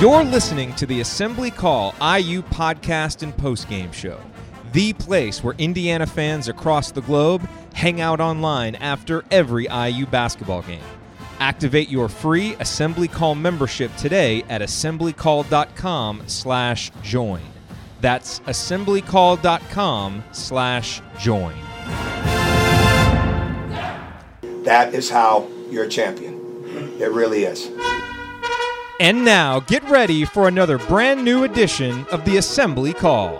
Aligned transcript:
You're 0.00 0.22
listening 0.22 0.72
to 0.76 0.86
the 0.86 1.00
Assembly 1.00 1.50
Call 1.50 1.92
IU 2.00 2.42
podcast 2.42 3.24
and 3.24 3.36
postgame 3.36 3.92
show, 3.92 4.20
the 4.72 4.92
place 4.92 5.42
where 5.42 5.56
Indiana 5.58 6.06
fans 6.06 6.46
across 6.46 6.92
the 6.92 7.00
globe 7.00 7.48
hang 7.74 8.00
out 8.00 8.20
online 8.20 8.76
after 8.76 9.24
every 9.32 9.66
IU 9.66 10.06
basketball 10.06 10.62
game. 10.62 10.84
Activate 11.40 11.88
your 11.88 12.08
free 12.08 12.54
Assembly 12.60 13.08
Call 13.08 13.34
membership 13.34 13.92
today 13.96 14.44
at 14.48 14.60
assemblycall.com/join. 14.60 17.42
That's 18.00 18.38
assemblycall.com 18.38 20.24
slash 20.30 21.02
join. 21.18 21.56
That 24.62 24.94
is 24.94 25.10
how 25.10 25.48
you're 25.68 25.86
a 25.86 25.88
champion. 25.88 26.38
It 27.00 27.10
really 27.10 27.42
is. 27.42 27.68
And 29.00 29.24
now 29.24 29.60
get 29.60 29.88
ready 29.88 30.24
for 30.24 30.48
another 30.48 30.76
brand 30.76 31.24
new 31.24 31.44
edition 31.44 32.04
of 32.10 32.24
the 32.24 32.38
Assembly 32.38 32.92
Call. 32.92 33.38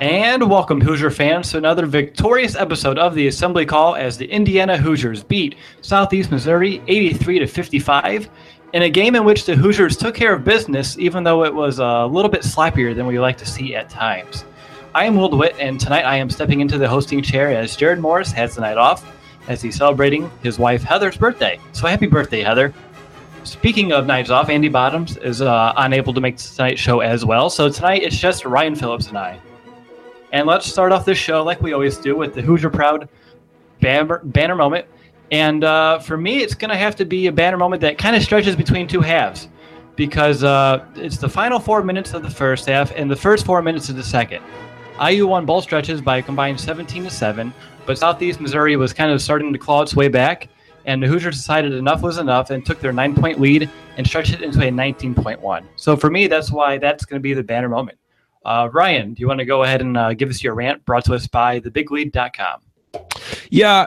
And 0.00 0.48
welcome, 0.48 0.80
Hoosier 0.80 1.10
fans, 1.10 1.50
to 1.50 1.58
another 1.58 1.84
victorious 1.84 2.54
episode 2.54 2.96
of 2.96 3.16
the 3.16 3.26
Assembly 3.26 3.66
Call 3.66 3.96
as 3.96 4.16
the 4.16 4.30
Indiana 4.30 4.76
Hoosiers 4.76 5.24
beat 5.24 5.56
Southeast 5.80 6.30
Missouri 6.30 6.80
83 6.86 7.40
to 7.40 7.48
55 7.48 8.30
in 8.72 8.82
a 8.82 8.88
game 8.88 9.16
in 9.16 9.24
which 9.24 9.46
the 9.46 9.56
Hoosiers 9.56 9.96
took 9.96 10.14
care 10.14 10.32
of 10.32 10.44
business, 10.44 10.96
even 10.96 11.24
though 11.24 11.42
it 11.42 11.52
was 11.52 11.80
a 11.80 12.06
little 12.06 12.30
bit 12.30 12.42
slappier 12.42 12.94
than 12.94 13.06
we 13.06 13.18
like 13.18 13.36
to 13.38 13.46
see 13.46 13.74
at 13.74 13.90
times. 13.90 14.44
I 14.92 15.04
am 15.04 15.14
Will 15.14 15.28
DeWitt, 15.28 15.54
and 15.60 15.78
tonight 15.78 16.02
I 16.02 16.16
am 16.16 16.28
stepping 16.28 16.60
into 16.60 16.76
the 16.76 16.88
hosting 16.88 17.22
chair 17.22 17.56
as 17.56 17.76
Jared 17.76 18.00
Morris 18.00 18.32
has 18.32 18.56
the 18.56 18.60
night 18.60 18.76
off 18.76 19.06
as 19.46 19.62
he's 19.62 19.76
celebrating 19.76 20.28
his 20.42 20.58
wife 20.58 20.82
Heather's 20.82 21.16
birthday. 21.16 21.60
So 21.72 21.86
happy 21.86 22.08
birthday, 22.08 22.40
Heather! 22.40 22.74
Speaking 23.44 23.92
of 23.92 24.06
nights 24.06 24.30
off, 24.30 24.48
Andy 24.48 24.68
Bottoms 24.68 25.16
is 25.18 25.42
uh, 25.42 25.74
unable 25.76 26.12
to 26.12 26.20
make 26.20 26.38
tonight's 26.38 26.80
show 26.80 27.00
as 27.00 27.24
well, 27.24 27.50
so 27.50 27.68
tonight 27.68 28.02
it's 28.02 28.18
just 28.18 28.44
Ryan 28.44 28.74
Phillips 28.74 29.06
and 29.06 29.16
I. 29.16 29.38
And 30.32 30.48
let's 30.48 30.66
start 30.66 30.90
off 30.90 31.04
this 31.04 31.18
show 31.18 31.44
like 31.44 31.62
we 31.62 31.72
always 31.72 31.96
do 31.96 32.16
with 32.16 32.34
the 32.34 32.42
Hoosier 32.42 32.70
Proud 32.70 33.08
banner, 33.80 34.20
banner 34.24 34.56
moment. 34.56 34.86
And 35.30 35.62
uh, 35.62 36.00
for 36.00 36.16
me, 36.16 36.38
it's 36.38 36.54
going 36.54 36.70
to 36.70 36.76
have 36.76 36.96
to 36.96 37.04
be 37.04 37.28
a 37.28 37.32
banner 37.32 37.56
moment 37.56 37.80
that 37.82 37.96
kind 37.96 38.16
of 38.16 38.24
stretches 38.24 38.56
between 38.56 38.88
two 38.88 39.02
halves 39.02 39.46
because 39.94 40.42
uh, 40.42 40.84
it's 40.96 41.18
the 41.18 41.28
final 41.28 41.60
four 41.60 41.84
minutes 41.84 42.12
of 42.12 42.24
the 42.24 42.30
first 42.30 42.66
half 42.66 42.90
and 42.96 43.08
the 43.08 43.16
first 43.16 43.46
four 43.46 43.62
minutes 43.62 43.88
of 43.88 43.94
the 43.94 44.02
second. 44.02 44.42
IU 45.00 45.26
won 45.26 45.46
both 45.46 45.64
stretches 45.64 46.00
by 46.00 46.18
a 46.18 46.22
combined 46.22 46.60
17 46.60 47.04
to 47.04 47.10
7, 47.10 47.52
but 47.86 47.98
Southeast 47.98 48.40
Missouri 48.40 48.76
was 48.76 48.92
kind 48.92 49.10
of 49.10 49.22
starting 49.22 49.52
to 49.52 49.58
claw 49.58 49.82
its 49.82 49.96
way 49.96 50.08
back, 50.08 50.48
and 50.84 51.02
the 51.02 51.06
Hoosiers 51.06 51.36
decided 51.36 51.72
enough 51.72 52.02
was 52.02 52.18
enough 52.18 52.50
and 52.50 52.64
took 52.64 52.80
their 52.80 52.92
nine 52.92 53.14
point 53.14 53.40
lead 53.40 53.68
and 53.96 54.06
stretched 54.06 54.32
it 54.32 54.42
into 54.42 54.60
a 54.60 54.70
19.1. 54.70 55.64
So 55.76 55.96
for 55.96 56.10
me, 56.10 56.26
that's 56.26 56.50
why 56.50 56.78
that's 56.78 57.04
going 57.04 57.18
to 57.18 57.22
be 57.22 57.34
the 57.34 57.42
banner 57.42 57.68
moment. 57.68 57.98
Uh, 58.44 58.68
Ryan, 58.72 59.14
do 59.14 59.20
you 59.20 59.28
want 59.28 59.38
to 59.40 59.44
go 59.44 59.64
ahead 59.64 59.80
and 59.80 59.96
uh, 59.96 60.14
give 60.14 60.30
us 60.30 60.42
your 60.42 60.54
rant 60.54 60.84
brought 60.84 61.04
to 61.06 61.14
us 61.14 61.26
by 61.26 61.60
thebiglead.com? 61.60 62.60
Yeah. 63.50 63.86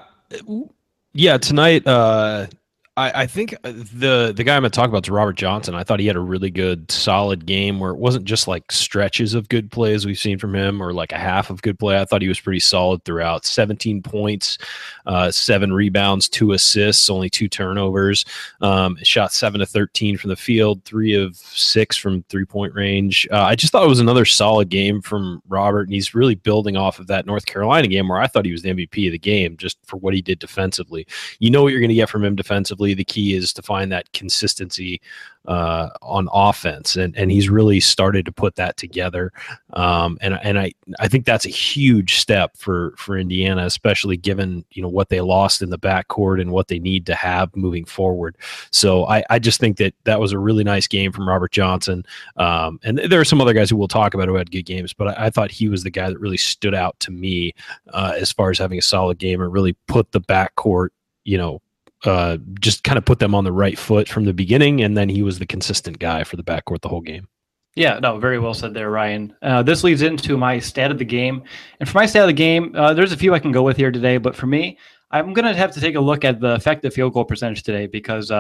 Yeah. 1.14 1.38
Tonight, 1.38 1.88
uh, 1.88 2.48
I, 2.96 3.24
I, 3.24 3.26
think 3.26 3.56
the 3.64 4.34
the 4.36 4.44
guy 4.44 4.56
I'm 4.56 4.62
going 4.62 4.70
to 4.70 4.76
talk 4.76 4.88
about 4.88 5.04
is 5.04 5.10
Robert 5.10 5.34
Johnson. 5.34 5.74
I 5.74 5.84
thought 5.84 6.00
he 6.00 6.06
had 6.06 6.16
a 6.16 6.20
really 6.20 6.52
good, 6.52 6.92
solid 6.92 7.48
game 7.48 7.80
where 7.80 7.90
it 7.90 7.98
wasn't 7.98 8.26
just 8.26 8.48
like 8.48 8.72
stretches 8.72 9.34
of 9.34 9.50
good 9.50 9.72
plays 9.72 10.06
we've 10.06 10.20
seen 10.20 10.38
from 10.38 10.54
him 10.54 10.80
or 10.80 10.94
like 10.94 11.12
a 11.12 11.18
half 11.18 11.50
of 11.50 11.64
good 11.64 11.80
play. 11.80 12.00
I 12.00 12.06
thought 12.06 12.22
he 12.22 12.28
was 12.28 12.40
pretty 12.40 12.60
solid 12.60 13.04
throughout. 13.04 13.46
17 13.46 14.04
points, 14.04 14.60
uh, 15.08 15.32
seven 15.32 15.74
rebounds, 15.74 16.30
two 16.30 16.52
assists, 16.52 17.10
only 17.10 17.32
two 17.32 17.48
turnovers. 17.48 18.26
Um, 18.62 18.96
shot 19.02 19.34
seven 19.34 19.60
to 19.62 19.66
13 19.66 20.16
from 20.16 20.30
the 20.30 20.36
field, 20.36 20.86
three 20.86 21.16
of 21.16 21.36
six 21.38 21.98
from 21.98 22.22
three 22.30 22.46
point 22.46 22.76
range. 22.76 23.28
Uh, 23.32 23.42
I 23.42 23.56
just 23.56 23.72
thought 23.72 23.86
it 23.86 23.90
was 23.90 24.02
another 24.02 24.26
solid 24.26 24.70
game 24.70 25.02
from 25.02 25.42
Robert, 25.48 25.88
and 25.88 25.94
he's 25.94 26.14
really 26.14 26.36
building 26.36 26.78
off 26.78 27.00
of 27.00 27.08
that 27.08 27.26
North 27.26 27.48
Carolina 27.48 27.88
game 27.88 28.08
where 28.08 28.20
I 28.20 28.28
thought 28.28 28.46
he 28.46 28.52
was 28.52 28.62
the 28.62 28.70
MVP 28.70 29.08
of 29.08 29.14
the 29.14 29.20
game 29.20 29.58
just 29.58 29.80
for 29.84 29.98
what 29.98 30.14
he 30.14 30.22
did 30.22 30.38
defensively. 30.38 31.08
You 31.40 31.50
know 31.50 31.64
what 31.64 31.72
you're 31.72 31.82
going 31.82 31.90
to 31.90 31.96
get 31.96 32.10
from 32.10 32.24
him 32.24 32.36
defensively 32.36 32.83
the 32.94 33.06
key 33.06 33.34
is 33.34 33.54
to 33.54 33.62
find 33.62 33.90
that 33.94 34.12
consistency 34.12 35.00
uh, 35.46 35.90
on 36.02 36.30
offense, 36.32 36.96
and 36.96 37.16
and 37.18 37.30
he's 37.30 37.50
really 37.50 37.80
started 37.80 38.26
to 38.26 38.32
put 38.32 38.56
that 38.56 38.78
together. 38.78 39.32
Um, 39.74 40.18
and 40.22 40.40
and 40.42 40.58
I 40.58 40.72
I 41.00 41.08
think 41.08 41.26
that's 41.26 41.46
a 41.46 41.50
huge 41.50 42.16
step 42.16 42.56
for 42.56 42.94
for 42.98 43.18
Indiana, 43.18 43.66
especially 43.66 44.16
given 44.16 44.64
you 44.72 44.82
know 44.82 44.88
what 44.88 45.10
they 45.10 45.20
lost 45.20 45.62
in 45.62 45.70
the 45.70 45.80
backcourt 45.80 46.40
and 46.40 46.52
what 46.52 46.70
they 46.70 46.80
need 46.80 47.06
to 47.08 47.16
have 47.16 47.54
moving 47.56 47.84
forward. 47.84 48.38
So 48.72 49.06
I 49.08 49.24
I 49.30 49.40
just 49.40 49.60
think 49.60 49.78
that 49.78 49.94
that 50.06 50.20
was 50.20 50.32
a 50.32 50.40
really 50.40 50.64
nice 50.64 50.88
game 50.88 51.12
from 51.12 51.28
Robert 51.28 51.52
Johnson. 51.52 52.06
Um, 52.38 52.80
and 52.84 53.00
there 53.00 53.20
are 53.20 53.26
some 53.26 53.42
other 53.42 53.54
guys 53.54 53.70
who 53.70 53.76
we'll 53.76 53.88
talk 53.90 54.14
about 54.14 54.30
who 54.30 54.36
had 54.36 54.52
good 54.52 54.66
games, 54.66 54.94
but 54.94 55.10
I, 55.10 55.26
I 55.26 55.30
thought 55.30 55.52
he 55.52 55.68
was 55.68 55.84
the 55.84 55.92
guy 55.92 56.10
that 56.10 56.20
really 56.20 56.38
stood 56.38 56.74
out 56.74 56.98
to 57.02 57.12
me 57.12 57.54
uh, 57.94 58.14
as 58.18 58.32
far 58.32 58.50
as 58.50 58.60
having 58.60 58.78
a 58.78 58.82
solid 58.82 59.18
game 59.18 59.42
and 59.42 59.52
really 59.52 59.76
put 59.88 60.12
the 60.12 60.22
backcourt 60.22 60.90
you 61.26 61.38
know 61.38 61.62
uh, 62.04 62.38
just 62.60 62.84
kind 62.84 62.98
of 62.98 63.06
put 63.06 63.20
them 63.20 63.34
on 63.34 63.44
the 63.44 63.52
right 63.52 63.78
foot 63.78 64.08
from 64.10 64.26
the 64.26 64.34
beginning, 64.34 64.82
and 64.82 64.98
then 64.98 65.10
he 65.10 65.22
was 65.22 65.40
the 65.40 65.46
consistent 65.46 66.00
guy 66.00 66.24
for 66.24 66.36
the 66.36 66.44
backcourt 66.44 66.82
the 66.82 66.90
whole 66.90 67.02
game. 67.02 67.28
Yeah, 67.76 67.98
no, 68.00 68.20
very 68.20 68.38
well 68.38 68.54
said 68.54 68.74
there, 68.74 68.92
Ryan. 68.92 69.36
Uh, 69.42 69.64
this 69.64 69.84
leads 69.84 70.04
into 70.04 70.38
my 70.38 70.60
stat 70.60 70.92
of 70.92 71.00
the 71.00 71.06
game, 71.06 71.44
and 71.80 71.90
for 71.90 71.98
my 71.98 72.06
stat 72.06 72.24
of 72.24 72.28
the 72.28 72.34
game, 72.34 72.74
uh, 72.76 72.94
there's 72.94 73.12
a 73.12 73.18
few 73.18 73.34
I 73.34 73.40
can 73.40 73.52
go 73.52 73.64
with 73.64 73.78
here 73.78 73.92
today, 73.92 74.18
but 74.18 74.36
for 74.36 74.46
me, 74.46 74.78
I'm 75.12 75.34
to 75.34 75.54
have 75.54 75.72
to 75.72 75.80
take 75.80 75.96
a 75.96 76.00
look 76.00 76.26
at 76.26 76.40
the 76.40 76.56
effective 76.56 76.94
field 76.94 77.14
goal 77.14 77.26
percentage 77.26 77.64
today 77.64 77.88
because 77.88 78.32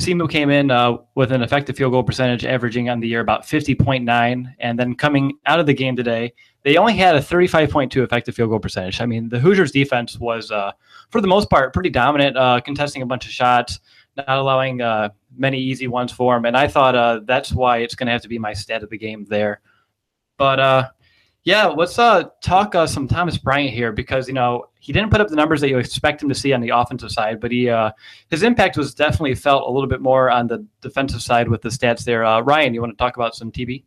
SEMO 0.00 0.30
came 0.30 0.48
in 0.48 0.70
uh, 0.70 0.96
with 1.14 1.30
an 1.30 1.42
effective 1.42 1.76
field 1.76 1.92
goal 1.92 2.02
percentage 2.02 2.44
averaging 2.44 2.88
on 2.88 3.00
the 3.00 3.08
year 3.08 3.20
about 3.20 3.42
50.9. 3.42 4.54
And 4.58 4.78
then 4.78 4.94
coming 4.94 5.38
out 5.46 5.60
of 5.60 5.66
the 5.66 5.74
game 5.74 5.94
today, 5.94 6.32
they 6.62 6.76
only 6.76 6.94
had 6.94 7.16
a 7.16 7.20
35.2 7.20 8.02
effective 8.02 8.34
field 8.34 8.50
goal 8.50 8.58
percentage. 8.58 9.00
I 9.00 9.06
mean, 9.06 9.28
the 9.28 9.38
Hoosiers 9.38 9.72
defense 9.72 10.18
was, 10.18 10.50
uh, 10.50 10.72
for 11.10 11.20
the 11.20 11.28
most 11.28 11.50
part, 11.50 11.74
pretty 11.74 11.90
dominant, 11.90 12.36
uh, 12.36 12.60
contesting 12.60 13.02
a 13.02 13.06
bunch 13.06 13.26
of 13.26 13.30
shots, 13.30 13.80
not 14.16 14.28
allowing 14.28 14.80
uh, 14.80 15.10
many 15.36 15.58
easy 15.58 15.86
ones 15.86 16.12
for 16.12 16.34
them. 16.34 16.46
And 16.46 16.56
I 16.56 16.66
thought 16.66 16.94
uh, 16.94 17.20
that's 17.24 17.52
why 17.52 17.78
it's 17.78 17.94
going 17.94 18.06
to 18.06 18.12
have 18.12 18.22
to 18.22 18.28
be 18.28 18.38
my 18.38 18.54
stat 18.54 18.82
of 18.82 18.90
the 18.90 18.98
game 18.98 19.26
there. 19.28 19.60
But 20.38 20.60
uh, 20.60 20.88
yeah, 21.44 21.66
let's 21.66 21.98
uh, 21.98 22.24
talk 22.42 22.74
uh, 22.74 22.86
some 22.86 23.08
Thomas 23.08 23.38
Bryant 23.38 23.72
here 23.72 23.92
because 23.92 24.28
you 24.28 24.34
know 24.34 24.66
he 24.78 24.92
didn't 24.92 25.10
put 25.10 25.20
up 25.20 25.28
the 25.28 25.36
numbers 25.36 25.60
that 25.62 25.70
you 25.70 25.78
expect 25.78 26.22
him 26.22 26.28
to 26.28 26.34
see 26.34 26.52
on 26.52 26.60
the 26.60 26.70
offensive 26.70 27.10
side, 27.10 27.40
but 27.40 27.50
he 27.50 27.68
uh, 27.70 27.92
his 28.28 28.42
impact 28.42 28.76
was 28.76 28.94
definitely 28.94 29.34
felt 29.34 29.66
a 29.66 29.70
little 29.70 29.88
bit 29.88 30.02
more 30.02 30.30
on 30.30 30.46
the 30.46 30.66
defensive 30.82 31.22
side 31.22 31.48
with 31.48 31.62
the 31.62 31.70
stats 31.70 32.04
there. 32.04 32.24
Uh, 32.24 32.40
Ryan, 32.40 32.74
you 32.74 32.80
want 32.80 32.92
to 32.92 33.02
talk 33.02 33.16
about 33.16 33.34
some 33.34 33.50
TB? 33.50 33.84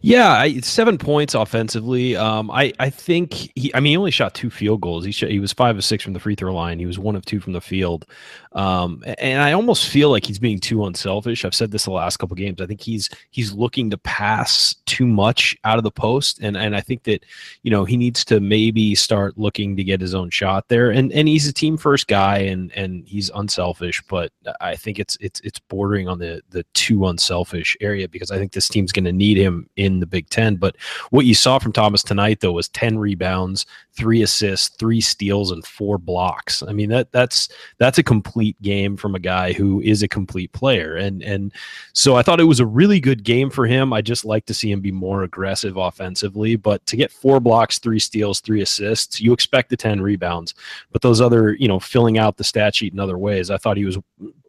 Yeah, 0.00 0.30
I, 0.30 0.60
seven 0.60 0.96
points 0.96 1.34
offensively. 1.34 2.16
Um, 2.16 2.50
I 2.50 2.72
I 2.78 2.88
think 2.88 3.34
he. 3.54 3.70
I 3.74 3.80
mean, 3.80 3.90
he 3.90 3.96
only 3.98 4.10
shot 4.10 4.32
two 4.34 4.48
field 4.48 4.80
goals. 4.80 5.04
He 5.04 5.12
he 5.12 5.38
was 5.38 5.52
five 5.52 5.76
of 5.76 5.84
six 5.84 6.02
from 6.02 6.14
the 6.14 6.20
free 6.20 6.34
throw 6.34 6.54
line. 6.54 6.78
He 6.78 6.86
was 6.86 6.98
one 6.98 7.14
of 7.14 7.26
two 7.26 7.40
from 7.40 7.52
the 7.52 7.60
field. 7.60 8.06
Um, 8.52 9.04
and 9.18 9.42
I 9.42 9.52
almost 9.52 9.88
feel 9.88 10.10
like 10.10 10.24
he's 10.26 10.38
being 10.38 10.58
too 10.58 10.86
unselfish. 10.86 11.44
I've 11.44 11.54
said 11.54 11.70
this 11.70 11.84
the 11.84 11.92
last 11.92 12.16
couple 12.16 12.34
games. 12.36 12.62
I 12.62 12.66
think 12.66 12.80
he's 12.80 13.10
he's 13.30 13.52
looking 13.52 13.90
to 13.90 13.98
pass 13.98 14.74
too 14.86 15.06
much 15.06 15.56
out 15.64 15.76
of 15.76 15.84
the 15.84 15.90
post, 15.90 16.40
and 16.40 16.56
and 16.56 16.74
I 16.74 16.80
think 16.80 17.02
that 17.02 17.26
you 17.62 17.70
know 17.70 17.84
he 17.84 17.98
needs 17.98 18.24
to 18.26 18.40
maybe 18.40 18.94
start 18.94 19.36
looking 19.36 19.76
to 19.76 19.84
get 19.84 20.00
his 20.00 20.14
own 20.14 20.30
shot 20.30 20.68
there. 20.68 20.90
And 20.90 21.12
and 21.12 21.28
he's 21.28 21.46
a 21.46 21.52
team 21.52 21.76
first 21.76 22.08
guy, 22.08 22.38
and 22.38 22.72
and 22.72 23.06
he's 23.06 23.30
unselfish. 23.34 24.02
But 24.08 24.32
I 24.62 24.74
think 24.74 24.98
it's 24.98 25.18
it's 25.20 25.40
it's 25.40 25.58
bordering 25.58 26.08
on 26.08 26.18
the 26.18 26.40
the 26.48 26.64
too 26.72 27.06
unselfish 27.06 27.76
area 27.82 28.08
because 28.08 28.30
I 28.30 28.38
think 28.38 28.52
this 28.52 28.68
team's 28.68 28.92
going 28.92 29.04
to 29.04 29.12
need 29.12 29.36
him 29.36 29.49
him 29.50 29.68
in 29.76 30.00
the 30.00 30.06
Big 30.06 30.28
Ten. 30.30 30.56
But 30.56 30.76
what 31.10 31.26
you 31.26 31.34
saw 31.34 31.58
from 31.58 31.72
Thomas 31.72 32.02
tonight, 32.02 32.40
though, 32.40 32.52
was 32.52 32.68
10 32.68 32.98
rebounds, 32.98 33.66
three 34.00 34.22
assists, 34.22 34.74
three 34.76 35.00
steals, 35.00 35.50
and 35.50 35.64
four 35.66 35.98
blocks. 35.98 36.62
I 36.62 36.72
mean, 36.72 36.88
that 36.88 37.12
that's 37.12 37.50
that's 37.76 37.98
a 37.98 38.02
complete 38.02 38.60
game 38.62 38.96
from 38.96 39.14
a 39.14 39.18
guy 39.18 39.52
who 39.52 39.82
is 39.82 40.02
a 40.02 40.08
complete 40.08 40.50
player. 40.52 40.96
And 40.96 41.22
and 41.22 41.52
so 41.92 42.16
I 42.16 42.22
thought 42.22 42.40
it 42.40 42.44
was 42.44 42.60
a 42.60 42.66
really 42.66 42.98
good 42.98 43.22
game 43.22 43.50
for 43.50 43.66
him. 43.66 43.92
I 43.92 44.00
just 44.00 44.24
like 44.24 44.46
to 44.46 44.54
see 44.54 44.72
him 44.72 44.80
be 44.80 44.90
more 44.90 45.22
aggressive 45.22 45.76
offensively. 45.76 46.56
But 46.56 46.84
to 46.86 46.96
get 46.96 47.12
four 47.12 47.40
blocks, 47.40 47.78
three 47.78 47.98
steals, 47.98 48.40
three 48.40 48.62
assists, 48.62 49.20
you 49.20 49.34
expect 49.34 49.68
the 49.68 49.76
10 49.76 50.00
rebounds. 50.00 50.54
But 50.92 51.02
those 51.02 51.20
other, 51.20 51.52
you 51.52 51.68
know, 51.68 51.78
filling 51.78 52.16
out 52.16 52.38
the 52.38 52.44
stat 52.44 52.74
sheet 52.74 52.94
in 52.94 53.00
other 53.00 53.18
ways, 53.18 53.50
I 53.50 53.58
thought 53.58 53.76
he 53.76 53.84
was 53.84 53.98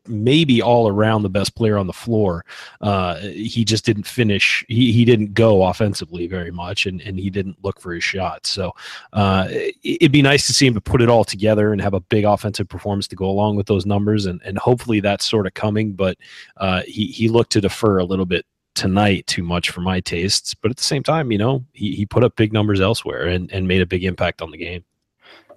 maybe 0.07 0.61
all 0.61 0.87
around 0.87 1.21
the 1.21 1.29
best 1.29 1.55
player 1.55 1.77
on 1.77 1.87
the 1.87 1.93
floor. 1.93 2.45
Uh, 2.81 3.17
he 3.17 3.63
just 3.63 3.85
didn't 3.85 4.05
finish. 4.05 4.65
He, 4.67 4.91
he 4.91 5.05
didn't 5.05 5.33
go 5.33 5.63
offensively 5.63 6.27
very 6.27 6.51
much, 6.51 6.85
and, 6.85 7.01
and 7.01 7.19
he 7.19 7.29
didn't 7.29 7.63
look 7.63 7.79
for 7.79 7.93
his 7.93 8.03
shot. 8.03 8.45
So 8.45 8.73
uh, 9.13 9.40
it'd 9.83 10.11
be 10.11 10.21
nice 10.21 10.47
to 10.47 10.53
see 10.53 10.67
him 10.67 10.73
to 10.73 10.81
put 10.81 11.01
it 11.01 11.09
all 11.09 11.23
together 11.23 11.71
and 11.71 11.81
have 11.81 11.93
a 11.93 11.99
big 11.99 12.25
offensive 12.25 12.67
performance 12.67 13.07
to 13.09 13.15
go 13.15 13.25
along 13.25 13.55
with 13.55 13.67
those 13.67 13.85
numbers, 13.85 14.25
and, 14.25 14.41
and 14.43 14.57
hopefully 14.57 14.99
that's 14.99 15.25
sort 15.25 15.47
of 15.47 15.53
coming. 15.53 15.93
But 15.93 16.17
uh, 16.57 16.81
he 16.85 17.07
he 17.07 17.29
looked 17.29 17.51
to 17.53 17.61
defer 17.61 17.99
a 17.99 18.05
little 18.05 18.25
bit 18.25 18.45
tonight 18.75 19.27
too 19.27 19.43
much 19.43 19.69
for 19.69 19.81
my 19.81 19.99
tastes. 19.99 20.53
But 20.53 20.71
at 20.71 20.77
the 20.77 20.83
same 20.83 21.03
time, 21.03 21.31
you 21.31 21.37
know, 21.37 21.65
he, 21.73 21.93
he 21.95 22.05
put 22.05 22.23
up 22.23 22.35
big 22.35 22.53
numbers 22.53 22.81
elsewhere 22.81 23.27
and, 23.27 23.51
and 23.51 23.67
made 23.67 23.81
a 23.81 23.85
big 23.85 24.03
impact 24.03 24.41
on 24.41 24.51
the 24.51 24.57
game. 24.57 24.83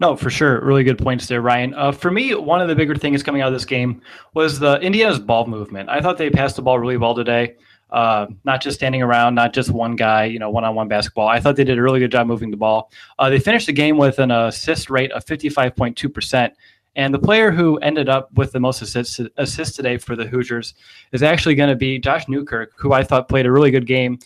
No, 0.01 0.17
for 0.17 0.31
sure. 0.31 0.61
Really 0.65 0.83
good 0.83 0.99
points 0.99 1.27
there, 1.27 1.41
Ryan. 1.41 1.75
Uh, 1.75 1.93
for 1.93 2.11
me, 2.11 2.35
one 2.35 2.61
of 2.61 2.69
the 2.69 2.75
bigger 2.75 2.97
things 2.97 3.23
coming 3.23 3.43
out 3.43 3.49
of 3.49 3.55
this 3.55 3.65
game 3.65 4.03
was 4.35 4.59
the 4.59 4.81
Indiana's 4.81 5.21
ball 5.21 5.47
movement. 5.47 5.89
I 5.89 6.01
thought 6.01 6.19
they 6.19 6.31
passed 6.31 6.57
the 6.57 6.63
ball 6.63 6.79
really 6.79 6.97
well 6.97 7.15
today. 7.15 7.55
Uh, 7.95 8.27
not 8.43 8.61
just 8.61 8.77
standing 8.77 9.03
around, 9.03 9.37
not 9.37 9.55
just 9.55 9.71
one 9.71 9.95
guy, 9.95 10.25
you 10.25 10.41
know, 10.41 10.51
one-on-one 10.51 10.89
basketball. 10.89 11.29
I 11.29 11.39
thought 11.39 11.55
they 11.55 11.63
did 11.63 11.79
a 11.79 11.83
really 11.83 12.01
good 12.01 12.11
job 12.11 12.27
moving 12.27 12.51
the 12.51 12.57
ball. 12.57 12.91
Uh, 13.21 13.31
they 13.31 13.39
finished 13.39 13.67
the 13.67 13.73
game 13.73 13.97
with 13.97 14.19
an 14.19 14.33
assist 14.33 14.91
rate 14.91 15.13
of 15.13 15.25
55.2 15.25 16.13
percent. 16.13 16.55
And 16.97 17.15
the 17.15 17.21
player 17.21 17.53
who 17.53 17.79
ended 17.79 18.09
up 18.09 18.33
with 18.35 18.51
the 18.51 18.59
most 18.59 18.83
assists, 18.83 19.21
assists 19.37 19.77
today 19.77 19.97
for 19.97 20.17
the 20.17 20.27
Hoosiers 20.27 20.75
is 21.13 21.23
actually 21.23 21.55
going 21.55 21.71
to 21.71 21.77
be 21.77 22.01
Josh 22.01 22.27
Newkirk, 22.29 22.73
who 22.77 22.93
I 22.93 23.05
thought 23.05 23.29
played 23.29 23.47
a 23.47 23.53
really 23.53 23.71
good 23.71 23.87
game, 23.87 24.19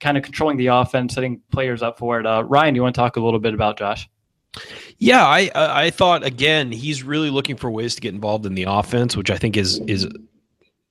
kind 0.00 0.18
of 0.18 0.22
controlling 0.22 0.58
the 0.58 0.66
offense, 0.66 1.14
setting 1.14 1.40
players 1.50 1.82
up 1.82 1.98
for 1.98 2.20
it. 2.20 2.26
Uh, 2.26 2.44
Ryan, 2.44 2.74
you 2.74 2.82
want 2.82 2.94
to 2.94 3.00
talk 3.00 3.16
a 3.16 3.20
little 3.20 3.40
bit 3.40 3.54
about 3.54 3.78
Josh? 3.78 4.06
Yeah, 4.98 5.24
I 5.24 5.50
I 5.54 5.90
thought 5.90 6.24
again 6.24 6.70
he's 6.72 7.02
really 7.02 7.30
looking 7.30 7.56
for 7.56 7.70
ways 7.70 7.94
to 7.94 8.02
get 8.02 8.14
involved 8.14 8.44
in 8.44 8.54
the 8.54 8.64
offense, 8.64 9.16
which 9.16 9.30
I 9.30 9.38
think 9.38 9.56
is 9.56 9.80
is 9.80 10.06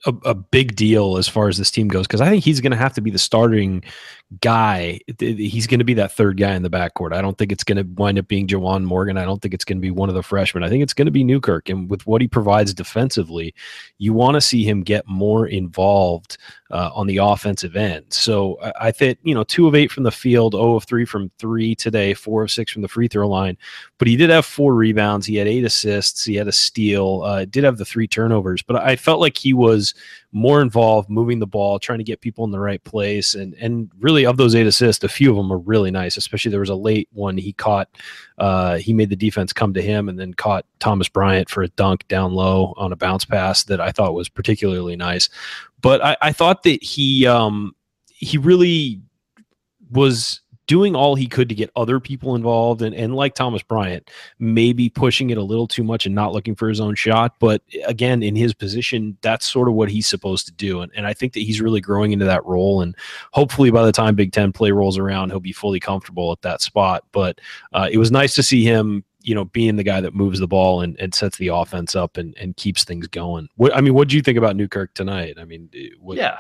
a, 0.05 0.13
a 0.25 0.33
big 0.33 0.75
deal 0.75 1.17
as 1.17 1.27
far 1.27 1.47
as 1.47 1.57
this 1.57 1.71
team 1.71 1.87
goes 1.87 2.07
because 2.07 2.21
I 2.21 2.29
think 2.29 2.43
he's 2.43 2.61
going 2.61 2.71
to 2.71 2.77
have 2.77 2.93
to 2.93 3.01
be 3.01 3.11
the 3.11 3.19
starting 3.19 3.83
guy. 4.41 4.99
He's 5.19 5.67
going 5.67 5.79
to 5.79 5.85
be 5.85 5.93
that 5.95 6.11
third 6.11 6.37
guy 6.37 6.53
in 6.53 6.63
the 6.63 6.69
backcourt. 6.69 7.13
I 7.13 7.21
don't 7.21 7.37
think 7.37 7.51
it's 7.51 7.63
going 7.63 7.77
to 7.77 8.01
wind 8.01 8.17
up 8.17 8.27
being 8.27 8.47
Juwan 8.47 8.83
Morgan. 8.83 9.17
I 9.17 9.25
don't 9.25 9.41
think 9.41 9.53
it's 9.53 9.65
going 9.65 9.77
to 9.77 9.81
be 9.81 9.91
one 9.91 10.09
of 10.09 10.15
the 10.15 10.23
freshmen. 10.23 10.63
I 10.63 10.69
think 10.69 10.83
it's 10.83 10.93
going 10.93 11.05
to 11.05 11.11
be 11.11 11.23
Newkirk. 11.23 11.69
And 11.69 11.89
with 11.89 12.05
what 12.07 12.21
he 12.21 12.27
provides 12.27 12.73
defensively, 12.73 13.53
you 13.97 14.13
want 14.13 14.35
to 14.35 14.41
see 14.41 14.63
him 14.63 14.81
get 14.81 15.07
more 15.07 15.47
involved 15.47 16.37
uh, 16.71 16.89
on 16.93 17.07
the 17.07 17.17
offensive 17.17 17.75
end. 17.75 18.05
So 18.11 18.59
I, 18.61 18.87
I 18.87 18.91
think, 18.91 19.19
you 19.23 19.35
know, 19.35 19.43
two 19.43 19.67
of 19.67 19.75
eight 19.75 19.91
from 19.91 20.03
the 20.03 20.11
field, 20.11 20.53
0 20.53 20.75
of 20.75 20.85
three 20.85 21.05
from 21.05 21.31
three 21.37 21.75
today, 21.75 22.13
four 22.13 22.43
of 22.43 22.51
six 22.51 22.71
from 22.71 22.81
the 22.81 22.87
free 22.87 23.07
throw 23.07 23.27
line. 23.27 23.57
But 23.99 24.07
he 24.07 24.15
did 24.15 24.29
have 24.29 24.45
four 24.45 24.73
rebounds. 24.73 25.25
He 25.25 25.35
had 25.35 25.47
eight 25.47 25.65
assists. 25.65 26.25
He 26.25 26.35
had 26.35 26.47
a 26.47 26.51
steal. 26.51 27.21
Uh, 27.23 27.45
did 27.45 27.63
have 27.63 27.77
the 27.77 27.85
three 27.85 28.07
turnovers. 28.07 28.63
But 28.63 28.77
I 28.77 28.95
felt 28.95 29.19
like 29.19 29.37
he 29.37 29.53
was 29.53 29.93
more 30.33 30.61
involved, 30.61 31.09
moving 31.09 31.37
the 31.37 31.47
ball, 31.47 31.77
trying 31.77 31.99
to 31.99 32.03
get 32.03 32.19
people 32.19 32.43
in 32.43 32.51
the 32.51 32.59
right 32.59 32.83
place. 32.83 33.35
And, 33.35 33.53
and 33.53 33.89
really, 33.99 34.25
of 34.25 34.37
those 34.37 34.55
eight 34.55 34.65
assists, 34.65 35.03
a 35.03 35.07
few 35.07 35.29
of 35.29 35.37
them 35.37 35.53
are 35.53 35.59
really 35.59 35.91
nice, 35.91 36.17
especially 36.17 36.49
there 36.49 36.59
was 36.59 36.69
a 36.69 36.75
late 36.75 37.07
one 37.13 37.37
he 37.37 37.53
caught. 37.53 37.87
Uh, 38.39 38.77
he 38.77 38.93
made 38.93 39.09
the 39.09 39.15
defense 39.15 39.53
come 39.53 39.73
to 39.75 39.81
him 39.81 40.09
and 40.09 40.19
then 40.19 40.33
caught 40.33 40.65
Thomas 40.79 41.07
Bryant 41.07 41.49
for 41.49 41.61
a 41.61 41.69
dunk 41.69 42.07
down 42.07 42.33
low 42.33 42.73
on 42.77 42.91
a 42.91 42.95
bounce 42.95 43.25
pass 43.25 43.63
that 43.65 43.79
I 43.79 43.91
thought 43.91 44.15
was 44.15 44.27
particularly 44.27 44.95
nice. 44.95 45.29
But 45.81 46.03
I, 46.03 46.17
I 46.21 46.31
thought 46.31 46.63
that 46.63 46.83
he 46.83 47.27
um, 47.27 47.75
he 48.07 48.37
really 48.37 49.01
was 49.91 50.41
doing 50.67 50.95
all 50.95 51.15
he 51.15 51.27
could 51.27 51.49
to 51.49 51.55
get 51.55 51.69
other 51.75 51.99
people 51.99 52.35
involved 52.35 52.81
and, 52.81 52.95
and 52.95 53.15
like 53.15 53.35
Thomas 53.35 53.61
Bryant, 53.61 54.09
maybe 54.39 54.89
pushing 54.89 55.29
it 55.29 55.37
a 55.37 55.43
little 55.43 55.67
too 55.67 55.83
much 55.83 56.05
and 56.05 56.15
not 56.15 56.33
looking 56.33 56.55
for 56.55 56.69
his 56.69 56.79
own 56.79 56.95
shot. 56.95 57.35
But 57.39 57.61
again, 57.85 58.23
in 58.23 58.35
his 58.35 58.53
position, 58.53 59.17
that's 59.21 59.45
sort 59.45 59.67
of 59.67 59.73
what 59.73 59.89
he's 59.89 60.07
supposed 60.07 60.45
to 60.47 60.53
do. 60.53 60.81
And, 60.81 60.91
and 60.95 61.05
I 61.05 61.13
think 61.13 61.33
that 61.33 61.41
he's 61.41 61.61
really 61.61 61.81
growing 61.81 62.11
into 62.11 62.25
that 62.25 62.45
role. 62.45 62.81
And 62.81 62.95
hopefully 63.31 63.71
by 63.71 63.85
the 63.85 63.91
time 63.91 64.15
Big 64.15 64.31
Ten 64.31 64.51
play 64.51 64.71
rolls 64.71 64.97
around, 64.97 65.29
he'll 65.29 65.39
be 65.39 65.51
fully 65.51 65.79
comfortable 65.79 66.31
at 66.31 66.41
that 66.43 66.61
spot. 66.61 67.03
But 67.11 67.39
uh, 67.73 67.89
it 67.91 67.97
was 67.97 68.11
nice 68.11 68.35
to 68.35 68.43
see 68.43 68.63
him 68.63 69.03
you 69.25 69.33
know, 69.33 69.45
being 69.45 69.77
the 69.77 69.83
guy 69.83 70.01
that 70.01 70.13
moves 70.13 70.39
the 70.39 70.47
ball 70.47 70.81
and, 70.81 70.99
and 70.99 71.15
sets 71.15 71.37
the 71.37 71.47
offense 71.47 71.95
up 71.95 72.17
and, 72.17 72.35
and 72.37 72.57
keeps 72.57 72.83
things 72.83 73.07
going. 73.07 73.47
What 73.55 73.73
I 73.73 73.79
mean, 73.79 73.93
what 73.93 74.09
do 74.09 74.17
you 74.17 74.21
think 74.21 74.37
about 74.37 74.57
Newkirk 74.57 74.93
tonight? 74.93 75.35
I 75.39 75.45
mean, 75.45 75.69
what, 75.99 76.17
yeah, 76.17 76.39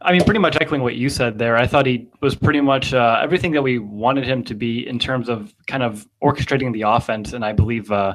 I 0.00 0.12
mean, 0.12 0.22
pretty 0.24 0.38
much 0.38 0.56
echoing 0.60 0.82
what 0.82 0.94
you 0.94 1.08
said 1.08 1.38
there. 1.38 1.56
I 1.56 1.66
thought 1.66 1.84
he 1.84 2.08
was 2.20 2.36
pretty 2.36 2.60
much 2.60 2.94
uh, 2.94 3.18
everything 3.20 3.50
that 3.52 3.62
we 3.62 3.78
wanted 3.78 4.24
him 4.24 4.44
to 4.44 4.54
be 4.54 4.86
in 4.86 4.98
terms 4.98 5.28
of 5.28 5.52
kind 5.66 5.82
of 5.82 6.06
orchestrating 6.22 6.72
the 6.72 6.82
offense, 6.82 7.32
and 7.32 7.44
I 7.44 7.52
believe 7.52 7.90
uh, 7.90 8.14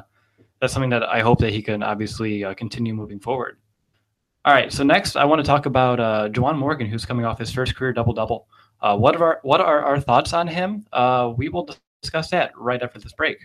that's 0.60 0.72
something 0.72 0.90
that 0.90 1.02
I 1.02 1.20
hope 1.20 1.40
that 1.40 1.52
he 1.52 1.60
can 1.60 1.82
obviously 1.82 2.42
uh, 2.42 2.54
continue 2.54 2.94
moving 2.94 3.20
forward. 3.20 3.58
All 4.46 4.54
right, 4.54 4.72
so 4.72 4.82
next 4.82 5.16
I 5.16 5.26
want 5.26 5.40
to 5.40 5.46
talk 5.46 5.66
about 5.66 6.00
uh, 6.00 6.28
Juwan 6.30 6.56
Morgan, 6.56 6.86
who's 6.86 7.04
coming 7.04 7.26
off 7.26 7.38
his 7.38 7.50
first 7.50 7.76
career 7.76 7.92
double 7.92 8.14
double. 8.14 8.48
Uh, 8.80 8.96
what 8.96 9.16
are 9.16 9.24
our, 9.24 9.40
what 9.42 9.60
are 9.60 9.82
our 9.82 10.00
thoughts 10.00 10.32
on 10.32 10.46
him? 10.46 10.86
Uh, 10.92 11.32
we 11.36 11.50
will 11.50 11.68
discuss 12.02 12.30
that 12.30 12.56
right 12.58 12.82
after 12.82 12.98
this 12.98 13.12
break 13.12 13.38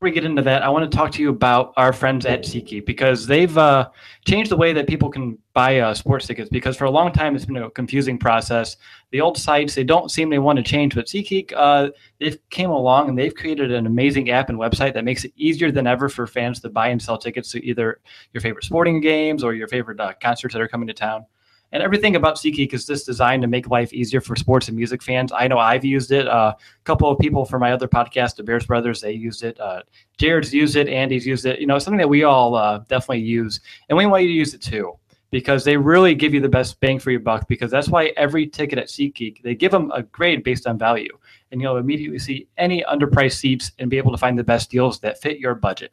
we 0.00 0.10
get 0.10 0.24
into 0.24 0.40
that, 0.40 0.62
I 0.62 0.70
want 0.70 0.90
to 0.90 0.96
talk 0.96 1.12
to 1.12 1.22
you 1.22 1.28
about 1.28 1.74
our 1.76 1.92
friends 1.92 2.24
at 2.24 2.44
SeatGeek 2.44 2.86
because 2.86 3.26
they've 3.26 3.56
uh, 3.58 3.90
changed 4.24 4.50
the 4.50 4.56
way 4.56 4.72
that 4.72 4.86
people 4.86 5.10
can 5.10 5.36
buy 5.52 5.80
uh, 5.80 5.92
sports 5.92 6.26
tickets. 6.26 6.48
Because 6.48 6.74
for 6.74 6.86
a 6.86 6.90
long 6.90 7.12
time, 7.12 7.36
it's 7.36 7.44
been 7.44 7.58
a 7.58 7.68
confusing 7.70 8.16
process. 8.16 8.78
The 9.10 9.20
old 9.20 9.36
sites 9.36 9.74
they 9.74 9.84
don't 9.84 10.10
seem 10.10 10.30
they 10.30 10.38
want 10.38 10.56
to 10.56 10.62
change, 10.62 10.94
but 10.94 11.06
SeatGeek 11.06 11.52
uh, 11.54 11.90
they've 12.18 12.38
came 12.48 12.70
along 12.70 13.10
and 13.10 13.18
they've 13.18 13.34
created 13.34 13.72
an 13.72 13.86
amazing 13.86 14.30
app 14.30 14.48
and 14.48 14.58
website 14.58 14.94
that 14.94 15.04
makes 15.04 15.24
it 15.24 15.34
easier 15.36 15.70
than 15.70 15.86
ever 15.86 16.08
for 16.08 16.26
fans 16.26 16.60
to 16.60 16.70
buy 16.70 16.88
and 16.88 17.02
sell 17.02 17.18
tickets 17.18 17.52
to 17.52 17.62
either 17.62 18.00
your 18.32 18.40
favorite 18.40 18.64
sporting 18.64 19.02
games 19.02 19.44
or 19.44 19.52
your 19.52 19.68
favorite 19.68 20.00
uh, 20.00 20.14
concerts 20.22 20.54
that 20.54 20.62
are 20.62 20.68
coming 20.68 20.86
to 20.86 20.94
town. 20.94 21.26
And 21.72 21.82
everything 21.82 22.16
about 22.16 22.36
SeatGeek 22.36 22.74
is 22.74 22.86
just 22.86 23.06
designed 23.06 23.42
to 23.42 23.48
make 23.48 23.68
life 23.70 23.92
easier 23.92 24.20
for 24.20 24.34
sports 24.34 24.68
and 24.68 24.76
music 24.76 25.02
fans. 25.02 25.30
I 25.32 25.46
know 25.46 25.58
I've 25.58 25.84
used 25.84 26.10
it. 26.10 26.26
Uh, 26.26 26.54
a 26.56 26.84
couple 26.84 27.08
of 27.08 27.18
people 27.18 27.44
from 27.44 27.60
my 27.60 27.72
other 27.72 27.86
podcast, 27.86 28.36
the 28.36 28.42
Bears 28.42 28.66
Brothers, 28.66 29.00
they 29.00 29.12
used 29.12 29.44
it. 29.44 29.58
Uh, 29.60 29.82
Jared's 30.18 30.52
used 30.52 30.76
it. 30.76 30.88
Andy's 30.88 31.26
used 31.26 31.46
it. 31.46 31.60
You 31.60 31.66
know, 31.66 31.78
something 31.78 31.98
that 31.98 32.08
we 32.08 32.24
all 32.24 32.54
uh, 32.56 32.78
definitely 32.88 33.20
use, 33.20 33.60
and 33.88 33.96
we 33.96 34.06
want 34.06 34.22
you 34.24 34.28
to 34.28 34.34
use 34.34 34.54
it 34.54 34.62
too 34.62 34.94
because 35.30 35.64
they 35.64 35.76
really 35.76 36.14
give 36.14 36.34
you 36.34 36.40
the 36.40 36.48
best 36.48 36.80
bang 36.80 36.98
for 36.98 37.12
your 37.12 37.20
buck. 37.20 37.46
Because 37.46 37.70
that's 37.70 37.88
why 37.88 38.12
every 38.16 38.48
ticket 38.48 38.78
at 38.78 38.88
SeatGeek 38.88 39.42
they 39.42 39.54
give 39.54 39.70
them 39.70 39.92
a 39.92 40.02
grade 40.02 40.42
based 40.42 40.66
on 40.66 40.76
value, 40.76 41.16
and 41.52 41.60
you'll 41.60 41.76
immediately 41.76 42.18
see 42.18 42.48
any 42.58 42.84
underpriced 42.84 43.36
seats 43.38 43.72
and 43.78 43.88
be 43.88 43.98
able 43.98 44.12
to 44.12 44.18
find 44.18 44.38
the 44.38 44.44
best 44.44 44.70
deals 44.70 44.98
that 45.00 45.20
fit 45.20 45.38
your 45.38 45.54
budget. 45.54 45.92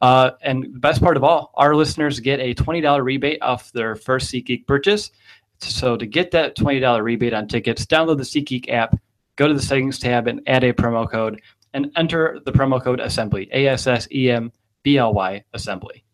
Uh, 0.00 0.30
and 0.42 0.62
the 0.62 0.78
best 0.78 1.02
part 1.02 1.16
of 1.16 1.24
all, 1.24 1.52
our 1.54 1.74
listeners 1.74 2.20
get 2.20 2.40
a 2.40 2.54
$20 2.54 3.02
rebate 3.02 3.42
off 3.42 3.72
their 3.72 3.96
first 3.96 4.32
SeatGeek 4.32 4.66
purchase. 4.66 5.10
So 5.58 5.96
to 5.96 6.06
get 6.06 6.30
that 6.32 6.56
$20 6.56 7.02
rebate 7.02 7.34
on 7.34 7.48
tickets, 7.48 7.84
download 7.84 8.18
the 8.18 8.22
SeatGeek 8.22 8.70
app, 8.72 8.96
go 9.36 9.48
to 9.48 9.54
the 9.54 9.62
settings 9.62 9.98
tab 9.98 10.28
and 10.28 10.40
add 10.46 10.64
a 10.64 10.72
promo 10.72 11.10
code 11.10 11.40
and 11.74 11.90
enter 11.96 12.38
the 12.44 12.52
promo 12.52 12.82
code 12.82 13.00
assembly, 13.00 13.48
A 13.52 13.66
S 13.66 13.86
S 13.86 14.06
E 14.12 14.30
M 14.30 14.52
B 14.82 14.98
L 14.98 15.12
Y 15.12 15.42
assembly. 15.52 16.04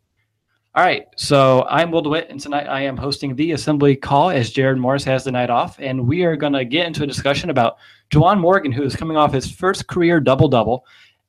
All 0.76 0.82
right, 0.82 1.06
so 1.16 1.64
I'm 1.70 1.92
Will 1.92 2.02
DeWitt, 2.02 2.31
and 2.31 2.40
tonight 2.40 2.66
I 2.66 2.81
am 2.81 2.96
hosting 2.96 3.36
the 3.36 3.52
assembly 3.52 3.94
call 3.94 4.31
as 4.31 4.50
Jared 4.50 4.76
Morris 4.76 5.04
has 5.04 5.22
the 5.22 5.31
night 5.31 5.48
off, 5.48 5.78
and 5.78 6.08
we 6.08 6.25
are 6.25 6.34
going 6.34 6.52
to 6.52 6.64
get 6.64 6.88
into 6.88 7.04
a 7.04 7.06
discussion 7.06 7.48
about 7.48 7.76
Juwan 8.10 8.40
Morgan, 8.40 8.72
who 8.72 8.82
is 8.82 8.96
coming 8.96 9.16
off 9.16 9.32
his 9.32 9.48
first 9.48 9.86
career 9.86 10.19
double 10.19 10.48
double 10.48 10.84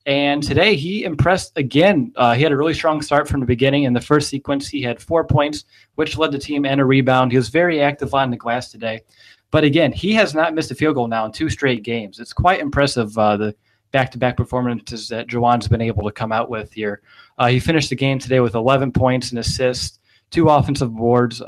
and 0.05 0.43
today 0.43 0.75
he 0.75 1.03
impressed 1.03 1.57
again. 1.57 2.13
Uh, 2.15 2.33
he 2.33 2.43
had 2.43 2.51
a 2.51 2.57
really 2.57 2.73
strong 2.73 3.01
start 3.01 3.27
from 3.27 3.39
the 3.39 3.45
beginning. 3.45 3.83
In 3.83 3.93
the 3.93 4.01
first 4.01 4.29
sequence, 4.29 4.67
he 4.67 4.81
had 4.81 5.01
four 5.01 5.23
points, 5.23 5.65
which 5.95 6.17
led 6.17 6.31
the 6.31 6.39
team 6.39 6.65
and 6.65 6.79
a 6.79 6.85
rebound. 6.85 7.31
He 7.31 7.37
was 7.37 7.49
very 7.49 7.81
active 7.81 8.13
on 8.13 8.29
the 8.29 8.37
glass 8.37 8.71
today. 8.71 9.01
But 9.49 9.63
again, 9.63 9.91
he 9.91 10.13
has 10.13 10.35
not 10.35 10.53
missed 10.53 10.71
a 10.71 10.75
field 10.75 10.95
goal 10.95 11.07
now 11.07 11.25
in 11.25 11.31
two 11.31 11.49
straight 11.49 11.83
games. 11.83 12.19
It's 12.19 12.33
quite 12.33 12.59
impressive 12.59 13.17
uh, 13.17 13.37
the 13.37 13.55
back 13.91 14.11
to 14.11 14.17
back 14.17 14.37
performances 14.37 15.07
that 15.07 15.27
Juwan's 15.27 15.67
been 15.67 15.81
able 15.81 16.03
to 16.03 16.11
come 16.11 16.31
out 16.31 16.49
with 16.49 16.73
here. 16.73 17.01
Uh, 17.37 17.47
he 17.47 17.59
finished 17.59 17.89
the 17.89 17.95
game 17.95 18.19
today 18.19 18.41
with 18.41 18.53
11 18.53 18.91
points 18.91 19.29
and 19.29 19.39
assists, 19.39 19.99
two 20.29 20.49
offensive 20.49 20.93
boards. 20.93 21.41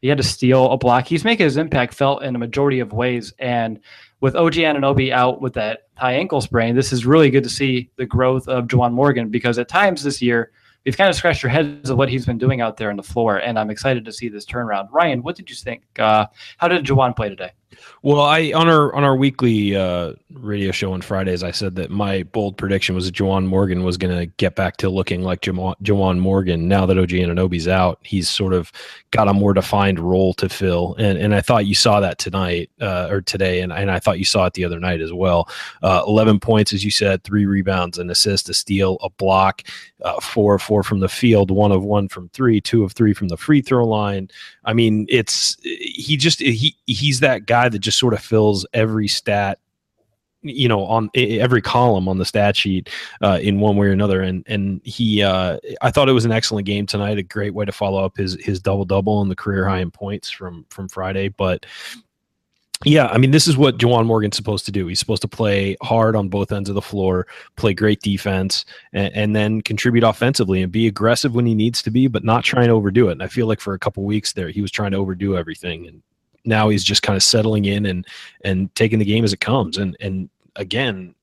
He 0.00 0.08
had 0.08 0.18
to 0.18 0.24
steal 0.24 0.70
a 0.70 0.78
block. 0.78 1.06
He's 1.06 1.24
making 1.24 1.44
his 1.44 1.56
impact 1.56 1.94
felt 1.94 2.22
in 2.22 2.34
a 2.34 2.38
majority 2.38 2.80
of 2.80 2.92
ways. 2.92 3.32
And 3.38 3.80
with 4.24 4.36
OG 4.36 4.54
Anunoby 4.54 5.12
out 5.12 5.42
with 5.42 5.52
that 5.52 5.80
high 5.98 6.14
ankle 6.14 6.40
sprain, 6.40 6.74
this 6.74 6.94
is 6.94 7.04
really 7.04 7.28
good 7.28 7.44
to 7.44 7.50
see 7.50 7.90
the 7.96 8.06
growth 8.06 8.48
of 8.48 8.66
Juwan 8.68 8.94
Morgan 8.94 9.28
because 9.28 9.58
at 9.58 9.68
times 9.68 10.02
this 10.02 10.22
year 10.22 10.50
we've 10.86 10.96
kind 10.96 11.10
of 11.10 11.14
scratched 11.14 11.44
our 11.44 11.50
heads 11.50 11.90
of 11.90 11.98
what 11.98 12.08
he's 12.08 12.24
been 12.24 12.38
doing 12.38 12.62
out 12.62 12.78
there 12.78 12.88
on 12.88 12.96
the 12.96 13.02
floor, 13.02 13.36
and 13.36 13.58
I'm 13.58 13.68
excited 13.68 14.02
to 14.06 14.12
see 14.14 14.30
this 14.30 14.46
turnaround. 14.46 14.88
Ryan, 14.90 15.22
what 15.22 15.36
did 15.36 15.50
you 15.50 15.56
think? 15.56 15.82
Uh, 15.98 16.24
how 16.56 16.68
did 16.68 16.86
Juwan 16.86 17.14
play 17.14 17.28
today? 17.28 17.52
Well, 18.02 18.20
I 18.20 18.52
on 18.52 18.68
our 18.68 18.94
on 18.94 19.04
our 19.04 19.16
weekly 19.16 19.76
uh, 19.76 20.14
radio 20.32 20.70
show 20.70 20.92
on 20.92 21.00
Fridays, 21.00 21.42
I 21.42 21.50
said 21.50 21.74
that 21.76 21.90
my 21.90 22.22
bold 22.24 22.56
prediction 22.56 22.94
was 22.94 23.06
that 23.06 23.14
Juwan 23.14 23.46
Morgan 23.46 23.82
was 23.82 23.96
going 23.96 24.16
to 24.16 24.26
get 24.26 24.54
back 24.54 24.76
to 24.78 24.90
looking 24.90 25.22
like 25.22 25.40
Juwan 25.40 26.18
Morgan. 26.18 26.68
Now 26.68 26.86
that 26.86 26.98
OG 26.98 27.10
Anunoby's 27.10 27.68
out, 27.68 27.98
he's 28.02 28.28
sort 28.28 28.52
of 28.52 28.72
got 29.10 29.28
a 29.28 29.32
more 29.32 29.54
defined 29.54 29.98
role 29.98 30.34
to 30.34 30.48
fill, 30.48 30.94
and 30.98 31.18
and 31.18 31.34
I 31.34 31.40
thought 31.40 31.66
you 31.66 31.74
saw 31.74 32.00
that 32.00 32.18
tonight 32.18 32.70
uh, 32.80 33.08
or 33.10 33.20
today, 33.20 33.60
and, 33.60 33.72
and 33.72 33.90
I 33.90 33.98
thought 33.98 34.18
you 34.18 34.24
saw 34.24 34.46
it 34.46 34.54
the 34.54 34.64
other 34.64 34.80
night 34.80 35.00
as 35.00 35.12
well. 35.12 35.48
Uh, 35.82 36.02
Eleven 36.06 36.40
points, 36.40 36.72
as 36.72 36.84
you 36.84 36.90
said, 36.90 37.24
three 37.24 37.46
rebounds, 37.46 37.98
an 37.98 38.10
assist, 38.10 38.48
a 38.48 38.54
steal, 38.54 38.98
a 39.02 39.10
block, 39.10 39.62
uh, 40.02 40.20
four 40.20 40.54
of 40.54 40.62
four 40.62 40.82
from 40.82 41.00
the 41.00 41.08
field, 41.08 41.50
one 41.50 41.72
of 41.72 41.82
one 41.82 42.08
from 42.08 42.28
three, 42.30 42.60
two 42.60 42.84
of 42.84 42.92
three 42.92 43.14
from 43.14 43.28
the 43.28 43.36
free 43.36 43.62
throw 43.62 43.86
line. 43.86 44.28
I 44.64 44.72
mean, 44.72 45.06
it's 45.08 45.56
he 45.62 46.16
just 46.16 46.40
he 46.40 46.76
he's 46.86 47.20
that 47.20 47.46
guy 47.46 47.68
that 47.68 47.78
just 47.80 47.98
sort 47.98 48.14
of 48.14 48.20
fills 48.20 48.66
every 48.72 49.08
stat 49.08 49.58
you 50.44 50.68
know 50.68 50.84
on 50.84 51.10
every 51.14 51.62
column 51.62 52.06
on 52.06 52.18
the 52.18 52.24
stat 52.24 52.54
sheet 52.54 52.90
uh, 53.22 53.38
in 53.40 53.60
one 53.60 53.76
way 53.76 53.86
or 53.88 53.92
another. 53.92 54.20
And 54.20 54.44
and 54.46 54.80
he 54.84 55.22
uh, 55.22 55.58
I 55.80 55.90
thought 55.90 56.08
it 56.08 56.12
was 56.12 56.24
an 56.24 56.32
excellent 56.32 56.66
game 56.66 56.86
tonight 56.86 57.18
a 57.18 57.22
great 57.22 57.54
way 57.54 57.64
to 57.64 57.72
follow 57.72 58.04
up 58.04 58.16
his 58.16 58.36
his 58.40 58.60
double 58.60 58.84
double 58.84 59.22
and 59.22 59.30
the 59.30 59.36
career 59.36 59.68
high 59.68 59.80
in 59.80 59.90
points 59.90 60.30
from 60.30 60.66
from 60.68 60.88
Friday. 60.88 61.28
But 61.28 61.66
Yeah, 62.84 63.06
I 63.06 63.18
mean, 63.18 63.30
this 63.30 63.48
is 63.48 63.56
what 63.56 63.78
Juwan 63.78 64.04
Morgan's 64.04 64.36
supposed 64.36 64.66
to 64.66 64.72
do. 64.72 64.86
He's 64.86 64.98
supposed 64.98 65.22
to 65.22 65.28
play 65.28 65.76
hard 65.82 66.14
on 66.14 66.28
both 66.28 66.52
ends 66.52 66.68
of 66.68 66.74
the 66.74 66.82
floor, 66.82 67.26
play 67.56 67.72
great 67.72 68.00
defense, 68.00 68.66
and, 68.92 69.14
and, 69.14 69.36
then 69.36 69.62
contribute 69.62 70.04
offensively 70.04 70.62
and 70.62 70.70
be 70.70 70.86
aggressive 70.86 71.34
when 71.34 71.46
he 71.46 71.54
needs 71.54 71.80
to 71.82 71.90
be, 71.90 72.08
but 72.08 72.24
not 72.24 72.44
trying 72.44 72.66
to 72.66 72.74
overdo 72.74 73.08
it. 73.08 73.12
And 73.12 73.22
I 73.22 73.28
feel 73.28 73.46
like 73.46 73.60
for 73.60 73.72
a 73.72 73.78
couple 73.78 74.04
weeks 74.04 74.34
there, 74.34 74.50
he 74.50 74.60
was 74.60 74.70
trying 74.70 74.90
to 74.90 74.98
overdo 74.98 75.36
everything, 75.36 75.86
and 75.86 76.02
now 76.44 76.68
he's 76.68 76.84
just 76.84 77.02
kind 77.02 77.16
of 77.16 77.22
settling 77.22 77.64
in 77.64 77.86
and 77.86 78.06
and 78.44 78.74
taking 78.74 78.98
the 78.98 79.04
game 79.04 79.24
as 79.24 79.32
it 79.32 79.40
comes. 79.40 79.78
And 79.78 79.96
and 80.00 80.28
again, 80.56 81.14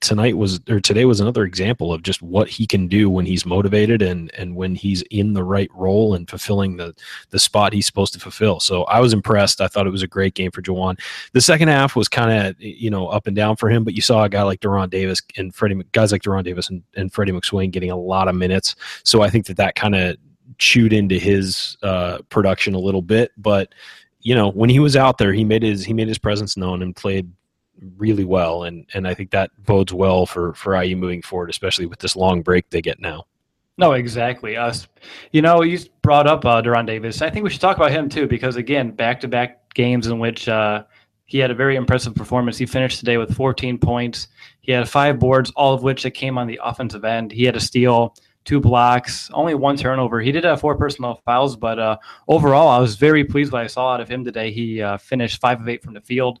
tonight 0.00 0.36
was 0.36 0.60
or 0.68 0.80
today 0.80 1.04
was 1.04 1.20
another 1.20 1.44
example 1.44 1.92
of 1.92 2.02
just 2.02 2.22
what 2.22 2.48
he 2.48 2.66
can 2.66 2.86
do 2.86 3.10
when 3.10 3.26
he's 3.26 3.44
motivated 3.44 4.02
and 4.02 4.32
and 4.34 4.54
when 4.54 4.74
he's 4.74 5.02
in 5.10 5.32
the 5.32 5.42
right 5.42 5.70
role 5.74 6.14
and 6.14 6.28
fulfilling 6.30 6.76
the 6.76 6.94
the 7.30 7.38
spot 7.38 7.72
he's 7.72 7.86
supposed 7.86 8.12
to 8.12 8.20
fulfill. 8.20 8.60
So 8.60 8.84
I 8.84 9.00
was 9.00 9.12
impressed. 9.12 9.60
I 9.60 9.68
thought 9.68 9.86
it 9.86 9.90
was 9.90 10.02
a 10.02 10.08
great 10.08 10.34
game 10.34 10.50
for 10.50 10.62
Juwan. 10.62 11.00
The 11.32 11.40
second 11.40 11.68
half 11.68 11.96
was 11.96 12.08
kind 12.08 12.30
of 12.30 12.60
you 12.60 12.90
know 12.90 13.08
up 13.08 13.26
and 13.26 13.34
down 13.34 13.56
for 13.56 13.68
him, 13.68 13.84
but 13.84 13.94
you 13.94 14.02
saw 14.02 14.24
a 14.24 14.28
guy 14.28 14.42
like 14.42 14.60
De'Ron 14.60 14.90
Davis 14.90 15.20
and 15.36 15.54
Freddie 15.54 15.82
guys 15.92 16.12
like 16.12 16.22
De'Ron 16.22 16.44
Davis 16.44 16.70
and, 16.70 16.82
and 16.94 17.12
Freddie 17.12 17.32
McSwain 17.32 17.70
getting 17.70 17.90
a 17.90 17.96
lot 17.96 18.28
of 18.28 18.34
minutes. 18.34 18.76
So 19.02 19.22
I 19.22 19.30
think 19.30 19.46
that 19.46 19.56
that 19.56 19.74
kind 19.74 19.94
of 19.94 20.16
chewed 20.58 20.92
into 20.92 21.18
his 21.18 21.76
uh, 21.82 22.18
production 22.30 22.74
a 22.74 22.78
little 22.78 23.02
bit, 23.02 23.32
but 23.36 23.74
you 24.20 24.34
know 24.34 24.50
when 24.50 24.70
he 24.70 24.78
was 24.78 24.96
out 24.96 25.18
there, 25.18 25.32
he 25.32 25.44
made 25.44 25.62
his 25.62 25.84
he 25.84 25.92
made 25.92 26.08
his 26.08 26.18
presence 26.18 26.56
known 26.56 26.82
and 26.82 26.94
played 26.94 27.30
really 27.96 28.24
well, 28.24 28.64
and 28.64 28.86
and 28.94 29.06
I 29.06 29.14
think 29.14 29.30
that 29.30 29.50
bodes 29.64 29.92
well 29.92 30.26
for 30.26 30.54
for 30.54 30.80
IU 30.80 30.96
moving 30.96 31.22
forward, 31.22 31.50
especially 31.50 31.86
with 31.86 32.00
this 32.00 32.16
long 32.16 32.42
break 32.42 32.70
they 32.70 32.82
get 32.82 33.00
now. 33.00 33.26
No, 33.78 33.92
exactly. 33.92 34.56
Us, 34.56 34.88
you 35.32 35.42
know, 35.42 35.62
you 35.62 35.78
brought 36.00 36.26
up 36.26 36.44
uh, 36.46 36.62
De'Ron 36.62 36.86
Davis. 36.86 37.20
I 37.20 37.28
think 37.28 37.44
we 37.44 37.50
should 37.50 37.60
talk 37.60 37.76
about 37.76 37.90
him 37.90 38.08
too, 38.08 38.26
because 38.26 38.56
again, 38.56 38.90
back 38.90 39.20
to 39.20 39.28
back 39.28 39.74
games 39.74 40.06
in 40.06 40.18
which 40.18 40.48
uh, 40.48 40.84
he 41.26 41.38
had 41.38 41.50
a 41.50 41.54
very 41.54 41.76
impressive 41.76 42.14
performance. 42.14 42.56
He 42.56 42.66
finished 42.66 42.98
today 42.98 43.18
with 43.18 43.34
14 43.34 43.78
points. 43.78 44.28
He 44.60 44.72
had 44.72 44.88
five 44.88 45.18
boards, 45.18 45.52
all 45.56 45.74
of 45.74 45.82
which 45.82 46.04
that 46.04 46.12
came 46.12 46.38
on 46.38 46.46
the 46.46 46.58
offensive 46.62 47.04
end. 47.04 47.32
He 47.32 47.44
had 47.44 47.56
a 47.56 47.60
steal, 47.60 48.14
two 48.44 48.60
blocks, 48.60 49.28
only 49.34 49.54
one 49.54 49.76
turnover. 49.76 50.20
He 50.20 50.32
did 50.32 50.44
have 50.44 50.60
four 50.60 50.76
personal 50.76 51.20
fouls, 51.26 51.56
but 51.56 51.78
uh, 51.78 51.98
overall, 52.28 52.68
I 52.68 52.78
was 52.78 52.96
very 52.96 53.24
pleased 53.24 53.52
what 53.52 53.62
I 53.62 53.66
saw 53.66 53.92
out 53.92 54.00
of 54.00 54.08
him 54.08 54.24
today. 54.24 54.52
He 54.52 54.80
uh, 54.80 54.96
finished 54.96 55.40
five 55.40 55.60
of 55.60 55.68
eight 55.68 55.82
from 55.82 55.94
the 55.94 56.00
field, 56.00 56.40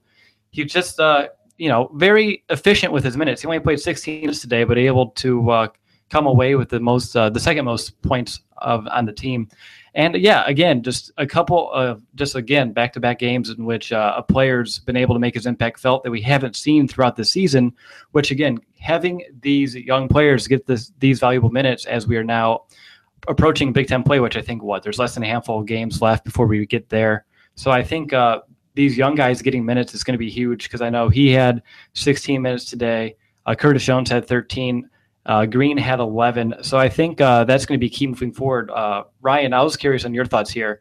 he's 0.56 0.72
just 0.72 0.98
uh, 0.98 1.28
you 1.58 1.68
know 1.68 1.90
very 1.94 2.44
efficient 2.48 2.92
with 2.92 3.04
his 3.04 3.16
minutes. 3.16 3.42
He 3.42 3.46
only 3.46 3.60
played 3.60 3.80
16 3.80 4.22
minutes 4.22 4.40
today, 4.40 4.64
but 4.64 4.78
able 4.78 5.10
to 5.10 5.50
uh, 5.50 5.68
come 6.10 6.26
away 6.26 6.54
with 6.54 6.68
the 6.68 6.80
most 6.80 7.16
uh, 7.16 7.30
the 7.30 7.40
second 7.40 7.64
most 7.64 8.00
points 8.02 8.40
of 8.58 8.86
on 8.88 9.04
the 9.04 9.12
team. 9.12 9.48
And 9.94 10.14
yeah, 10.16 10.44
again, 10.46 10.82
just 10.82 11.10
a 11.16 11.26
couple 11.26 11.72
of 11.72 12.02
just 12.14 12.34
again 12.34 12.72
back 12.72 12.92
to 12.94 13.00
back 13.00 13.18
games 13.18 13.50
in 13.50 13.64
which 13.64 13.92
uh, 13.92 14.14
a 14.16 14.22
player's 14.22 14.78
been 14.80 14.96
able 14.96 15.14
to 15.14 15.18
make 15.20 15.34
his 15.34 15.46
impact 15.46 15.80
felt 15.80 16.04
that 16.04 16.10
we 16.10 16.20
haven't 16.20 16.56
seen 16.56 16.86
throughout 16.88 17.16
the 17.16 17.24
season. 17.24 17.72
Which 18.12 18.30
again, 18.30 18.58
having 18.78 19.24
these 19.40 19.74
young 19.74 20.08
players 20.08 20.46
get 20.48 20.66
this 20.66 20.92
these 20.98 21.20
valuable 21.20 21.50
minutes 21.50 21.86
as 21.86 22.06
we 22.06 22.16
are 22.16 22.24
now 22.24 22.64
approaching 23.28 23.72
Big 23.72 23.88
Ten 23.88 24.02
play, 24.02 24.20
which 24.20 24.36
I 24.36 24.42
think 24.42 24.62
what 24.62 24.82
there's 24.82 24.98
less 24.98 25.14
than 25.14 25.22
a 25.22 25.26
handful 25.26 25.60
of 25.60 25.66
games 25.66 26.02
left 26.02 26.24
before 26.24 26.46
we 26.46 26.64
get 26.66 26.88
there. 26.88 27.24
So 27.54 27.70
I 27.70 27.82
think 27.82 28.12
uh, 28.12 28.40
these 28.76 28.96
young 28.96 29.14
guys 29.14 29.42
getting 29.42 29.64
minutes 29.64 29.94
is 29.94 30.04
going 30.04 30.12
to 30.12 30.18
be 30.18 30.30
huge 30.30 30.64
because 30.64 30.82
I 30.82 30.90
know 30.90 31.08
he 31.08 31.32
had 31.32 31.62
16 31.94 32.40
minutes 32.40 32.66
today. 32.66 33.16
Uh, 33.46 33.54
Curtis 33.54 33.84
Jones 33.84 34.10
had 34.10 34.28
13. 34.28 34.88
Uh, 35.24 35.46
Green 35.46 35.76
had 35.76 35.98
11. 35.98 36.56
So 36.62 36.78
I 36.78 36.88
think 36.88 37.20
uh, 37.20 37.44
that's 37.44 37.66
going 37.66 37.80
to 37.80 37.84
be 37.84 37.90
key 37.90 38.06
moving 38.06 38.32
forward. 38.32 38.70
Uh, 38.70 39.04
Ryan, 39.22 39.52
I 39.52 39.62
was 39.62 39.76
curious 39.76 40.04
on 40.04 40.14
your 40.14 40.26
thoughts 40.26 40.50
here. 40.50 40.80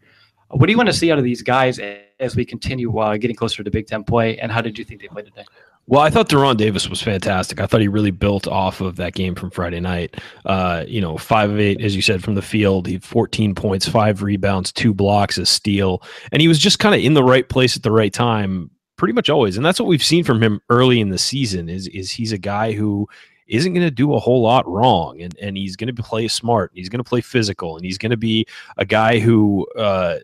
What 0.49 0.67
do 0.67 0.71
you 0.71 0.77
want 0.77 0.87
to 0.87 0.93
see 0.93 1.11
out 1.11 1.17
of 1.17 1.23
these 1.23 1.41
guys 1.41 1.79
as 2.19 2.35
we 2.35 2.45
continue 2.45 2.95
uh, 2.99 3.17
getting 3.17 3.35
closer 3.35 3.63
to 3.63 3.71
Big 3.71 3.87
Ten 3.87 4.03
play? 4.03 4.37
And 4.37 4.51
how 4.51 4.61
did 4.61 4.77
you 4.77 4.85
think 4.85 5.01
they 5.01 5.07
played 5.07 5.25
today? 5.25 5.45
Well, 5.87 6.01
I 6.01 6.09
thought 6.09 6.29
De'Ron 6.29 6.57
Davis 6.57 6.89
was 6.89 7.01
fantastic. 7.01 7.59
I 7.59 7.67
thought 7.67 7.81
he 7.81 7.87
really 7.87 8.09
built 8.09 8.47
off 8.47 8.81
of 8.81 8.95
that 8.95 9.13
game 9.13 9.35
from 9.35 9.51
Friday 9.51 9.79
night. 9.79 10.19
Uh, 10.43 10.83
you 10.87 10.99
know, 10.99 11.15
five 11.15 11.51
of 11.51 11.59
eight, 11.59 11.79
as 11.79 11.95
you 11.95 12.01
said, 12.01 12.23
from 12.23 12.33
the 12.33 12.41
field. 12.41 12.87
He 12.87 12.93
had 12.93 13.03
14 13.03 13.53
points, 13.53 13.87
five 13.87 14.23
rebounds, 14.23 14.71
two 14.71 14.95
blocks, 14.95 15.37
a 15.37 15.45
steal, 15.45 16.01
and 16.31 16.41
he 16.41 16.47
was 16.47 16.57
just 16.57 16.79
kind 16.79 16.95
of 16.95 17.01
in 17.01 17.13
the 17.13 17.23
right 17.23 17.47
place 17.47 17.75
at 17.75 17.83
the 17.83 17.91
right 17.91 18.11
time, 18.11 18.71
pretty 18.97 19.13
much 19.13 19.29
always. 19.29 19.57
And 19.57 19.65
that's 19.65 19.79
what 19.79 19.87
we've 19.87 20.03
seen 20.03 20.23
from 20.23 20.41
him 20.41 20.59
early 20.69 20.99
in 20.99 21.09
the 21.09 21.19
season. 21.19 21.69
Is 21.69 21.87
is 21.89 22.09
he's 22.09 22.31
a 22.31 22.39
guy 22.39 22.71
who 22.71 23.07
isn't 23.47 23.73
going 23.73 23.85
to 23.85 23.91
do 23.91 24.15
a 24.15 24.19
whole 24.19 24.41
lot 24.41 24.67
wrong, 24.67 25.21
and 25.21 25.35
and 25.39 25.55
he's 25.55 25.75
going 25.75 25.95
to 25.95 26.03
play 26.03 26.27
smart. 26.27 26.71
He's 26.73 26.89
going 26.89 27.03
to 27.03 27.07
play 27.07 27.21
physical, 27.21 27.75
and 27.75 27.85
he's 27.85 27.99
going 27.99 28.09
to 28.09 28.17
be 28.17 28.47
a 28.77 28.85
guy 28.85 29.19
who. 29.19 29.67
Uh, 29.77 30.17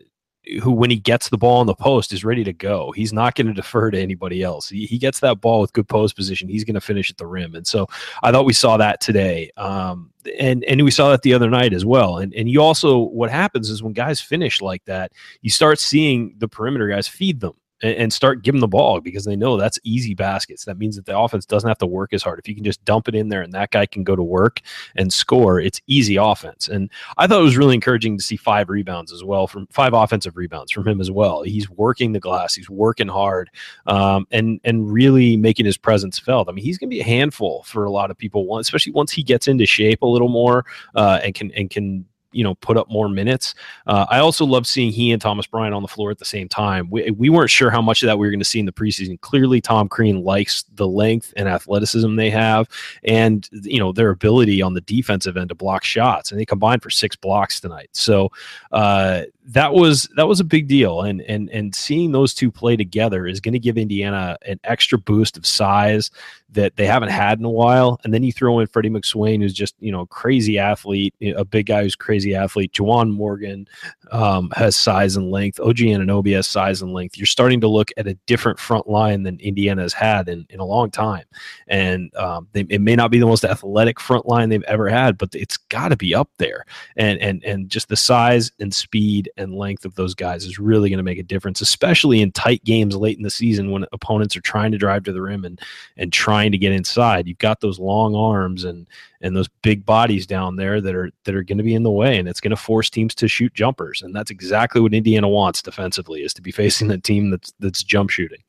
who, 0.62 0.72
when 0.72 0.90
he 0.90 0.96
gets 0.96 1.28
the 1.28 1.38
ball 1.38 1.60
in 1.60 1.66
the 1.66 1.74
post, 1.74 2.12
is 2.12 2.24
ready 2.24 2.44
to 2.44 2.52
go. 2.52 2.92
He's 2.92 3.12
not 3.12 3.34
going 3.34 3.46
to 3.46 3.52
defer 3.52 3.90
to 3.90 4.00
anybody 4.00 4.42
else. 4.42 4.68
He, 4.68 4.86
he 4.86 4.98
gets 4.98 5.20
that 5.20 5.40
ball 5.40 5.60
with 5.60 5.72
good 5.72 5.88
post 5.88 6.16
position. 6.16 6.48
He's 6.48 6.64
going 6.64 6.74
to 6.74 6.80
finish 6.80 7.10
at 7.10 7.16
the 7.16 7.26
rim. 7.26 7.54
And 7.54 7.66
so 7.66 7.86
I 8.22 8.32
thought 8.32 8.44
we 8.44 8.52
saw 8.52 8.76
that 8.76 9.00
today. 9.00 9.50
Um, 9.56 10.10
and 10.38 10.64
and 10.64 10.82
we 10.82 10.90
saw 10.90 11.10
that 11.10 11.22
the 11.22 11.34
other 11.34 11.50
night 11.50 11.72
as 11.72 11.84
well. 11.84 12.18
And 12.18 12.32
and 12.34 12.48
you 12.48 12.62
also 12.62 12.98
what 12.98 13.30
happens 13.30 13.70
is 13.70 13.82
when 13.82 13.92
guys 13.92 14.20
finish 14.20 14.60
like 14.60 14.84
that, 14.84 15.12
you 15.40 15.50
start 15.50 15.80
seeing 15.80 16.34
the 16.38 16.48
perimeter 16.48 16.88
guys 16.88 17.08
feed 17.08 17.40
them 17.40 17.54
and, 17.82 17.96
and 17.96 18.12
start 18.12 18.42
giving 18.42 18.60
the 18.60 18.68
ball 18.68 19.00
because 19.00 19.24
they 19.24 19.36
know 19.36 19.56
that's 19.56 19.78
easy 19.84 20.14
baskets. 20.14 20.64
That 20.64 20.78
means 20.78 20.96
that 20.96 21.06
the 21.06 21.18
offense 21.18 21.44
doesn't 21.44 21.68
have 21.68 21.78
to 21.78 21.86
work 21.86 22.12
as 22.12 22.22
hard. 22.22 22.38
If 22.38 22.48
you 22.48 22.54
can 22.54 22.64
just 22.64 22.84
dump 22.84 23.08
it 23.08 23.14
in 23.14 23.28
there 23.28 23.42
and 23.42 23.52
that 23.52 23.70
guy 23.70 23.86
can 23.86 24.04
go 24.04 24.16
to 24.16 24.22
work 24.22 24.60
and 24.96 25.12
score, 25.12 25.60
it's 25.60 25.80
easy 25.86 26.16
offense. 26.16 26.68
And 26.68 26.90
I 27.18 27.26
thought 27.26 27.40
it 27.40 27.44
was 27.44 27.56
really 27.56 27.74
encouraging 27.74 28.16
to 28.16 28.22
see 28.22 28.36
five 28.36 28.68
rebounds 28.68 29.12
as 29.12 29.24
well 29.24 29.46
from 29.46 29.66
five 29.68 29.92
offensive 29.92 30.36
rebounds 30.36 30.72
from 30.72 30.86
him 30.86 31.00
as 31.00 31.10
well. 31.10 31.42
He's 31.42 31.68
working 31.70 32.12
the 32.12 32.20
glass, 32.20 32.54
he's 32.54 32.70
working 32.70 33.08
hard, 33.08 33.50
um, 33.86 34.26
and 34.30 34.60
and 34.64 34.90
really 34.90 35.36
making 35.36 35.66
his 35.66 35.76
presence 35.76 36.18
felt. 36.18 36.48
I 36.48 36.52
mean, 36.52 36.64
he's 36.64 36.78
going 36.78 36.88
to 36.90 36.94
be 36.94 37.00
a 37.00 37.04
handful 37.04 37.62
for 37.64 37.84
a 37.84 37.90
lot 37.90 38.10
of 38.10 38.18
people, 38.18 38.58
especially 38.58 38.92
once 38.92 39.12
he 39.12 39.22
gets 39.22 39.48
into 39.48 39.66
shape 39.66 40.02
a 40.02 40.06
little 40.06 40.28
more 40.28 40.64
uh, 40.94 41.20
and 41.22 41.34
can 41.34 41.50
and 41.52 41.70
can 41.70 42.04
you 42.32 42.44
know 42.44 42.54
put 42.56 42.76
up 42.76 42.90
more 42.90 43.08
minutes. 43.08 43.54
Uh, 43.86 44.06
I 44.08 44.18
also 44.18 44.44
love 44.44 44.66
seeing 44.66 44.90
he 44.90 45.12
and 45.12 45.20
Thomas 45.20 45.46
Bryant 45.46 45.74
on 45.74 45.82
the 45.82 45.88
floor 45.88 46.10
at 46.10 46.18
the 46.18 46.24
same 46.24 46.48
time. 46.48 46.88
We, 46.90 47.10
we 47.10 47.30
weren't 47.30 47.50
sure 47.50 47.70
how 47.70 47.82
much 47.82 48.02
of 48.02 48.06
that 48.08 48.18
we 48.18 48.26
were 48.26 48.30
going 48.30 48.40
to 48.40 48.44
see 48.44 48.60
in 48.60 48.66
the 48.66 48.72
preseason. 48.72 49.20
Clearly, 49.20 49.60
Tom 49.60 49.88
Crean 49.88 50.22
likes 50.22 50.64
the 50.74 50.88
length 50.88 51.32
and 51.36 51.48
athleticism 51.48 52.16
they 52.16 52.30
have, 52.30 52.68
and 53.04 53.48
you 53.52 53.78
know 53.78 53.92
their 53.92 54.10
ability 54.10 54.62
on 54.62 54.74
the 54.74 54.80
defensive 54.82 55.36
end 55.36 55.50
to 55.50 55.54
block 55.54 55.84
shots, 55.84 56.30
and 56.30 56.40
they 56.40 56.46
combined 56.46 56.82
for 56.82 56.90
six 56.90 57.16
blocks 57.16 57.60
tonight. 57.60 57.90
So 57.92 58.30
uh, 58.72 59.22
that 59.46 59.74
was 59.74 60.08
that 60.16 60.28
was 60.28 60.40
a 60.40 60.44
big 60.44 60.68
deal, 60.68 61.02
and 61.02 61.20
and 61.22 61.50
and 61.50 61.74
seeing 61.74 62.12
those 62.12 62.34
two 62.34 62.50
play 62.50 62.76
together 62.76 63.26
is 63.26 63.40
going 63.40 63.52
to 63.52 63.58
give 63.58 63.76
Indiana 63.76 64.38
an 64.46 64.60
extra 64.64 64.98
boost 64.98 65.36
of 65.36 65.46
size 65.46 66.10
that 66.52 66.76
they 66.76 66.86
haven't 66.86 67.08
had 67.08 67.38
in 67.38 67.44
a 67.44 67.50
while. 67.50 67.98
And 68.04 68.12
then 68.12 68.22
you 68.22 68.32
throw 68.32 68.58
in 68.58 68.66
Freddie 68.66 68.90
McSwain, 68.90 69.40
who's 69.40 69.54
just 69.54 69.74
you 69.80 69.90
know 69.90 70.06
crazy 70.06 70.58
athlete, 70.58 71.14
a 71.36 71.44
big 71.44 71.66
guy 71.66 71.82
who's 71.82 71.96
crazy 71.96 72.21
athlete. 72.30 72.72
Juwan 72.72 73.10
Morgan 73.10 73.66
um, 74.10 74.50
has 74.54 74.76
size 74.76 75.16
and 75.16 75.30
length. 75.30 75.60
OG 75.60 75.76
Anunoby 75.76 76.34
has 76.34 76.46
size 76.46 76.82
and 76.82 76.92
length. 76.92 77.16
You're 77.16 77.26
starting 77.26 77.60
to 77.60 77.68
look 77.68 77.90
at 77.96 78.06
a 78.06 78.14
different 78.26 78.58
front 78.58 78.88
line 78.88 79.22
than 79.22 79.40
Indiana 79.40 79.82
has 79.82 79.92
had 79.92 80.28
in, 80.28 80.46
in 80.50 80.60
a 80.60 80.64
long 80.64 80.90
time. 80.90 81.24
And 81.68 82.14
um, 82.16 82.48
they, 82.52 82.60
it 82.68 82.80
may 82.80 82.96
not 82.96 83.10
be 83.10 83.18
the 83.18 83.26
most 83.26 83.44
athletic 83.44 83.98
front 84.00 84.26
line 84.26 84.48
they've 84.48 84.62
ever 84.64 84.88
had, 84.88 85.18
but 85.18 85.34
it's 85.34 85.56
got 85.56 85.88
to 85.88 85.96
be 85.96 86.14
up 86.14 86.30
there. 86.38 86.64
And 86.96 87.18
and 87.20 87.42
and 87.44 87.68
just 87.68 87.88
the 87.88 87.96
size 87.96 88.52
and 88.60 88.72
speed 88.72 89.30
and 89.36 89.54
length 89.54 89.84
of 89.84 89.94
those 89.94 90.14
guys 90.14 90.44
is 90.44 90.58
really 90.58 90.90
going 90.90 90.98
to 90.98 91.02
make 91.02 91.18
a 91.18 91.22
difference, 91.22 91.60
especially 91.60 92.20
in 92.20 92.32
tight 92.32 92.62
games 92.64 92.96
late 92.96 93.16
in 93.16 93.22
the 93.22 93.30
season 93.30 93.70
when 93.70 93.86
opponents 93.92 94.36
are 94.36 94.42
trying 94.42 94.72
to 94.72 94.78
drive 94.78 95.04
to 95.04 95.12
the 95.12 95.22
rim 95.22 95.44
and 95.44 95.60
and 95.96 96.12
trying 96.12 96.52
to 96.52 96.58
get 96.58 96.72
inside. 96.72 97.26
You've 97.26 97.38
got 97.38 97.60
those 97.60 97.78
long 97.78 98.14
arms 98.14 98.64
and 98.64 98.86
and 99.22 99.36
those 99.36 99.48
big 99.62 99.86
bodies 99.86 100.26
down 100.26 100.56
there 100.56 100.80
that 100.80 100.94
are 100.94 101.10
that 101.24 101.34
are 101.34 101.44
going 101.44 101.58
to 101.58 101.64
be 101.64 101.74
in 101.74 101.82
the 101.82 101.90
way, 101.90 102.18
and 102.18 102.28
it's 102.28 102.40
going 102.40 102.50
to 102.50 102.56
force 102.56 102.90
teams 102.90 103.14
to 103.14 103.28
shoot 103.28 103.54
jumpers, 103.54 104.02
and 104.02 104.14
that's 104.14 104.30
exactly 104.30 104.80
what 104.80 104.94
Indiana 104.94 105.28
wants 105.28 105.62
defensively 105.62 106.22
is 106.22 106.34
to 106.34 106.42
be 106.42 106.50
facing 106.50 106.90
a 106.90 106.98
team 106.98 107.30
that's 107.30 107.52
that's 107.60 107.82
jump 107.82 108.10
shooting. 108.10 108.42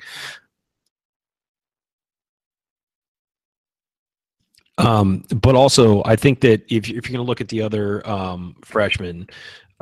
Um, 4.79 5.23
but 5.29 5.55
also, 5.55 6.01
I 6.03 6.15
think 6.15 6.41
that 6.41 6.63
if, 6.67 6.89
if 6.89 6.89
you're 6.89 7.01
going 7.01 7.13
to 7.13 7.21
look 7.21 7.41
at 7.41 7.49
the 7.49 7.61
other 7.61 8.07
um, 8.09 8.55
freshmen, 8.63 9.27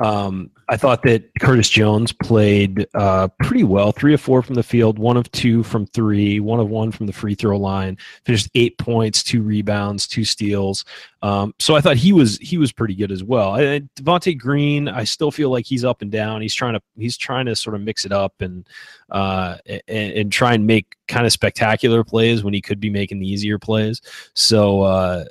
um, 0.02 0.50
I 0.68 0.76
thought 0.76 1.02
that 1.04 1.30
Curtis 1.38 1.68
Jones 1.68 2.12
played 2.12 2.86
uh, 2.94 3.28
pretty 3.40 3.62
well. 3.62 3.92
Three 3.92 4.14
of 4.14 4.20
four 4.20 4.42
from 4.42 4.56
the 4.56 4.62
field, 4.62 4.98
one 4.98 5.16
of 5.16 5.30
two 5.30 5.62
from 5.62 5.86
three, 5.86 6.40
one 6.40 6.58
of 6.58 6.68
one 6.68 6.90
from 6.90 7.06
the 7.06 7.12
free 7.12 7.34
throw 7.34 7.56
line. 7.56 7.96
Finished 8.24 8.50
eight 8.54 8.76
points, 8.78 9.22
two 9.22 9.42
rebounds, 9.42 10.08
two 10.08 10.24
steals. 10.24 10.84
Um, 11.22 11.54
so 11.60 11.76
I 11.76 11.80
thought 11.80 11.96
he 11.96 12.12
was 12.12 12.36
he 12.38 12.58
was 12.58 12.72
pretty 12.72 12.94
good 12.94 13.12
as 13.12 13.22
well. 13.22 13.52
Devonte 13.52 14.36
Green, 14.36 14.88
I 14.88 15.04
still 15.04 15.30
feel 15.30 15.50
like 15.50 15.66
he's 15.66 15.84
up 15.84 16.02
and 16.02 16.10
down. 16.10 16.42
He's 16.42 16.54
trying 16.54 16.74
to 16.74 16.82
he's 16.96 17.16
trying 17.16 17.46
to 17.46 17.54
sort 17.54 17.76
of 17.76 17.82
mix 17.82 18.04
it 18.04 18.12
up 18.12 18.40
and 18.40 18.68
uh, 19.10 19.58
and, 19.66 20.12
and 20.12 20.32
try 20.32 20.54
and 20.54 20.66
make 20.66 20.96
kind 21.06 21.26
of 21.26 21.32
spectacular 21.32 22.02
plays 22.02 22.42
when 22.42 22.54
he 22.54 22.60
could 22.60 22.80
be 22.80 22.90
making 22.90 23.20
the 23.20 23.28
easier 23.28 23.58
plays. 23.58 24.00
So. 24.34 24.82
Uh, 24.82 25.24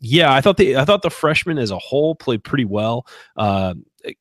yeah, 0.00 0.32
I 0.32 0.40
thought 0.40 0.56
the 0.56 0.76
I 0.76 0.84
thought 0.84 1.02
the 1.02 1.10
freshmen 1.10 1.58
as 1.58 1.70
a 1.70 1.78
whole 1.78 2.14
played 2.14 2.44
pretty 2.44 2.64
well. 2.64 3.06
Uh, 3.36 3.74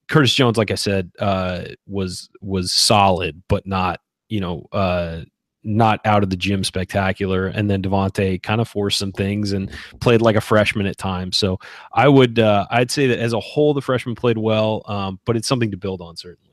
Curtis 0.07 0.33
Jones, 0.33 0.57
like 0.57 0.71
I 0.71 0.75
said, 0.75 1.11
uh, 1.19 1.65
was 1.87 2.29
was 2.41 2.71
solid, 2.71 3.43
but 3.47 3.67
not 3.67 3.99
you 4.29 4.39
know 4.39 4.67
uh, 4.71 5.21
not 5.63 5.99
out 6.05 6.23
of 6.23 6.29
the 6.29 6.37
gym 6.37 6.63
spectacular. 6.63 7.47
And 7.47 7.69
then 7.69 7.83
Devonte 7.83 8.41
kind 8.41 8.61
of 8.61 8.67
forced 8.67 8.97
some 8.97 9.11
things 9.11 9.51
and 9.51 9.69
played 9.99 10.21
like 10.21 10.35
a 10.35 10.41
freshman 10.41 10.87
at 10.87 10.97
times. 10.97 11.37
So 11.37 11.59
I 11.93 12.07
would 12.07 12.39
uh, 12.39 12.65
I'd 12.71 12.89
say 12.89 13.07
that 13.07 13.19
as 13.19 13.33
a 13.33 13.39
whole, 13.39 13.73
the 13.73 13.81
freshman 13.81 14.15
played 14.15 14.37
well, 14.37 14.81
um, 14.87 15.19
but 15.25 15.35
it's 15.35 15.47
something 15.47 15.71
to 15.71 15.77
build 15.77 16.01
on 16.01 16.15
certainly. 16.17 16.46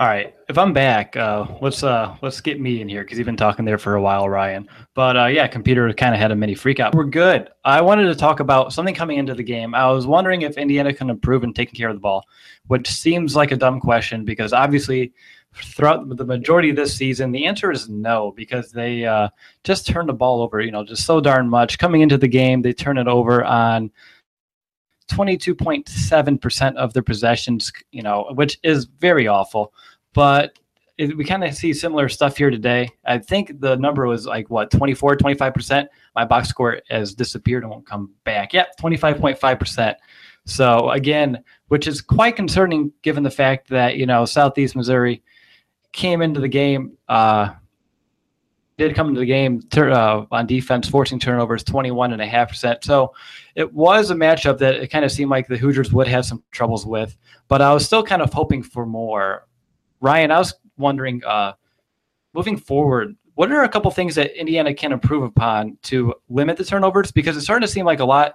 All 0.00 0.08
right, 0.08 0.34
if 0.48 0.56
I'm 0.56 0.72
back, 0.72 1.16
uh, 1.16 1.46
let's 1.60 1.82
uh, 1.82 2.16
let's 2.22 2.40
get 2.40 2.58
me 2.58 2.80
in 2.80 2.88
here 2.88 3.02
because 3.04 3.18
you've 3.18 3.26
been 3.26 3.36
talking 3.36 3.66
there 3.66 3.76
for 3.76 3.94
a 3.94 4.02
while, 4.02 4.26
Ryan. 4.26 4.66
But 4.94 5.16
uh, 5.18 5.26
yeah, 5.26 5.46
computer 5.46 5.92
kind 5.92 6.14
of 6.14 6.20
had 6.20 6.30
a 6.30 6.34
mini 6.34 6.54
freak 6.54 6.80
out. 6.80 6.94
We're 6.94 7.04
good. 7.04 7.50
I 7.64 7.82
wanted 7.82 8.06
to 8.06 8.14
talk 8.14 8.40
about 8.40 8.72
something 8.72 8.94
coming 8.94 9.18
into 9.18 9.34
the 9.34 9.42
game. 9.42 9.74
I 9.74 9.90
was 9.92 10.06
wondering 10.06 10.42
if 10.42 10.56
Indiana 10.56 10.94
can 10.94 11.10
improve 11.10 11.44
in 11.44 11.52
taking 11.52 11.74
care 11.74 11.90
of 11.90 11.94
the 11.94 12.00
ball, 12.00 12.24
which 12.68 12.88
seems 12.88 13.36
like 13.36 13.52
a 13.52 13.56
dumb 13.56 13.80
question 13.80 14.24
because 14.24 14.54
obviously 14.54 15.12
throughout 15.54 16.08
the 16.16 16.24
majority 16.24 16.70
of 16.70 16.76
this 16.76 16.96
season, 16.96 17.30
the 17.30 17.44
answer 17.44 17.70
is 17.70 17.90
no 17.90 18.32
because 18.34 18.72
they 18.72 19.04
uh, 19.04 19.28
just 19.62 19.86
turn 19.86 20.06
the 20.06 20.14
ball 20.14 20.40
over. 20.40 20.62
You 20.62 20.70
know, 20.70 20.84
just 20.84 21.04
so 21.04 21.20
darn 21.20 21.50
much 21.50 21.78
coming 21.78 22.00
into 22.00 22.16
the 22.16 22.28
game. 22.28 22.62
They 22.62 22.72
turn 22.72 22.96
it 22.96 23.08
over 23.08 23.44
on 23.44 23.90
22.7% 25.12 26.76
of 26.76 26.92
their 26.92 27.02
possessions, 27.02 27.72
you 27.90 28.02
know, 28.02 28.30
which 28.34 28.58
is 28.62 28.86
very 28.98 29.28
awful. 29.28 29.72
But 30.14 30.58
it, 30.98 31.16
we 31.16 31.24
kind 31.24 31.44
of 31.44 31.54
see 31.54 31.72
similar 31.72 32.08
stuff 32.08 32.36
here 32.36 32.50
today. 32.50 32.88
I 33.04 33.18
think 33.18 33.60
the 33.60 33.76
number 33.76 34.06
was 34.06 34.26
like 34.26 34.50
what 34.50 34.70
24, 34.70 35.16
25%. 35.16 35.86
My 36.14 36.24
box 36.24 36.48
score 36.48 36.80
has 36.90 37.14
disappeared 37.14 37.62
and 37.62 37.70
won't 37.70 37.86
come 37.86 38.10
back. 38.24 38.52
Yep, 38.52 38.76
25.5%. 38.80 39.94
So 40.44 40.90
again, 40.90 41.42
which 41.68 41.86
is 41.86 42.00
quite 42.00 42.36
concerning 42.36 42.92
given 43.02 43.22
the 43.22 43.30
fact 43.30 43.68
that, 43.68 43.96
you 43.96 44.06
know, 44.06 44.24
Southeast 44.24 44.74
Missouri 44.74 45.22
came 45.92 46.22
into 46.22 46.40
the 46.40 46.48
game 46.48 46.96
uh, 47.08 47.50
did 48.78 48.94
come 48.94 49.08
into 49.08 49.20
the 49.20 49.26
game 49.26 49.60
uh, 49.76 50.24
on 50.30 50.46
defense, 50.46 50.88
forcing 50.88 51.18
turnovers, 51.18 51.64
21.5%. 51.64 52.84
So 52.84 53.14
it 53.54 53.72
was 53.72 54.10
a 54.10 54.14
matchup 54.14 54.58
that 54.58 54.76
it 54.76 54.88
kind 54.88 55.04
of 55.04 55.12
seemed 55.12 55.30
like 55.30 55.46
the 55.46 55.56
Hoosiers 55.56 55.92
would 55.92 56.08
have 56.08 56.24
some 56.24 56.42
troubles 56.50 56.86
with, 56.86 57.16
but 57.48 57.60
I 57.60 57.72
was 57.72 57.84
still 57.84 58.02
kind 58.02 58.22
of 58.22 58.32
hoping 58.32 58.62
for 58.62 58.86
more. 58.86 59.46
Ryan, 60.00 60.30
I 60.30 60.38
was 60.38 60.54
wondering, 60.76 61.22
uh, 61.24 61.52
moving 62.34 62.56
forward, 62.56 63.16
what 63.34 63.50
are 63.50 63.62
a 63.62 63.68
couple 63.68 63.90
things 63.90 64.14
that 64.14 64.38
Indiana 64.38 64.74
can 64.74 64.92
improve 64.92 65.22
upon 65.22 65.78
to 65.84 66.14
limit 66.28 66.56
the 66.56 66.64
turnovers? 66.64 67.12
Because 67.12 67.36
it's 67.36 67.46
starting 67.46 67.66
to 67.66 67.72
seem 67.72 67.86
like 67.86 68.00
a 68.00 68.04
lot, 68.04 68.34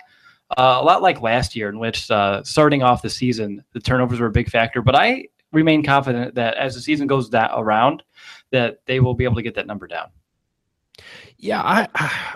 uh, 0.57 0.77
a 0.79 0.83
lot 0.83 1.01
like 1.01 1.21
last 1.21 1.55
year, 1.55 1.69
in 1.69 1.77
which 1.77 2.09
uh, 2.09 2.43
starting 2.43 2.83
off 2.83 3.01
the 3.01 3.09
season, 3.09 3.63
the 3.73 3.79
turnovers 3.79 4.19
were 4.19 4.27
a 4.27 4.31
big 4.31 4.49
factor. 4.49 4.81
But 4.81 4.95
I 4.95 5.27
remain 5.51 5.83
confident 5.83 6.35
that 6.35 6.55
as 6.55 6.73
the 6.73 6.81
season 6.81 7.07
goes 7.07 7.29
that 7.29 7.51
around, 7.53 8.03
that 8.51 8.79
they 8.85 8.99
will 8.99 9.13
be 9.13 9.23
able 9.23 9.35
to 9.35 9.41
get 9.41 9.55
that 9.55 9.67
number 9.67 9.87
down. 9.87 10.09
Yeah, 11.39 11.61
I, 11.61 11.87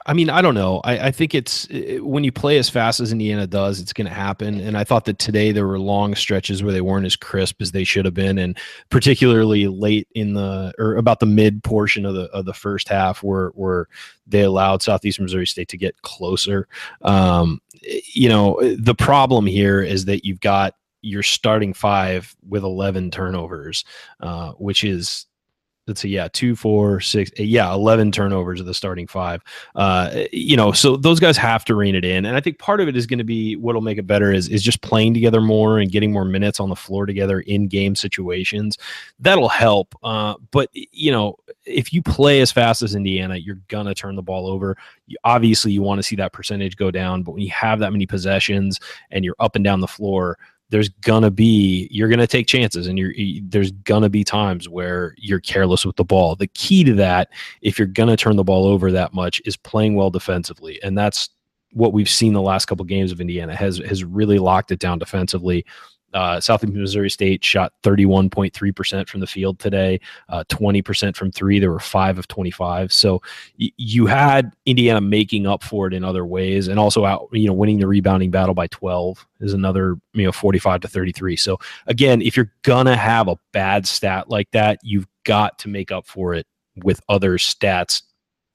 I 0.05 0.13
mean, 0.13 0.29
I 0.29 0.41
don't 0.41 0.53
know. 0.53 0.79
I, 0.83 1.07
I 1.07 1.11
think 1.11 1.33
it's 1.33 1.67
when 1.99 2.23
you 2.23 2.31
play 2.31 2.57
as 2.59 2.69
fast 2.69 2.99
as 2.99 3.11
Indiana 3.11 3.47
does, 3.47 3.79
it's 3.79 3.93
going 3.93 4.07
to 4.07 4.13
happen. 4.13 4.59
And 4.59 4.77
I 4.77 4.83
thought 4.83 5.05
that 5.05 5.17
today 5.17 5.51
there 5.51 5.65
were 5.65 5.79
long 5.79 6.13
stretches 6.13 6.61
where 6.61 6.71
they 6.71 6.81
weren't 6.81 7.07
as 7.07 7.15
crisp 7.15 7.61
as 7.61 7.71
they 7.71 7.83
should 7.83 8.05
have 8.05 8.13
been, 8.13 8.37
and 8.37 8.57
particularly 8.89 9.67
late 9.67 10.07
in 10.13 10.33
the 10.33 10.73
or 10.77 10.97
about 10.97 11.19
the 11.19 11.25
mid 11.25 11.63
portion 11.63 12.05
of 12.05 12.13
the 12.13 12.25
of 12.25 12.45
the 12.45 12.53
first 12.53 12.89
half, 12.89 13.23
where 13.23 13.49
where 13.49 13.87
they 14.27 14.41
allowed 14.41 14.83
Southeastern 14.83 15.25
Missouri 15.25 15.47
State 15.47 15.69
to 15.69 15.77
get 15.77 15.99
closer. 16.03 16.67
Um, 17.01 17.59
you 18.13 18.29
know, 18.29 18.59
the 18.77 18.95
problem 18.95 19.47
here 19.47 19.81
is 19.81 20.05
that 20.05 20.25
you've 20.25 20.41
got 20.41 20.75
your 21.01 21.23
starting 21.23 21.73
five 21.73 22.35
with 22.47 22.63
11 22.63 23.09
turnovers, 23.09 23.83
uh, 24.19 24.51
which 24.51 24.83
is 24.83 25.25
let's 25.87 26.01
see, 26.01 26.09
yeah, 26.09 26.27
two, 26.31 26.55
four, 26.55 26.99
six, 26.99 27.31
eight, 27.37 27.49
yeah, 27.49 27.71
eleven 27.73 28.11
turnovers 28.11 28.59
of 28.59 28.65
the 28.65 28.73
starting 28.73 29.07
five. 29.07 29.41
Uh, 29.75 30.23
you 30.31 30.55
know, 30.55 30.71
so 30.71 30.95
those 30.95 31.19
guys 31.19 31.37
have 31.37 31.65
to 31.65 31.75
rein 31.75 31.95
it 31.95 32.05
in, 32.05 32.25
and 32.25 32.37
I 32.37 32.41
think 32.41 32.59
part 32.59 32.81
of 32.81 32.87
it 32.87 32.95
is 32.95 33.07
going 33.07 33.17
to 33.17 33.25
be 33.25 33.55
what'll 33.55 33.81
make 33.81 33.97
it 33.97 34.07
better 34.07 34.31
is 34.31 34.47
is 34.47 34.63
just 34.63 34.81
playing 34.81 35.13
together 35.13 35.41
more 35.41 35.79
and 35.79 35.91
getting 35.91 36.11
more 36.11 36.25
minutes 36.25 36.59
on 36.59 36.69
the 36.69 36.75
floor 36.75 37.05
together 37.05 37.41
in 37.41 37.67
game 37.67 37.95
situations. 37.95 38.77
That'll 39.19 39.49
help. 39.49 39.95
Uh, 40.03 40.35
but 40.51 40.69
you 40.73 41.11
know, 41.11 41.37
if 41.65 41.91
you 41.93 42.01
play 42.01 42.41
as 42.41 42.51
fast 42.51 42.81
as 42.81 42.95
Indiana, 42.95 43.35
you're 43.35 43.59
gonna 43.67 43.95
turn 43.95 44.15
the 44.15 44.21
ball 44.21 44.47
over. 44.47 44.77
You, 45.07 45.17
obviously, 45.23 45.71
you 45.71 45.81
want 45.81 45.99
to 45.99 46.03
see 46.03 46.15
that 46.17 46.33
percentage 46.33 46.75
go 46.77 46.91
down, 46.91 47.23
but 47.23 47.33
when 47.33 47.41
you 47.41 47.51
have 47.51 47.79
that 47.79 47.91
many 47.91 48.05
possessions 48.05 48.79
and 49.09 49.25
you're 49.25 49.35
up 49.39 49.55
and 49.55 49.63
down 49.63 49.81
the 49.81 49.87
floor, 49.87 50.37
there's 50.71 50.89
gonna 50.89 51.29
be 51.29 51.87
you're 51.91 52.09
gonna 52.09 52.25
take 52.25 52.47
chances 52.47 52.87
and 52.87 52.97
you're 52.97 53.13
there's 53.43 53.71
gonna 53.71 54.09
be 54.09 54.23
times 54.23 54.67
where 54.67 55.13
you're 55.17 55.39
careless 55.39 55.85
with 55.85 55.97
the 55.97 56.03
ball. 56.03 56.35
The 56.35 56.47
key 56.47 56.83
to 56.85 56.93
that 56.95 57.29
if 57.61 57.77
you're 57.77 57.87
gonna 57.87 58.17
turn 58.17 58.37
the 58.37 58.43
ball 58.43 58.65
over 58.65 58.91
that 58.91 59.13
much 59.13 59.41
is 59.45 59.55
playing 59.55 59.95
well 59.95 60.09
defensively. 60.09 60.81
And 60.81 60.97
that's 60.97 61.29
what 61.73 61.93
we've 61.93 62.09
seen 62.09 62.33
the 62.33 62.41
last 62.41 62.65
couple 62.65 62.83
games 62.83 63.11
of 63.13 63.21
indiana 63.21 63.55
has 63.55 63.77
has 63.77 64.03
really 64.03 64.39
locked 64.39 64.71
it 64.71 64.79
down 64.79 64.99
defensively 64.99 65.65
uh, 66.13 66.39
Southeast 66.39 66.73
Missouri 66.73 67.09
State 67.09 67.43
shot 67.43 67.73
31.3% 67.83 69.07
from 69.07 69.19
the 69.19 69.27
field 69.27 69.59
today, 69.59 69.99
uh, 70.29 70.43
20% 70.49 71.15
from 71.15 71.31
three. 71.31 71.59
There 71.59 71.71
were 71.71 71.79
five 71.79 72.17
of 72.17 72.27
25. 72.27 72.91
So 72.93 73.21
y- 73.59 73.71
you 73.77 74.05
had 74.05 74.53
Indiana 74.65 75.01
making 75.01 75.47
up 75.47 75.63
for 75.63 75.87
it 75.87 75.93
in 75.93 76.03
other 76.03 76.25
ways, 76.25 76.67
and 76.67 76.79
also 76.79 77.05
out, 77.05 77.27
you 77.31 77.47
know, 77.47 77.53
winning 77.53 77.79
the 77.79 77.87
rebounding 77.87 78.31
battle 78.31 78.53
by 78.53 78.67
12 78.67 79.25
is 79.39 79.53
another, 79.53 79.97
you 80.13 80.23
know, 80.23 80.31
45 80.31 80.81
to 80.81 80.87
33. 80.87 81.35
So 81.35 81.57
again, 81.87 82.21
if 82.21 82.35
you're 82.35 82.51
gonna 82.63 82.97
have 82.97 83.27
a 83.27 83.37
bad 83.53 83.87
stat 83.87 84.29
like 84.29 84.49
that, 84.51 84.79
you've 84.83 85.07
got 85.23 85.59
to 85.59 85.67
make 85.69 85.91
up 85.91 86.07
for 86.07 86.33
it 86.33 86.45
with 86.83 87.01
other 87.09 87.37
stats 87.37 88.03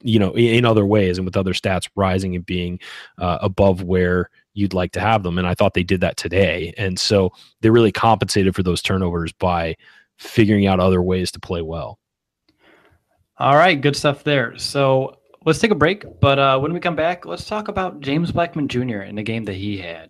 you 0.07 0.19
know 0.19 0.37
in 0.37 0.64
other 0.64 0.87
ways 0.87 1.19
and 1.19 1.25
with 1.25 1.37
other 1.37 1.53
stats 1.53 1.88
rising 1.97 2.37
and 2.37 2.47
being 2.47 2.79
uh, 3.19 3.38
above 3.40 3.83
where 3.83 4.31
you'd 4.55 4.75
like 4.75 4.92
to 4.92 5.01
have 5.01 5.23
them. 5.23 5.38
And 5.38 5.47
I 5.47 5.55
thought 5.55 5.75
they 5.75 5.83
did 5.83 6.01
that 6.01 6.16
today. 6.16 6.73
And 6.79 6.99
so 6.99 7.33
they 7.61 7.71
really 7.71 7.92
compensated 7.92 8.55
for 8.55 8.62
those 8.62 8.81
turnovers 8.81 9.33
by 9.33 9.77
figuring 10.16 10.66
out 10.66 10.81
other 10.81 11.03
ways 11.03 11.31
to 11.33 11.40
play 11.40 11.61
well. 11.61 11.99
All 13.38 13.55
right, 13.55 13.79
good 13.79 13.95
stuff 13.95 14.25
there. 14.25 14.57
So 14.57 15.19
let's 15.45 15.59
take 15.59 15.73
a 15.73 15.77
break. 15.77 16.05
But 16.21 16.38
uh, 16.38 16.59
when 16.59 16.73
we 16.73 16.81
come 16.81 16.97
back, 16.97 17.27
let's 17.27 17.45
talk 17.45 17.69
about 17.69 18.01
James 18.01 18.33
Blackman 18.33 18.69
Jr. 18.69 19.03
in 19.03 19.14
the 19.14 19.23
game 19.23 19.45
that 19.45 19.57
he 19.57 19.77
had. 19.77 20.09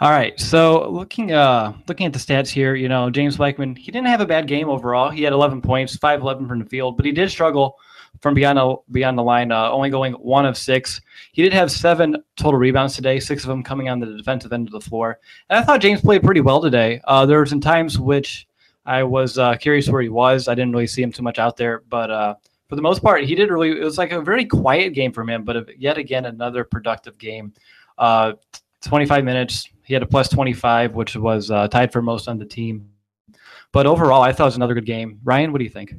All 0.00 0.10
right, 0.10 0.38
so 0.40 0.88
looking 0.88 1.32
uh 1.32 1.74
looking 1.86 2.06
at 2.06 2.14
the 2.14 2.18
stats 2.18 2.48
here, 2.48 2.74
you 2.74 2.88
know 2.88 3.10
James 3.10 3.36
Blackman, 3.36 3.76
he 3.76 3.92
didn't 3.92 4.06
have 4.06 4.22
a 4.22 4.26
bad 4.26 4.46
game 4.46 4.70
overall. 4.70 5.10
He 5.10 5.22
had 5.22 5.34
11 5.34 5.60
points, 5.60 5.94
5 5.94 6.22
11 6.22 6.48
from 6.48 6.58
the 6.58 6.64
field, 6.64 6.96
but 6.96 7.04
he 7.04 7.12
did 7.12 7.30
struggle 7.30 7.76
from 8.20 8.34
beyond 8.34 8.58
the, 8.58 8.76
beyond 8.90 9.16
the 9.16 9.22
line, 9.22 9.50
uh, 9.50 9.70
only 9.70 9.90
going 9.90 10.12
one 10.14 10.44
of 10.46 10.56
six. 10.56 11.00
He 11.32 11.42
did 11.42 11.52
have 11.52 11.70
seven 11.70 12.22
total 12.36 12.58
rebounds 12.58 12.94
today, 12.94 13.18
six 13.18 13.44
of 13.44 13.48
them 13.48 13.62
coming 13.62 13.88
on 13.88 13.98
the 13.98 14.16
defensive 14.16 14.52
end 14.52 14.68
of 14.68 14.72
the 14.72 14.80
floor. 14.80 15.18
And 15.48 15.58
I 15.58 15.62
thought 15.62 15.80
James 15.80 16.00
played 16.00 16.22
pretty 16.22 16.40
well 16.40 16.60
today. 16.60 17.00
Uh, 17.04 17.24
there 17.26 17.38
were 17.38 17.46
some 17.46 17.60
times 17.60 17.98
which 17.98 18.46
I 18.84 19.02
was 19.02 19.38
uh, 19.38 19.54
curious 19.56 19.88
where 19.88 20.02
he 20.02 20.08
was. 20.08 20.48
I 20.48 20.54
didn't 20.54 20.72
really 20.72 20.86
see 20.86 21.02
him 21.02 21.12
too 21.12 21.22
much 21.22 21.38
out 21.38 21.56
there, 21.56 21.82
but 21.88 22.10
uh, 22.10 22.34
for 22.68 22.76
the 22.76 22.82
most 22.82 23.02
part, 23.02 23.24
he 23.24 23.34
did 23.34 23.50
really. 23.50 23.70
It 23.70 23.84
was 23.84 23.98
like 23.98 24.12
a 24.12 24.20
very 24.20 24.44
quiet 24.44 24.94
game 24.94 25.12
from 25.12 25.28
him, 25.28 25.44
but 25.44 25.78
yet 25.78 25.98
again 25.98 26.26
another 26.26 26.64
productive 26.64 27.18
game. 27.18 27.52
Uh, 27.98 28.32
25 28.82 29.24
minutes. 29.24 29.68
He 29.84 29.94
had 29.94 30.02
a 30.02 30.06
plus 30.06 30.28
25, 30.28 30.94
which 30.94 31.16
was 31.16 31.50
uh, 31.50 31.68
tied 31.68 31.92
for 31.92 32.00
most 32.00 32.28
on 32.28 32.38
the 32.38 32.46
team. 32.46 32.88
But 33.72 33.86
overall, 33.86 34.22
I 34.22 34.32
thought 34.32 34.44
it 34.44 34.46
was 34.46 34.56
another 34.56 34.74
good 34.74 34.86
game. 34.86 35.20
Ryan, 35.22 35.52
what 35.52 35.58
do 35.58 35.64
you 35.64 35.70
think? 35.70 35.94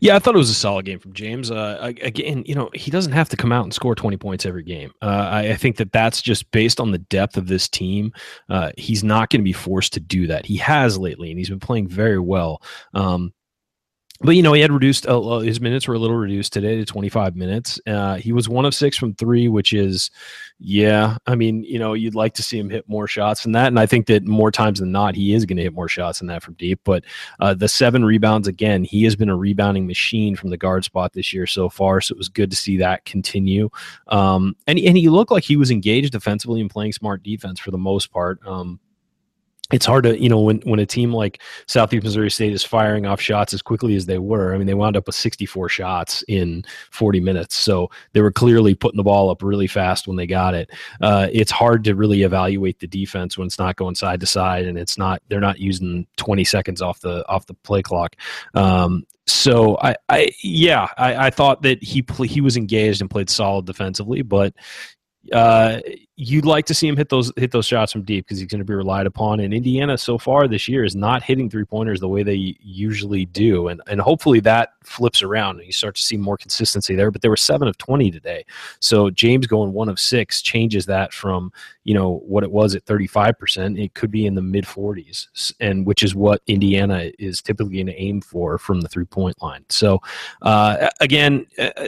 Yeah, 0.00 0.16
I 0.16 0.18
thought 0.18 0.34
it 0.34 0.38
was 0.38 0.50
a 0.50 0.54
solid 0.54 0.84
game 0.84 0.98
from 0.98 1.12
James. 1.12 1.50
Uh, 1.50 1.78
again, 2.02 2.44
you 2.46 2.54
know, 2.54 2.70
he 2.74 2.90
doesn't 2.90 3.12
have 3.12 3.28
to 3.30 3.36
come 3.36 3.52
out 3.52 3.64
and 3.64 3.74
score 3.74 3.94
20 3.94 4.16
points 4.16 4.46
every 4.46 4.62
game. 4.62 4.92
Uh, 5.02 5.28
I, 5.30 5.40
I, 5.50 5.56
think 5.56 5.76
that 5.76 5.92
that's 5.92 6.22
just 6.22 6.50
based 6.50 6.80
on 6.80 6.90
the 6.90 6.98
depth 6.98 7.36
of 7.36 7.48
this 7.48 7.68
team. 7.68 8.12
Uh, 8.48 8.70
he's 8.76 9.02
not 9.02 9.30
going 9.30 9.40
to 9.40 9.44
be 9.44 9.52
forced 9.52 9.92
to 9.94 10.00
do 10.00 10.26
that. 10.28 10.46
He 10.46 10.56
has 10.58 10.98
lately, 10.98 11.30
and 11.30 11.38
he's 11.38 11.48
been 11.48 11.60
playing 11.60 11.88
very 11.88 12.20
well. 12.20 12.62
Um, 12.94 13.32
but 14.20 14.32
you 14.32 14.42
know 14.42 14.52
he 14.52 14.60
had 14.60 14.72
reduced 14.72 15.06
uh, 15.06 15.38
his 15.38 15.60
minutes 15.60 15.86
were 15.86 15.94
a 15.94 15.98
little 15.98 16.16
reduced 16.16 16.52
today 16.52 16.76
to 16.76 16.84
25 16.84 17.36
minutes. 17.36 17.80
Uh, 17.86 18.16
he 18.16 18.32
was 18.32 18.48
one 18.48 18.64
of 18.64 18.74
six 18.74 18.96
from 18.96 19.14
three 19.14 19.48
which 19.48 19.72
is 19.72 20.10
yeah 20.60 21.16
i 21.28 21.36
mean 21.36 21.62
you 21.62 21.78
know 21.78 21.92
you'd 21.92 22.16
like 22.16 22.34
to 22.34 22.42
see 22.42 22.58
him 22.58 22.68
hit 22.68 22.88
more 22.88 23.06
shots 23.06 23.44
than 23.44 23.52
that. 23.52 23.68
And 23.68 23.78
i 23.78 23.86
think 23.86 24.06
that 24.06 24.26
more 24.26 24.50
times 24.50 24.80
than 24.80 24.90
not 24.90 25.14
he 25.14 25.34
is 25.34 25.44
going 25.46 25.56
to 25.56 25.62
hit 25.62 25.72
more 25.72 25.88
shots 25.88 26.18
than 26.18 26.28
that 26.28 26.42
from 26.42 26.54
deep. 26.54 26.80
But 26.84 27.04
uh, 27.40 27.54
the 27.54 27.68
seven 27.68 28.04
rebounds 28.04 28.48
again 28.48 28.84
he 28.84 29.04
has 29.04 29.14
been 29.14 29.28
a 29.28 29.36
rebounding 29.36 29.86
machine 29.86 30.34
from 30.34 30.50
the 30.50 30.56
guard 30.56 30.84
spot 30.84 31.12
this 31.12 31.32
year 31.32 31.46
so 31.46 31.68
far. 31.68 32.00
So 32.00 32.12
it 32.12 32.18
was 32.18 32.28
good 32.28 32.50
to 32.50 32.56
see 32.56 32.76
that 32.78 33.04
continue. 33.04 33.70
Um, 34.08 34.56
and, 34.66 34.78
and 34.78 34.96
he 34.96 35.08
looked 35.08 35.30
like 35.30 35.44
he 35.44 35.56
was 35.56 35.70
engaged 35.70 36.12
defensively 36.12 36.60
and 36.60 36.70
playing 36.70 36.92
smart 36.92 37.22
defense 37.22 37.60
for 37.60 37.70
the 37.70 37.78
most 37.78 38.10
part. 38.10 38.40
Um, 38.46 38.80
it's 39.70 39.84
hard 39.84 40.04
to 40.04 40.20
you 40.20 40.28
know 40.28 40.40
when 40.40 40.58
when 40.60 40.80
a 40.80 40.86
team 40.86 41.12
like 41.12 41.42
Southeast 41.66 42.04
Missouri 42.04 42.30
State 42.30 42.52
is 42.52 42.64
firing 42.64 43.04
off 43.06 43.20
shots 43.20 43.52
as 43.52 43.60
quickly 43.60 43.94
as 43.96 44.06
they 44.06 44.18
were. 44.18 44.54
I 44.54 44.58
mean, 44.58 44.66
they 44.66 44.74
wound 44.74 44.96
up 44.96 45.06
with 45.06 45.14
64 45.14 45.68
shots 45.68 46.24
in 46.26 46.64
40 46.90 47.20
minutes, 47.20 47.54
so 47.54 47.90
they 48.12 48.22
were 48.22 48.32
clearly 48.32 48.74
putting 48.74 48.96
the 48.96 49.02
ball 49.02 49.28
up 49.30 49.42
really 49.42 49.66
fast 49.66 50.08
when 50.08 50.16
they 50.16 50.26
got 50.26 50.54
it. 50.54 50.70
Uh, 51.00 51.28
it's 51.32 51.50
hard 51.50 51.84
to 51.84 51.94
really 51.94 52.22
evaluate 52.22 52.78
the 52.78 52.86
defense 52.86 53.36
when 53.36 53.46
it's 53.46 53.58
not 53.58 53.76
going 53.76 53.94
side 53.94 54.20
to 54.20 54.26
side 54.26 54.64
and 54.64 54.78
it's 54.78 54.96
not 54.96 55.22
they're 55.28 55.40
not 55.40 55.58
using 55.58 56.06
20 56.16 56.44
seconds 56.44 56.80
off 56.80 57.00
the 57.00 57.28
off 57.28 57.46
the 57.46 57.54
play 57.54 57.82
clock. 57.82 58.16
Um, 58.54 59.04
so 59.26 59.76
I, 59.82 59.94
I 60.08 60.30
yeah, 60.42 60.88
I, 60.96 61.26
I 61.26 61.30
thought 61.30 61.60
that 61.62 61.82
he 61.82 62.02
he 62.24 62.40
was 62.40 62.56
engaged 62.56 63.02
and 63.02 63.10
played 63.10 63.28
solid 63.28 63.66
defensively, 63.66 64.22
but 64.22 64.54
uh, 65.32 65.80
you'd 66.16 66.44
like 66.44 66.64
to 66.66 66.74
see 66.74 66.88
him 66.88 66.96
hit 66.96 67.08
those 67.08 67.30
hit 67.36 67.52
those 67.52 67.66
shots 67.66 67.92
from 67.92 68.02
deep 68.02 68.24
because 68.24 68.38
he's 68.38 68.48
going 68.48 68.60
to 68.60 68.64
be 68.64 68.74
relied 68.74 69.06
upon. 69.06 69.40
And 69.40 69.52
Indiana 69.52 69.98
so 69.98 70.16
far 70.16 70.48
this 70.48 70.68
year 70.68 70.84
is 70.84 70.96
not 70.96 71.22
hitting 71.22 71.50
three 71.50 71.64
pointers 71.64 72.00
the 72.00 72.08
way 72.08 72.22
they 72.22 72.56
usually 72.60 73.26
do, 73.26 73.68
and 73.68 73.82
and 73.88 74.00
hopefully 74.00 74.40
that 74.40 74.70
flips 74.84 75.22
around 75.22 75.58
and 75.58 75.66
you 75.66 75.72
start 75.72 75.96
to 75.96 76.02
see 76.02 76.16
more 76.16 76.36
consistency 76.36 76.94
there. 76.94 77.10
But 77.10 77.22
they 77.22 77.28
were 77.28 77.36
seven 77.36 77.68
of 77.68 77.76
twenty 77.78 78.10
today, 78.10 78.44
so 78.80 79.10
James 79.10 79.46
going 79.46 79.72
one 79.72 79.88
of 79.88 80.00
six 80.00 80.40
changes 80.40 80.86
that 80.86 81.12
from 81.12 81.52
you 81.84 81.94
know 81.94 82.22
what 82.26 82.42
it 82.42 82.50
was 82.50 82.74
at 82.74 82.84
thirty 82.84 83.06
five 83.06 83.38
percent. 83.38 83.78
It 83.78 83.94
could 83.94 84.10
be 84.10 84.26
in 84.26 84.34
the 84.34 84.42
mid 84.42 84.66
forties, 84.66 85.54
and 85.60 85.86
which 85.86 86.02
is 86.02 86.14
what 86.14 86.42
Indiana 86.46 87.10
is 87.18 87.42
typically 87.42 87.74
going 87.74 87.86
to 87.86 88.00
aim 88.00 88.22
for 88.22 88.56
from 88.56 88.80
the 88.80 88.88
three 88.88 89.04
point 89.04 89.40
line. 89.42 89.64
So 89.68 90.00
uh, 90.42 90.88
again, 91.00 91.46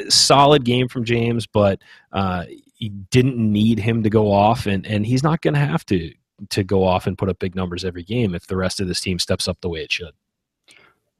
solid 0.08 0.64
game 0.64 0.88
from 0.88 1.04
James, 1.04 1.46
but. 1.46 1.80
Uh, 2.12 2.44
he 2.80 2.88
didn't 2.88 3.36
need 3.36 3.78
him 3.78 4.02
to 4.02 4.10
go 4.10 4.32
off, 4.32 4.66
and 4.66 4.84
and 4.86 5.06
he's 5.06 5.22
not 5.22 5.42
going 5.42 5.54
to 5.54 5.60
have 5.60 5.86
to 5.86 6.12
to 6.48 6.64
go 6.64 6.82
off 6.82 7.06
and 7.06 7.18
put 7.18 7.28
up 7.28 7.38
big 7.38 7.54
numbers 7.54 7.84
every 7.84 8.02
game 8.02 8.34
if 8.34 8.46
the 8.46 8.56
rest 8.56 8.80
of 8.80 8.88
this 8.88 9.00
team 9.00 9.18
steps 9.18 9.46
up 9.46 9.60
the 9.60 9.68
way 9.68 9.80
it 9.80 9.92
should. 9.92 10.12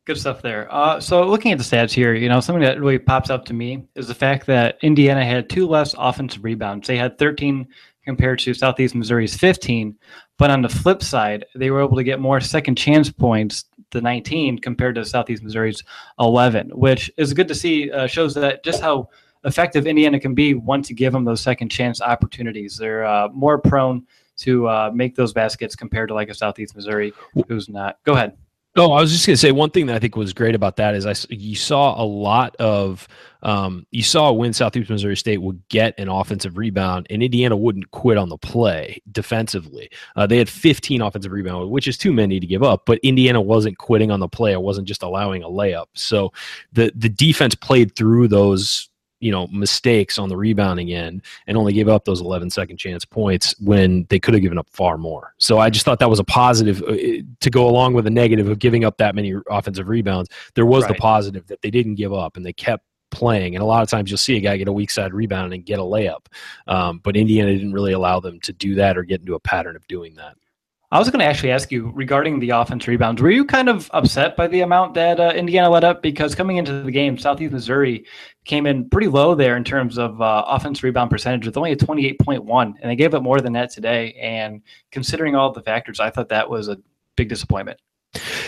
Good 0.07 0.19
stuff 0.19 0.41
there. 0.41 0.67
Uh, 0.73 0.99
so 0.99 1.25
looking 1.25 1.53
at 1.53 1.59
the 1.59 1.65
stats 1.65 1.93
here, 1.93 2.15
you 2.15 2.31
know, 2.31 2.41
something 2.41 2.63
that 2.63 2.81
really 2.81 2.99
pops 2.99 3.29
up 3.29 3.45
to 3.45 3.53
me 3.53 3.87
is 3.95 4.09
the 4.09 4.15
fact 4.15 4.47
that 4.47 4.79
Indiana 4.81 5.23
had 5.25 5.51
two 5.51 5.69
less 5.69 5.95
offensive 5.99 6.43
rebounds. 6.43 6.89
They 6.89 6.97
had 6.97 7.19
13 7.19 7.69
compared 8.07 8.39
to 8.41 8.55
Southeast 8.55 8.95
Missouri's 8.95 9.37
15. 9.37 9.95
But 10.39 10.51
on 10.51 10.63
the 10.63 10.71
flip 10.71 11.03
side, 11.03 11.45
they 11.55 11.71
were 11.71 11.83
able 11.83 11.97
to 11.97 12.03
get 12.03 12.19
more 12.19 12.41
second 12.41 12.77
chance 12.77 13.11
points, 13.11 13.67
the 13.91 14.01
19, 14.01 14.59
compared 14.59 14.95
to 14.95 15.05
Southeast 15.05 15.43
Missouri's 15.43 15.85
11, 16.19 16.71
which 16.71 17.11
is 17.19 17.35
good 17.35 17.49
to 17.49 17.55
see. 17.55 17.91
Uh, 17.91 18.07
shows 18.07 18.35
that 18.35 18.65
just 18.65 18.81
how 18.81 19.11
effective 19.45 19.87
Indiana 19.87 20.21
can 20.21 20.35
be 20.35 20.55
once 20.55 20.91
you 20.91 20.97
give 20.97 21.13
them 21.13 21.25
those 21.25 21.41
second 21.41 21.69
chance 21.71 22.01
opportunities. 22.01 22.77
They're 22.77 23.05
uh, 23.05 23.29
more 23.33 23.59
prone 23.59 24.07
to 24.39 24.69
uh, 24.69 24.91
make 24.95 25.15
those 25.15 25.33
baskets 25.33 25.77
compared 25.77 26.09
to 26.09 26.15
like 26.15 26.29
a 26.29 26.35
Southeast 26.35 26.75
Missouri 26.75 27.13
who's 27.49 27.69
not. 27.69 27.99
Go 28.05 28.13
ahead. 28.13 28.37
Oh, 28.77 28.93
I 28.93 29.01
was 29.01 29.11
just 29.11 29.27
going 29.27 29.35
to 29.35 29.41
say 29.41 29.51
one 29.51 29.71
thing 29.71 29.87
that 29.87 29.97
I 29.97 29.99
think 29.99 30.15
was 30.15 30.33
great 30.33 30.55
about 30.55 30.77
that 30.77 30.95
is 30.95 31.05
I 31.05 31.15
you 31.29 31.57
saw 31.57 32.01
a 32.01 32.07
lot 32.07 32.55
of 32.57 33.09
um, 33.43 33.85
you 33.91 34.05
saw 34.05 34.31
when 34.31 34.53
Southeast 34.53 34.89
Missouri 34.89 35.17
State 35.17 35.39
would 35.39 35.61
get 35.69 35.99
an 35.99 36.09
offensive 36.09 36.57
rebound 36.57 37.09
and 37.11 37.21
Indiana 37.21 37.57
wouldn't 37.57 37.91
quit 37.91 38.17
on 38.17 38.29
the 38.29 38.39
play 38.39 39.03
defensively. 39.11 39.91
Uh, 40.15 40.25
they 40.25 40.37
had 40.37 40.49
15 40.49 41.01
offensive 41.03 41.33
rebounds, 41.33 41.69
which 41.69 41.89
is 41.89 41.99
too 41.99 42.13
many 42.13 42.39
to 42.39 42.47
give 42.47 42.63
up, 42.63 42.83
but 42.87 43.01
Indiana 43.03 43.41
wasn't 43.41 43.77
quitting 43.79 44.13
on 44.13 44.21
the 44.21 44.29
play. 44.29 44.53
It 44.53 44.63
wasn't 44.63 44.87
just 44.87 45.03
allowing 45.03 45.43
a 45.43 45.49
layup. 45.49 45.87
So 45.95 46.33
the 46.73 46.93
the 46.95 47.09
defense 47.09 47.57
played 47.57 47.97
through 47.97 48.29
those 48.29 48.90
you 49.21 49.31
know 49.31 49.47
mistakes 49.49 50.19
on 50.19 50.29
the 50.29 50.37
rebounding 50.37 50.93
end 50.93 51.23
and 51.47 51.57
only 51.57 51.73
gave 51.73 51.89
up 51.89 52.05
those 52.05 52.21
11 52.21 52.51
second 52.51 52.77
chance 52.79 53.05
points 53.05 53.55
when 53.61 54.07
they 54.09 54.19
could 54.19 54.35
have 54.35 54.43
given 54.43 54.59
up 54.59 54.69
far 54.71 54.99
more. 54.99 55.35
So 55.39 55.59
i 55.59 55.71
just 55.71 55.85
thought 55.85 55.99
that 56.01 56.11
was 56.11 56.19
a 56.19 56.25
positive 56.25 56.83
uh, 56.83 57.23
to 57.41 57.51
go 57.51 57.69
along 57.69 57.95
with 57.95 58.05
the 58.05 58.11
negative 58.11 58.49
of 58.49 58.59
giving 58.59 58.85
up 58.85 58.97
that 58.99 59.15
many 59.15 59.35
offensive 59.49 59.89
rebounds 59.89 60.31
there 60.55 60.67
was 60.67 60.85
right. 60.85 60.95
the 60.95 61.01
positive 61.01 61.47
that 61.47 61.63
they 61.63 61.71
didn't 61.71 61.95
give 61.95 62.13
up 62.13 62.37
and 62.37 62.45
they 62.45 62.53
kept 62.53 62.85
playing. 63.11 63.57
And 63.57 63.63
a 63.63 63.67
lot 63.67 63.83
of 63.83 63.91
times 63.91 64.11
you'll 64.11 64.19
see 64.19 64.37
a 64.37 64.41
guy 64.41 64.57
get 64.57 64.69
a 64.69 64.73
weak 64.73 64.91
side 64.91 65.13
rebound 65.13 65.53
and 65.53 65.65
get 65.65 65.79
a 65.79 65.83
layup 65.83 66.27
um, 66.67 67.01
but 67.03 67.17
indiana 67.17 67.53
didn't 67.53 67.73
really 67.73 67.93
allow 67.93 68.21
them 68.21 68.41
to 68.41 68.53
do 68.53 68.75
that 68.77 68.97
or 68.97 69.03
get 69.03 69.21
into 69.21 69.35
a 69.35 69.41
pattern 69.41 69.77
of 69.77 69.87
doing 69.89 70.15
that 70.15 70.37
I 70.93 70.99
was 70.99 71.09
going 71.09 71.21
to 71.21 71.27
actually 71.27 71.53
ask 71.53 71.71
you 71.71 71.93
regarding 71.95 72.41
the 72.41 72.51
offense 72.51 72.89
rebounds. 72.89 73.23
Were 73.23 73.31
you 73.31 73.45
kind 73.45 73.69
of 73.69 73.89
upset 73.93 74.37
by 74.37 74.49
the 74.49 74.63
amount 74.63 74.95
that 74.95 75.21
uh, 75.21 75.33
Indiana 75.37 75.71
let 75.71 75.85
up? 75.85 76.03
Because 76.03 76.35
coming 76.35 76.57
into 76.57 76.83
the 76.83 76.91
game, 76.91 77.17
Southeast 77.17 77.53
Missouri 77.53 78.05
came 78.45 78.67
in 78.67 78.91
pretty 78.91 79.07
low 79.07 79.37
there 79.37 79.57
in 79.57 79.63
terms 79.63 79.99
of 79.99 80.21
uh, 80.21 80.45
offense 80.49 80.83
rebound 80.83 81.09
percentage 81.09 81.47
with 81.47 81.57
only 81.57 81.71
a 81.71 81.77
28.1, 81.77 82.75
and 82.81 82.91
they 82.91 82.97
gave 82.97 83.15
up 83.15 83.23
more 83.23 83.41
than 83.41 83.53
that 83.53 83.71
today. 83.71 84.15
And 84.15 84.63
considering 84.91 85.37
all 85.37 85.53
the 85.53 85.63
factors, 85.63 86.01
I 86.01 86.11
thought 86.11 86.29
that 86.31 86.51
was 86.51 86.67
a 86.67 86.77
big 87.15 87.29
disappointment. 87.29 87.79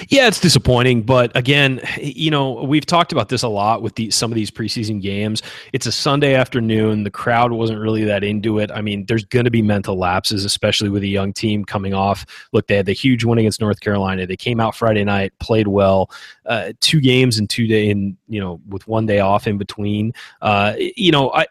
Yeah, 0.08 0.26
it's 0.26 0.40
disappointing, 0.40 1.02
but 1.02 1.34
again, 1.36 1.80
you 2.00 2.30
know, 2.30 2.62
we've 2.64 2.86
talked 2.86 3.12
about 3.12 3.28
this 3.28 3.42
a 3.42 3.48
lot 3.48 3.82
with 3.82 3.94
the, 3.94 4.10
some 4.10 4.30
of 4.30 4.36
these 4.36 4.50
preseason 4.50 5.00
games. 5.00 5.42
It's 5.72 5.86
a 5.86 5.92
Sunday 5.92 6.34
afternoon. 6.34 7.04
The 7.04 7.10
crowd 7.10 7.52
wasn't 7.52 7.80
really 7.80 8.04
that 8.04 8.24
into 8.24 8.58
it. 8.58 8.70
I 8.70 8.80
mean, 8.80 9.06
there's 9.06 9.24
going 9.24 9.44
to 9.44 9.50
be 9.50 9.62
mental 9.62 9.96
lapses, 9.96 10.44
especially 10.44 10.88
with 10.88 11.02
a 11.02 11.08
young 11.08 11.32
team 11.32 11.64
coming 11.64 11.94
off. 11.94 12.26
Look, 12.52 12.66
they 12.66 12.76
had 12.76 12.86
the 12.86 12.92
huge 12.92 13.24
win 13.24 13.38
against 13.38 13.60
North 13.60 13.80
Carolina. 13.80 14.26
They 14.26 14.36
came 14.36 14.60
out 14.60 14.74
Friday 14.74 15.04
night, 15.04 15.32
played 15.38 15.68
well. 15.68 16.10
Uh, 16.46 16.72
two 16.80 17.00
games 17.00 17.38
in 17.38 17.46
two 17.46 17.66
day, 17.66 17.88
in 17.90 18.16
you 18.28 18.40
know, 18.40 18.60
with 18.68 18.86
one 18.88 19.06
day 19.06 19.20
off 19.20 19.46
in 19.46 19.58
between. 19.58 20.12
Uh, 20.40 20.74
you 20.78 21.12
know, 21.12 21.32
I 21.32 21.46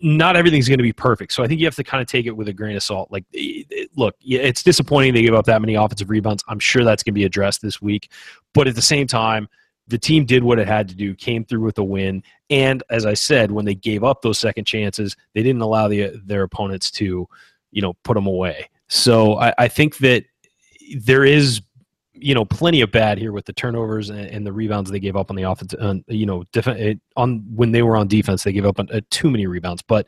not 0.00 0.36
everything's 0.36 0.68
going 0.68 0.78
to 0.78 0.82
be 0.82 0.92
perfect. 0.92 1.32
So 1.32 1.42
I 1.42 1.46
think 1.46 1.60
you 1.60 1.66
have 1.66 1.76
to 1.76 1.84
kind 1.84 2.00
of 2.00 2.08
take 2.08 2.26
it 2.26 2.36
with 2.36 2.48
a 2.48 2.52
grain 2.52 2.76
of 2.76 2.82
salt. 2.82 3.10
Like, 3.10 3.24
look, 3.96 4.14
it's 4.22 4.62
disappointing 4.62 5.14
they 5.14 5.22
gave 5.22 5.34
up 5.34 5.46
that 5.46 5.60
many 5.60 5.74
offensive 5.74 6.10
rebounds. 6.10 6.42
I'm 6.48 6.58
sure 6.58 6.84
that's 6.84 7.02
going 7.02 7.12
to 7.12 7.18
be 7.18 7.24
addressed 7.24 7.62
this 7.62 7.80
week. 7.80 8.10
But 8.54 8.66
at 8.66 8.74
the 8.74 8.82
same 8.82 9.06
time, 9.06 9.48
the 9.88 9.98
team 9.98 10.24
did 10.24 10.42
what 10.44 10.58
it 10.58 10.66
had 10.66 10.88
to 10.88 10.94
do, 10.94 11.14
came 11.14 11.44
through 11.44 11.60
with 11.60 11.78
a 11.78 11.84
win. 11.84 12.22
And 12.50 12.82
as 12.90 13.04
I 13.04 13.14
said, 13.14 13.50
when 13.50 13.64
they 13.64 13.74
gave 13.74 14.04
up 14.04 14.22
those 14.22 14.38
second 14.38 14.64
chances, 14.64 15.16
they 15.34 15.42
didn't 15.42 15.62
allow 15.62 15.88
the, 15.88 16.20
their 16.24 16.42
opponents 16.42 16.90
to, 16.92 17.28
you 17.70 17.82
know, 17.82 17.94
put 18.04 18.14
them 18.14 18.26
away. 18.26 18.68
So 18.88 19.38
I, 19.38 19.54
I 19.58 19.68
think 19.68 19.98
that 19.98 20.24
there 20.96 21.24
is 21.24 21.62
you 22.22 22.34
know 22.34 22.44
plenty 22.44 22.80
of 22.80 22.90
bad 22.90 23.18
here 23.18 23.32
with 23.32 23.44
the 23.44 23.52
turnovers 23.52 24.10
and, 24.10 24.20
and 24.20 24.46
the 24.46 24.52
rebounds 24.52 24.90
they 24.90 25.00
gave 25.00 25.16
up 25.16 25.30
on 25.30 25.36
the 25.36 25.42
offense. 25.42 25.74
Uh, 25.74 25.94
you 26.06 26.26
know, 26.26 26.44
def- 26.52 26.98
on 27.16 27.44
when 27.54 27.72
they 27.72 27.82
were 27.82 27.96
on 27.96 28.08
defense, 28.08 28.44
they 28.44 28.52
gave 28.52 28.66
up 28.66 28.78
on, 28.78 28.88
uh, 28.90 29.00
too 29.10 29.30
many 29.30 29.46
rebounds. 29.46 29.82
But 29.82 30.06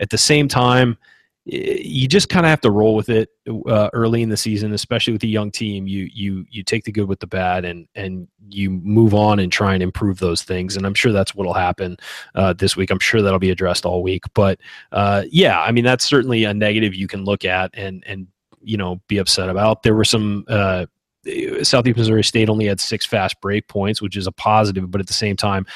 at 0.00 0.10
the 0.10 0.18
same 0.18 0.48
time, 0.48 0.96
you 1.44 2.06
just 2.06 2.28
kind 2.28 2.46
of 2.46 2.50
have 2.50 2.60
to 2.60 2.70
roll 2.70 2.94
with 2.94 3.08
it 3.08 3.30
uh, 3.66 3.90
early 3.92 4.22
in 4.22 4.28
the 4.28 4.36
season, 4.36 4.72
especially 4.72 5.12
with 5.12 5.24
a 5.24 5.28
young 5.28 5.50
team. 5.50 5.88
You 5.88 6.08
you 6.12 6.46
you 6.48 6.62
take 6.62 6.84
the 6.84 6.92
good 6.92 7.08
with 7.08 7.18
the 7.18 7.26
bad, 7.26 7.64
and 7.64 7.88
and 7.96 8.28
you 8.48 8.70
move 8.70 9.12
on 9.12 9.40
and 9.40 9.50
try 9.50 9.74
and 9.74 9.82
improve 9.82 10.20
those 10.20 10.42
things. 10.42 10.76
And 10.76 10.86
I'm 10.86 10.94
sure 10.94 11.10
that's 11.10 11.34
what'll 11.34 11.52
happen 11.52 11.96
uh, 12.36 12.52
this 12.52 12.76
week. 12.76 12.90
I'm 12.90 13.00
sure 13.00 13.22
that'll 13.22 13.40
be 13.40 13.50
addressed 13.50 13.84
all 13.84 14.04
week. 14.04 14.22
But 14.34 14.60
uh, 14.92 15.24
yeah, 15.30 15.60
I 15.60 15.72
mean 15.72 15.84
that's 15.84 16.04
certainly 16.04 16.44
a 16.44 16.54
negative 16.54 16.94
you 16.94 17.08
can 17.08 17.24
look 17.24 17.44
at 17.44 17.72
and 17.74 18.04
and 18.06 18.28
you 18.62 18.76
know 18.76 19.00
be 19.08 19.18
upset 19.18 19.48
about. 19.48 19.82
There 19.82 19.96
were 19.96 20.04
some 20.04 20.44
uh, 20.46 20.86
Southeast 21.62 21.96
Missouri 21.96 22.24
State 22.24 22.48
only 22.48 22.66
had 22.66 22.80
six 22.80 23.06
fast 23.06 23.40
break 23.40 23.68
points, 23.68 24.02
which 24.02 24.16
is 24.16 24.26
a 24.26 24.32
positive, 24.32 24.90
but 24.90 25.00
at 25.00 25.06
the 25.06 25.12
same 25.12 25.36
time, 25.36 25.66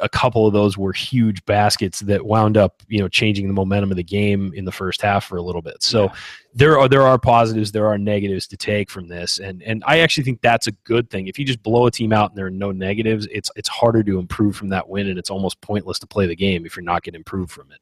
a 0.00 0.08
couple 0.08 0.46
of 0.46 0.52
those 0.52 0.78
were 0.78 0.92
huge 0.92 1.44
baskets 1.44 2.00
that 2.00 2.24
wound 2.24 2.56
up, 2.56 2.82
you 2.88 2.98
know, 2.98 3.08
changing 3.08 3.46
the 3.46 3.52
momentum 3.52 3.90
of 3.90 3.96
the 3.96 4.04
game 4.04 4.52
in 4.54 4.64
the 4.64 4.72
first 4.72 5.02
half 5.02 5.24
for 5.24 5.36
a 5.36 5.42
little 5.42 5.60
bit. 5.60 5.82
So 5.82 6.04
yeah. 6.04 6.14
there 6.54 6.78
are 6.78 6.88
there 6.88 7.02
are 7.02 7.18
positives, 7.18 7.72
there 7.72 7.86
are 7.86 7.98
negatives 7.98 8.46
to 8.48 8.56
take 8.56 8.90
from 8.90 9.08
this, 9.08 9.38
and 9.38 9.62
and 9.62 9.84
I 9.86 9.98
actually 9.98 10.24
think 10.24 10.40
that's 10.40 10.66
a 10.66 10.72
good 10.72 11.10
thing. 11.10 11.28
If 11.28 11.38
you 11.38 11.44
just 11.44 11.62
blow 11.62 11.86
a 11.86 11.90
team 11.90 12.12
out 12.12 12.30
and 12.30 12.38
there 12.38 12.46
are 12.46 12.50
no 12.50 12.72
negatives, 12.72 13.28
it's 13.30 13.50
it's 13.56 13.68
harder 13.68 14.02
to 14.04 14.18
improve 14.18 14.56
from 14.56 14.68
that 14.70 14.88
win, 14.88 15.08
and 15.08 15.18
it's 15.18 15.30
almost 15.30 15.60
pointless 15.60 15.98
to 15.98 16.06
play 16.06 16.26
the 16.26 16.36
game 16.36 16.64
if 16.64 16.76
you're 16.76 16.84
not 16.84 17.02
going 17.02 17.12
to 17.12 17.18
improve 17.18 17.50
from 17.50 17.70
it. 17.70 17.78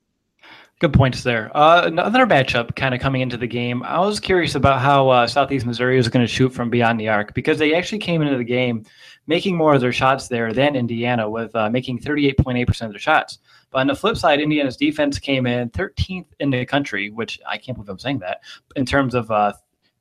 Good 0.83 0.93
points 0.93 1.23
there. 1.23 1.49
Uh, 1.57 1.83
another 1.85 2.27
matchup 2.27 2.75
kind 2.75 2.93
of 2.93 3.01
coming 3.01 3.21
into 3.21 3.37
the 3.37 3.47
game. 3.47 3.85
I 3.85 4.01
was 4.01 4.19
curious 4.19 4.57
about 4.57 4.81
how 4.81 5.11
uh, 5.11 5.29
Southeast 5.29 5.65
Missouri 5.65 5.97
was 5.97 6.09
going 6.09 6.27
to 6.27 6.33
shoot 6.33 6.49
from 6.49 6.71
beyond 6.71 6.99
the 6.99 7.09
arc 7.09 7.35
because 7.35 7.57
they 7.61 7.73
actually 7.73 8.01
came 8.01 8.21
into 8.21 8.37
the 8.37 8.43
game 8.43 8.85
making 9.29 9.57
more 9.57 9.77
of 9.77 9.81
their 9.81 9.93
shots 9.93 10.27
there 10.27 10.53
than 10.53 10.75
Indiana, 10.75 11.31
with 11.31 11.55
uh, 11.55 11.71
making 11.71 12.01
38.8% 12.01 12.69
of 12.83 12.91
their 12.91 12.99
shots. 12.99 13.39
But 13.71 13.79
on 13.79 13.87
the 13.87 13.95
flip 13.95 14.17
side, 14.17 14.41
Indiana's 14.41 14.77
defense 14.77 15.21
came 15.21 15.47
in 15.47 15.71
13th 15.71 16.27
in 16.41 16.51
the 16.51 16.67
country, 16.67 17.11
which 17.11 17.39
I 17.47 17.59
can't 17.59 17.79
believe 17.79 17.89
I'm 17.89 18.01
saying 18.01 18.19
that, 18.19 18.41
in 18.75 18.85
terms 18.85 19.15
of 19.15 19.31
uh, 19.31 19.53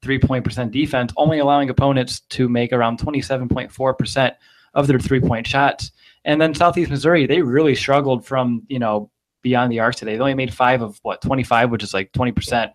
three 0.02 0.18
point 0.18 0.44
percent 0.44 0.72
defense, 0.72 1.14
only 1.16 1.38
allowing 1.38 1.70
opponents 1.70 2.22
to 2.22 2.50
make 2.50 2.74
around 2.74 2.98
27.4% 2.98 4.32
of 4.74 4.88
their 4.88 4.98
three 5.00 5.22
point 5.22 5.46
shots. 5.46 5.92
And 6.26 6.42
then 6.42 6.56
Southeast 6.56 6.90
Missouri, 6.90 7.28
they 7.28 7.44
really 7.44 7.76
struggled 7.76 8.26
from, 8.26 8.64
you 8.68 8.80
know, 8.80 9.12
beyond 9.42 9.72
the 9.72 9.80
arc 9.80 9.96
today. 9.96 10.16
They 10.16 10.22
only 10.22 10.34
made 10.34 10.54
five 10.54 10.82
of 10.82 11.00
what 11.04 11.22
25, 11.22 11.72
which 11.72 11.84
is 11.84 11.94
like 11.94 12.12
20 12.12 12.32
percent. 12.32 12.72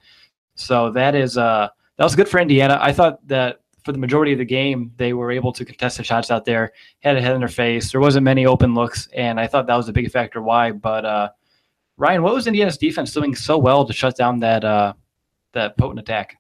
So 0.54 0.90
that 0.92 1.14
is 1.14 1.38
uh 1.38 1.68
that 1.96 2.04
was 2.04 2.14
good 2.14 2.28
for 2.28 2.38
Indiana. 2.38 2.78
I 2.80 2.92
thought 2.92 3.26
that 3.28 3.60
for 3.84 3.92
the 3.92 3.98
majority 3.98 4.32
of 4.32 4.38
the 4.38 4.44
game 4.44 4.90
they 4.96 5.12
were 5.12 5.30
able 5.30 5.52
to 5.52 5.64
contest 5.64 5.96
the 5.96 6.04
shots 6.04 6.30
out 6.30 6.44
there, 6.44 6.72
had 7.00 7.16
a 7.16 7.20
head 7.20 7.34
in 7.34 7.40
their 7.40 7.48
face. 7.48 7.92
There 7.92 8.00
wasn't 8.00 8.24
many 8.24 8.44
open 8.44 8.74
looks, 8.74 9.08
and 9.14 9.38
I 9.38 9.46
thought 9.46 9.66
that 9.68 9.76
was 9.76 9.88
a 9.88 9.92
big 9.92 10.10
factor 10.10 10.42
why. 10.42 10.72
But 10.72 11.04
uh, 11.04 11.30
Ryan, 11.96 12.22
what 12.22 12.34
was 12.34 12.46
Indiana's 12.46 12.76
defense 12.76 13.12
doing 13.12 13.34
so 13.34 13.56
well 13.58 13.84
to 13.84 13.92
shut 13.92 14.16
down 14.16 14.40
that 14.40 14.64
uh, 14.64 14.94
that 15.52 15.78
potent 15.78 16.00
attack? 16.00 16.36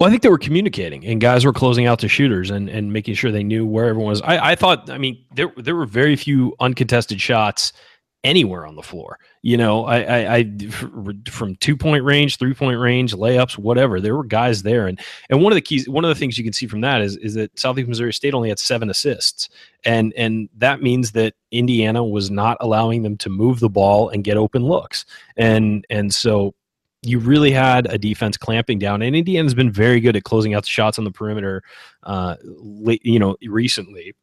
Well, 0.00 0.08
I 0.08 0.10
think 0.10 0.22
they 0.22 0.28
were 0.28 0.38
communicating, 0.38 1.06
and 1.06 1.20
guys 1.20 1.44
were 1.44 1.52
closing 1.52 1.86
out 1.86 2.00
the 2.00 2.08
shooters 2.08 2.50
and, 2.50 2.68
and 2.68 2.92
making 2.92 3.14
sure 3.14 3.30
they 3.30 3.44
knew 3.44 3.64
where 3.64 3.88
everyone 3.88 4.08
was. 4.08 4.22
I, 4.22 4.52
I 4.52 4.54
thought, 4.56 4.90
I 4.90 4.98
mean, 4.98 5.24
there 5.34 5.52
there 5.56 5.76
were 5.76 5.86
very 5.86 6.16
few 6.16 6.56
uncontested 6.58 7.20
shots 7.20 7.72
anywhere 8.24 8.66
on 8.66 8.76
the 8.76 8.82
floor. 8.82 9.18
You 9.42 9.56
know, 9.56 9.84
I, 9.84 10.00
I, 10.00 10.36
I 10.36 10.44
from 11.28 11.56
two 11.56 11.76
point 11.76 12.04
range, 12.04 12.38
three 12.38 12.54
point 12.54 12.78
range, 12.78 13.14
layups, 13.14 13.58
whatever. 13.58 14.00
There 14.00 14.16
were 14.16 14.24
guys 14.24 14.62
there, 14.62 14.86
and 14.86 15.00
and 15.30 15.42
one 15.42 15.52
of 15.52 15.56
the 15.56 15.60
keys, 15.60 15.88
one 15.88 16.04
of 16.04 16.08
the 16.08 16.14
things 16.14 16.38
you 16.38 16.44
can 16.44 16.52
see 16.52 16.66
from 16.66 16.80
that 16.82 17.00
is 17.00 17.16
is 17.16 17.34
that 17.34 17.58
Southeast 17.58 17.88
Missouri 17.88 18.12
State 18.12 18.34
only 18.34 18.48
had 18.48 18.58
seven 18.58 18.90
assists, 18.90 19.48
and 19.84 20.12
and 20.16 20.48
that 20.56 20.82
means 20.82 21.12
that 21.12 21.34
Indiana 21.50 22.04
was 22.04 22.30
not 22.30 22.56
allowing 22.60 23.02
them 23.02 23.16
to 23.18 23.30
move 23.30 23.60
the 23.60 23.68
ball 23.68 24.08
and 24.08 24.24
get 24.24 24.36
open 24.36 24.62
looks, 24.62 25.04
and 25.36 25.84
and 25.90 26.14
so 26.14 26.54
you 27.04 27.18
really 27.18 27.50
had 27.50 27.86
a 27.86 27.98
defense 27.98 28.36
clamping 28.36 28.78
down, 28.78 29.02
and 29.02 29.16
Indiana's 29.16 29.54
been 29.54 29.72
very 29.72 29.98
good 29.98 30.14
at 30.14 30.22
closing 30.22 30.54
out 30.54 30.62
the 30.62 30.68
shots 30.68 30.98
on 30.98 31.04
the 31.04 31.10
perimeter, 31.10 31.62
uh, 32.04 32.36
late, 32.44 33.04
you 33.04 33.18
know, 33.18 33.36
recently. 33.48 34.14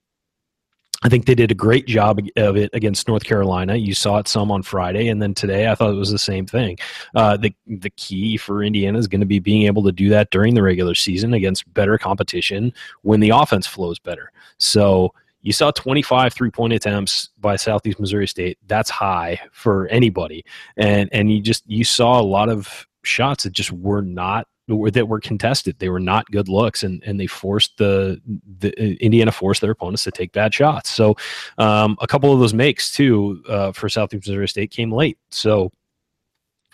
I 1.01 1.09
think 1.09 1.25
they 1.25 1.35
did 1.35 1.51
a 1.51 1.55
great 1.55 1.87
job 1.87 2.19
of 2.35 2.57
it 2.57 2.69
against 2.73 3.07
North 3.07 3.23
Carolina. 3.23 3.75
You 3.75 3.93
saw 3.93 4.17
it 4.17 4.27
some 4.27 4.51
on 4.51 4.63
Friday, 4.63 5.07
and 5.07 5.21
then 5.21 5.33
today 5.33 5.69
I 5.69 5.75
thought 5.75 5.91
it 5.91 5.97
was 5.97 6.11
the 6.11 6.19
same 6.19 6.45
thing. 6.45 6.77
Uh, 7.15 7.37
the 7.37 7.53
the 7.67 7.89
key 7.91 8.35
for 8.35 8.63
Indiana 8.63 8.99
is 8.99 9.07
going 9.07 9.21
to 9.21 9.27
be 9.27 9.39
being 9.39 9.63
able 9.63 9.83
to 9.83 9.91
do 9.91 10.09
that 10.09 10.29
during 10.31 10.55
the 10.55 10.63
regular 10.63 10.95
season 10.95 11.33
against 11.33 11.73
better 11.73 11.97
competition 11.97 12.73
when 13.03 13.21
the 13.21 13.29
offense 13.29 13.65
flows 13.65 13.97
better. 13.97 14.31
So 14.57 15.13
you 15.41 15.53
saw 15.53 15.71
25 15.71 16.33
three 16.33 16.51
point 16.51 16.73
attempts 16.73 17.29
by 17.39 17.55
Southeast 17.55 17.99
Missouri 17.99 18.27
State. 18.27 18.57
That's 18.67 18.89
high 18.89 19.39
for 19.53 19.87
anybody, 19.87 20.43
and 20.75 21.09
and 21.13 21.31
you 21.31 21.39
just 21.39 21.63
you 21.65 21.85
saw 21.85 22.19
a 22.19 22.23
lot 22.23 22.49
of 22.49 22.87
shots 23.03 23.43
that 23.43 23.53
just 23.53 23.71
were 23.71 24.01
not 24.01 24.47
that 24.91 25.07
were 25.07 25.19
contested. 25.19 25.77
They 25.79 25.89
were 25.89 25.99
not 25.99 26.29
good 26.31 26.47
looks, 26.47 26.83
and 26.83 27.03
and 27.05 27.19
they 27.19 27.27
forced 27.27 27.77
the 27.77 28.21
the 28.59 28.69
uh, 28.79 28.95
Indiana 29.01 29.31
forced 29.31 29.61
their 29.61 29.71
opponents 29.71 30.03
to 30.03 30.11
take 30.11 30.31
bad 30.31 30.53
shots. 30.53 30.89
So 30.89 31.15
um, 31.57 31.97
a 32.01 32.07
couple 32.07 32.33
of 32.33 32.39
those 32.39 32.53
makes 32.53 32.91
too 32.91 33.43
uh, 33.47 33.71
for 33.71 33.89
Southeast 33.89 34.27
Missouri 34.27 34.47
State 34.47 34.71
came 34.71 34.91
late. 34.91 35.17
So 35.31 35.71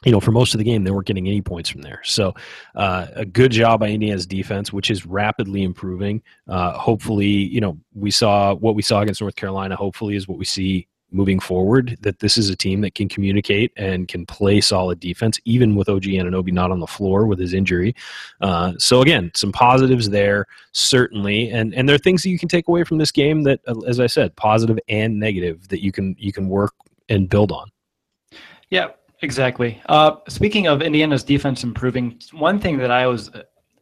you 0.03 0.11
know, 0.11 0.19
for 0.19 0.31
most 0.31 0.53
of 0.53 0.59
the 0.59 0.63
game, 0.63 0.83
they 0.83 0.91
weren't 0.91 1.07
getting 1.07 1.27
any 1.27 1.41
points 1.41 1.69
from 1.69 1.81
there. 1.81 1.99
So, 2.03 2.35
uh, 2.75 3.07
a 3.15 3.25
good 3.25 3.51
job 3.51 3.79
by 3.79 3.89
Indiana's 3.89 4.27
defense, 4.27 4.71
which 4.71 4.91
is 4.91 5.05
rapidly 5.05 5.63
improving. 5.63 6.21
Uh, 6.47 6.73
hopefully, 6.73 7.27
you 7.27 7.59
know, 7.59 7.79
we 7.95 8.11
saw 8.11 8.53
what 8.53 8.75
we 8.75 8.83
saw 8.83 9.01
against 9.01 9.21
North 9.21 9.35
Carolina. 9.35 9.75
Hopefully, 9.75 10.15
is 10.15 10.27
what 10.27 10.37
we 10.37 10.45
see 10.45 10.87
moving 11.15 11.39
forward 11.39 11.97
that 12.01 12.19
this 12.19 12.37
is 12.37 12.49
a 12.49 12.55
team 12.55 12.81
that 12.81 12.93
can 12.93 13.07
communicate 13.07 13.71
and 13.77 14.07
can 14.07 14.25
play 14.25 14.59
solid 14.59 14.99
defense, 14.99 15.39
even 15.45 15.75
with 15.75 15.87
OG 15.89 16.03
Anunoby 16.03 16.51
not 16.51 16.71
on 16.71 16.79
the 16.79 16.87
floor 16.87 17.25
with 17.25 17.39
his 17.39 17.53
injury. 17.53 17.95
Uh, 18.41 18.73
so 18.77 19.01
again, 19.01 19.31
some 19.33 19.51
positives 19.51 20.09
there 20.09 20.45
certainly, 20.73 21.49
and 21.49 21.73
and 21.73 21.87
there 21.87 21.95
are 21.95 21.99
things 21.99 22.21
that 22.23 22.29
you 22.29 22.37
can 22.37 22.49
take 22.49 22.67
away 22.67 22.83
from 22.83 22.97
this 22.97 23.11
game 23.11 23.43
that, 23.43 23.61
uh, 23.67 23.79
as 23.87 23.99
I 23.99 24.07
said, 24.07 24.35
positive 24.35 24.77
and 24.89 25.19
negative 25.19 25.67
that 25.69 25.81
you 25.81 25.91
can 25.91 26.15
you 26.19 26.33
can 26.33 26.49
work 26.49 26.73
and 27.09 27.29
build 27.29 27.51
on. 27.51 27.69
Yeah, 28.69 28.89
exactly. 29.21 29.81
Uh, 29.87 30.17
speaking 30.27 30.67
of 30.67 30.81
Indiana's 30.81 31.23
defense 31.23 31.63
improving, 31.63 32.19
one 32.33 32.59
thing 32.59 32.77
that 32.77 32.91
I 32.91 33.07
was 33.07 33.31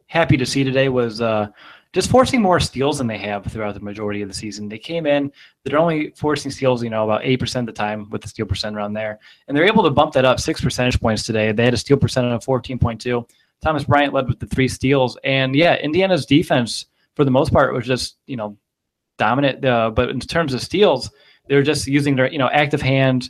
happy 0.07 0.37
to 0.37 0.45
see 0.45 0.63
today 0.63 0.89
was 0.89 1.21
uh, 1.21 1.47
just 1.93 2.09
forcing 2.09 2.41
more 2.41 2.59
steals 2.59 2.97
than 2.97 3.07
they 3.07 3.19
have 3.19 3.45
throughout 3.45 3.75
the 3.75 3.79
majority 3.79 4.23
of 4.23 4.27
the 4.27 4.33
season. 4.33 4.67
They 4.67 4.79
came 4.79 5.05
in, 5.05 5.31
they're 5.63 5.77
only 5.77 6.09
forcing 6.17 6.49
steals, 6.49 6.83
you 6.83 6.89
know, 6.89 7.03
about 7.03 7.21
8% 7.21 7.55
of 7.59 7.65
the 7.67 7.71
time 7.71 8.09
with 8.09 8.23
the 8.23 8.27
steal 8.27 8.47
percent 8.47 8.75
around 8.75 8.93
there. 8.93 9.19
And 9.47 9.55
they're 9.55 9.67
able 9.67 9.83
to 9.83 9.91
bump 9.91 10.13
that 10.13 10.25
up 10.25 10.39
six 10.39 10.59
percentage 10.59 10.99
points 10.99 11.23
today. 11.23 11.51
They 11.51 11.65
had 11.65 11.73
a 11.75 11.77
steal 11.77 11.97
percent 11.97 12.27
of 12.27 12.43
14.2. 12.43 13.29
Thomas 13.61 13.83
Bryant 13.83 14.13
led 14.13 14.27
with 14.27 14.39
the 14.39 14.47
three 14.47 14.67
steals. 14.67 15.17
And 15.23 15.55
yeah, 15.55 15.75
Indiana's 15.75 16.25
defense, 16.25 16.87
for 17.15 17.25
the 17.25 17.31
most 17.31 17.53
part, 17.53 17.73
was 17.73 17.85
just, 17.85 18.17
you 18.25 18.37
know, 18.37 18.57
dominant. 19.19 19.63
Uh, 19.63 19.91
but 19.91 20.09
in 20.09 20.19
terms 20.19 20.55
of 20.55 20.61
steals, 20.61 21.11
they're 21.47 21.61
just 21.61 21.85
using 21.85 22.15
their, 22.15 22.31
you 22.31 22.39
know, 22.39 22.49
active 22.49 22.81
hand, 22.81 23.29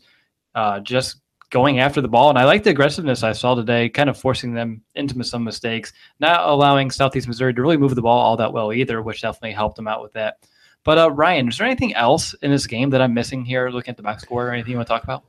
uh, 0.56 0.80
just 0.80 1.18
going 1.54 1.80
after 1.80 2.02
the 2.02 2.08
ball. 2.08 2.30
And 2.30 2.38
I 2.38 2.46
like 2.46 2.64
the 2.64 2.72
aggressiveness 2.72 3.22
I 3.22 3.32
saw 3.32 3.54
today, 3.54 3.88
kind 3.88 4.10
of 4.10 4.18
forcing 4.18 4.54
them 4.54 4.82
into 4.96 5.24
some 5.24 5.44
mistakes, 5.44 5.94
not 6.20 6.50
allowing 6.50 6.90
Southeast 6.90 7.28
Missouri 7.28 7.54
to 7.54 7.62
really 7.62 7.78
move 7.78 7.94
the 7.94 8.02
ball 8.02 8.20
all 8.20 8.36
that 8.38 8.52
well 8.52 8.74
either, 8.74 9.04
which 9.04 9.22
definitely 9.22 9.52
helped 9.52 9.76
them 9.76 9.88
out 9.88 10.02
with 10.02 10.12
that. 10.14 10.40
But 10.84 10.98
uh, 10.98 11.12
Ryan, 11.12 11.48
is 11.48 11.60
there 11.60 11.68
anything 11.68 11.94
else 11.94 12.34
in 12.42 12.50
this 12.50 12.66
game 12.66 12.90
that 12.90 13.02
I'm 13.02 13.14
missing 13.14 13.46
here, 13.46 13.70
looking 13.70 13.92
at 13.92 13.98
the 13.98 14.04
box 14.04 14.24
score, 14.24 14.48
or 14.48 14.52
anything 14.52 14.72
you 14.72 14.78
want 14.78 14.88
to 14.88 14.94
talk 14.94 15.04
about? 15.04 15.24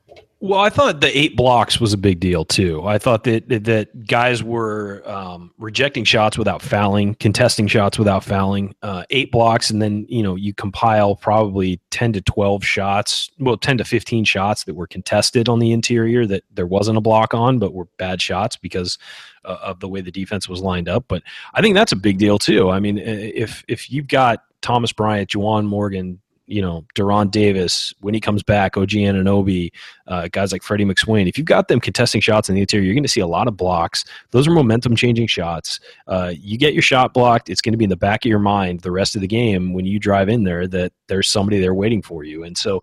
Well, 0.44 0.60
I 0.60 0.68
thought 0.68 1.00
the 1.00 1.18
eight 1.18 1.36
blocks 1.36 1.80
was 1.80 1.94
a 1.94 1.96
big 1.96 2.20
deal 2.20 2.44
too. 2.44 2.86
I 2.86 2.98
thought 2.98 3.24
that 3.24 3.48
that 3.48 4.06
guys 4.06 4.42
were 4.42 5.02
um, 5.06 5.50
rejecting 5.56 6.04
shots 6.04 6.36
without 6.36 6.60
fouling, 6.60 7.14
contesting 7.14 7.66
shots 7.66 7.98
without 7.98 8.22
fouling. 8.22 8.74
Uh, 8.82 9.04
eight 9.08 9.32
blocks, 9.32 9.70
and 9.70 9.80
then 9.80 10.04
you 10.06 10.22
know 10.22 10.34
you 10.34 10.52
compile 10.52 11.16
probably 11.16 11.80
ten 11.88 12.12
to 12.12 12.20
twelve 12.20 12.62
shots, 12.62 13.30
well, 13.38 13.56
ten 13.56 13.78
to 13.78 13.86
fifteen 13.86 14.22
shots 14.22 14.64
that 14.64 14.74
were 14.74 14.86
contested 14.86 15.48
on 15.48 15.60
the 15.60 15.72
interior 15.72 16.26
that 16.26 16.44
there 16.52 16.66
wasn't 16.66 16.98
a 16.98 17.00
block 17.00 17.32
on, 17.32 17.58
but 17.58 17.72
were 17.72 17.86
bad 17.96 18.20
shots 18.20 18.54
because 18.54 18.98
uh, 19.46 19.56
of 19.62 19.80
the 19.80 19.88
way 19.88 20.02
the 20.02 20.12
defense 20.12 20.46
was 20.46 20.60
lined 20.60 20.90
up. 20.90 21.06
But 21.08 21.22
I 21.54 21.62
think 21.62 21.74
that's 21.74 21.92
a 21.92 21.96
big 21.96 22.18
deal 22.18 22.38
too. 22.38 22.68
I 22.68 22.80
mean, 22.80 22.98
if 22.98 23.64
if 23.66 23.90
you've 23.90 24.08
got 24.08 24.44
Thomas 24.60 24.92
Bryant, 24.92 25.30
Juwan 25.30 25.64
Morgan, 25.64 26.20
you 26.46 26.60
know, 26.60 26.84
De'Ron 26.94 27.30
Davis, 27.30 27.94
when 28.00 28.12
he 28.12 28.20
comes 28.20 28.42
back, 28.42 28.76
OG 28.76 28.90
Anunoby, 28.90 29.70
uh, 30.06 30.28
guys 30.30 30.52
like 30.52 30.62
Freddie 30.62 30.84
McSwain, 30.84 31.28
if 31.28 31.38
you've 31.38 31.46
got 31.46 31.68
them 31.68 31.80
contesting 31.80 32.20
shots 32.20 32.48
in 32.48 32.54
the 32.54 32.60
interior, 32.60 32.84
you're 32.84 32.94
going 32.94 33.02
to 33.02 33.08
see 33.08 33.20
a 33.20 33.26
lot 33.26 33.48
of 33.48 33.56
blocks. 33.56 34.04
Those 34.30 34.46
are 34.46 34.50
momentum 34.50 34.94
changing 34.94 35.26
shots. 35.26 35.80
Uh, 36.06 36.32
you 36.36 36.58
get 36.58 36.74
your 36.74 36.82
shot 36.82 37.14
blocked, 37.14 37.48
it's 37.48 37.60
going 37.60 37.72
to 37.72 37.78
be 37.78 37.84
in 37.84 37.90
the 37.90 37.96
back 37.96 38.24
of 38.24 38.28
your 38.28 38.38
mind 38.38 38.80
the 38.80 38.90
rest 38.90 39.14
of 39.14 39.22
the 39.22 39.26
game 39.26 39.72
when 39.72 39.86
you 39.86 39.98
drive 39.98 40.28
in 40.28 40.44
there 40.44 40.66
that 40.68 40.92
there's 41.08 41.28
somebody 41.28 41.60
there 41.60 41.74
waiting 41.74 42.02
for 42.02 42.24
you. 42.24 42.44
And 42.44 42.56
so, 42.56 42.82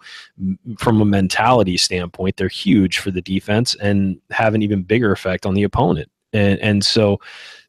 from 0.77 1.01
a 1.01 1.05
mentality 1.05 1.77
standpoint, 1.77 2.37
they're 2.37 2.47
huge 2.47 2.99
for 2.99 3.11
the 3.11 3.21
defense 3.21 3.75
and 3.75 4.19
have 4.31 4.55
an 4.55 4.61
even 4.61 4.83
bigger 4.83 5.11
effect 5.11 5.45
on 5.45 5.53
the 5.53 5.63
opponent. 5.63 6.09
And, 6.33 6.59
and 6.59 6.85
so, 6.85 7.19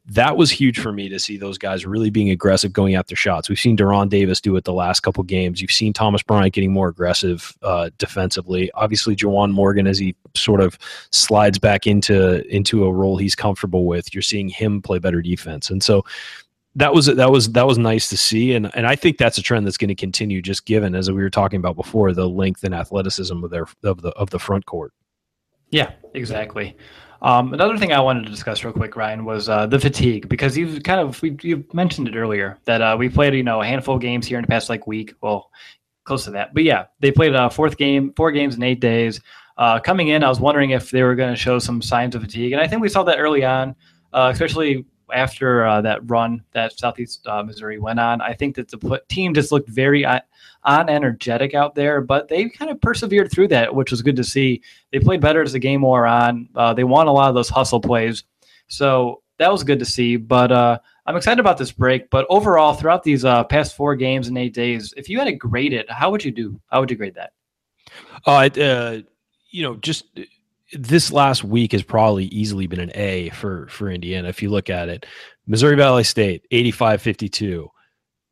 that 0.05 0.35
was 0.35 0.51
huge 0.51 0.79
for 0.79 0.91
me 0.91 1.07
to 1.07 1.17
see 1.17 1.37
those 1.37 1.57
guys 1.57 1.85
really 1.85 2.09
being 2.09 2.29
aggressive 2.29 2.73
going 2.73 2.95
after 2.95 3.15
shots. 3.15 3.47
We've 3.47 3.59
seen 3.59 3.77
De'Ron 3.77 4.09
Davis 4.09 4.41
do 4.41 4.55
it 4.57 4.65
the 4.65 4.73
last 4.73 4.99
couple 4.99 5.23
games. 5.23 5.61
You've 5.61 5.71
seen 5.71 5.93
Thomas 5.93 6.21
Bryant 6.21 6.53
getting 6.53 6.73
more 6.73 6.89
aggressive 6.89 7.55
uh, 7.61 7.89
defensively. 7.97 8.69
Obviously, 8.73 9.15
Juwan 9.15 9.51
Morgan 9.51 9.87
as 9.87 9.97
he 9.97 10.13
sort 10.35 10.59
of 10.59 10.77
slides 11.11 11.57
back 11.57 11.87
into 11.87 12.45
into 12.53 12.83
a 12.83 12.91
role 12.91 13.17
he's 13.17 13.35
comfortable 13.35 13.85
with. 13.85 14.13
You're 14.13 14.21
seeing 14.21 14.49
him 14.49 14.81
play 14.81 14.99
better 14.99 15.21
defense, 15.21 15.69
and 15.69 15.81
so 15.81 16.03
that 16.75 16.93
was 16.93 17.05
that 17.05 17.31
was 17.31 17.51
that 17.53 17.65
was 17.65 17.77
nice 17.77 18.09
to 18.09 18.17
see, 18.17 18.53
and 18.53 18.75
and 18.75 18.85
I 18.85 18.95
think 18.95 19.17
that's 19.17 19.37
a 19.37 19.41
trend 19.41 19.65
that's 19.65 19.77
going 19.77 19.89
to 19.89 19.95
continue. 19.95 20.41
Just 20.41 20.65
given 20.65 20.95
as 20.95 21.09
we 21.09 21.21
were 21.21 21.29
talking 21.29 21.57
about 21.57 21.77
before, 21.77 22.11
the 22.11 22.27
length 22.27 22.65
and 22.65 22.75
athleticism 22.75 23.41
of 23.41 23.51
their 23.51 23.67
of 23.83 24.01
the 24.01 24.09
of 24.09 24.31
the 24.31 24.39
front 24.39 24.65
court. 24.65 24.91
Yeah, 25.69 25.91
exactly. 26.13 26.75
Um, 27.23 27.53
another 27.53 27.77
thing 27.77 27.93
I 27.93 28.01
wanted 28.01 28.25
to 28.25 28.29
discuss 28.29 28.65
real 28.65 28.73
quick, 28.73 28.97
Ryan, 28.97 29.23
was 29.23 29.47
uh, 29.47 29.65
the 29.65 29.79
fatigue 29.79 30.27
because 30.27 30.57
you've 30.57 30.83
kind 30.83 30.99
of 30.99 31.21
you 31.41 31.63
mentioned 31.71 32.09
it 32.09 32.17
earlier 32.17 32.59
that 32.65 32.81
uh, 32.81 32.97
we 32.99 33.07
played 33.07 33.33
you 33.33 33.43
know 33.43 33.61
a 33.61 33.65
handful 33.65 33.95
of 33.95 34.01
games 34.01 34.27
here 34.27 34.37
in 34.37 34.43
the 34.43 34.47
past 34.47 34.69
like 34.69 34.87
week, 34.87 35.13
well, 35.21 35.49
close 36.03 36.25
to 36.25 36.31
that. 36.31 36.53
But 36.53 36.63
yeah, 36.63 36.87
they 36.99 37.11
played 37.11 37.33
a 37.33 37.49
fourth 37.49 37.77
game, 37.77 38.11
four 38.17 38.31
games 38.31 38.57
in 38.57 38.63
eight 38.63 38.81
days. 38.81 39.21
Uh, 39.57 39.79
coming 39.79 40.09
in, 40.09 40.21
I 40.21 40.27
was 40.27 40.41
wondering 40.41 40.71
if 40.71 40.91
they 40.91 41.01
were 41.01 41.15
going 41.15 41.33
to 41.33 41.39
show 41.39 41.59
some 41.59 41.81
signs 41.81 42.13
of 42.13 42.21
fatigue, 42.21 42.51
and 42.51 42.61
I 42.61 42.67
think 42.67 42.81
we 42.81 42.89
saw 42.89 43.03
that 43.03 43.19
early 43.19 43.45
on, 43.45 43.73
uh, 44.11 44.29
especially 44.33 44.85
after 45.13 45.65
uh, 45.65 45.81
that 45.81 46.09
run 46.09 46.43
that 46.51 46.77
Southeast 46.77 47.25
uh, 47.27 47.43
Missouri 47.43 47.79
went 47.79 47.99
on. 47.99 48.21
I 48.21 48.33
think 48.33 48.55
that 48.55 48.69
the 48.69 49.01
team 49.09 49.33
just 49.33 49.51
looked 49.51 49.69
very 49.69 50.05
on 50.05 50.89
energetic 50.89 51.53
out 51.53 51.75
there, 51.75 52.01
but 52.01 52.27
they 52.27 52.49
kind 52.49 52.71
of 52.71 52.81
persevered 52.81 53.31
through 53.31 53.49
that, 53.49 53.73
which 53.73 53.91
was 53.91 54.01
good 54.01 54.15
to 54.15 54.23
see. 54.23 54.61
They 54.91 54.99
played 54.99 55.21
better 55.21 55.41
as 55.41 55.53
the 55.53 55.59
game 55.59 55.81
wore 55.81 56.05
on. 56.05 56.49
Uh, 56.55 56.73
they 56.73 56.83
won 56.83 57.07
a 57.07 57.11
lot 57.11 57.29
of 57.29 57.35
those 57.35 57.49
hustle 57.49 57.81
plays, 57.81 58.23
so 58.67 59.21
that 59.39 59.51
was 59.51 59.63
good 59.63 59.79
to 59.79 59.85
see. 59.85 60.15
But 60.15 60.51
uh, 60.51 60.79
I'm 61.05 61.17
excited 61.17 61.39
about 61.39 61.57
this 61.57 61.71
break. 61.71 62.09
But 62.09 62.25
overall, 62.29 62.73
throughout 62.73 63.03
these 63.03 63.25
uh, 63.25 63.43
past 63.43 63.75
four 63.75 63.95
games 63.95 64.27
in 64.27 64.37
eight 64.37 64.53
days, 64.53 64.93
if 64.95 65.09
you 65.09 65.19
had 65.19 65.25
to 65.25 65.33
grade 65.33 65.73
it, 65.73 65.89
how 65.89 66.11
would 66.11 66.23
you 66.23 66.31
do? 66.31 66.59
How 66.67 66.79
would 66.79 66.91
you 66.91 66.97
grade 66.97 67.15
that? 67.15 67.33
Uh, 68.25 68.99
you 69.49 69.63
know, 69.63 69.75
just 69.75 70.05
this 70.77 71.11
last 71.11 71.43
week 71.43 71.71
has 71.71 71.83
probably 71.83 72.25
easily 72.25 72.67
been 72.67 72.79
an 72.79 72.91
A 72.95 73.29
for 73.29 73.67
for 73.67 73.89
Indiana. 73.89 74.29
If 74.29 74.41
you 74.41 74.49
look 74.49 74.69
at 74.69 74.89
it, 74.89 75.05
Missouri 75.47 75.75
Valley 75.75 76.03
State 76.03 76.45
85-52, 76.51 77.67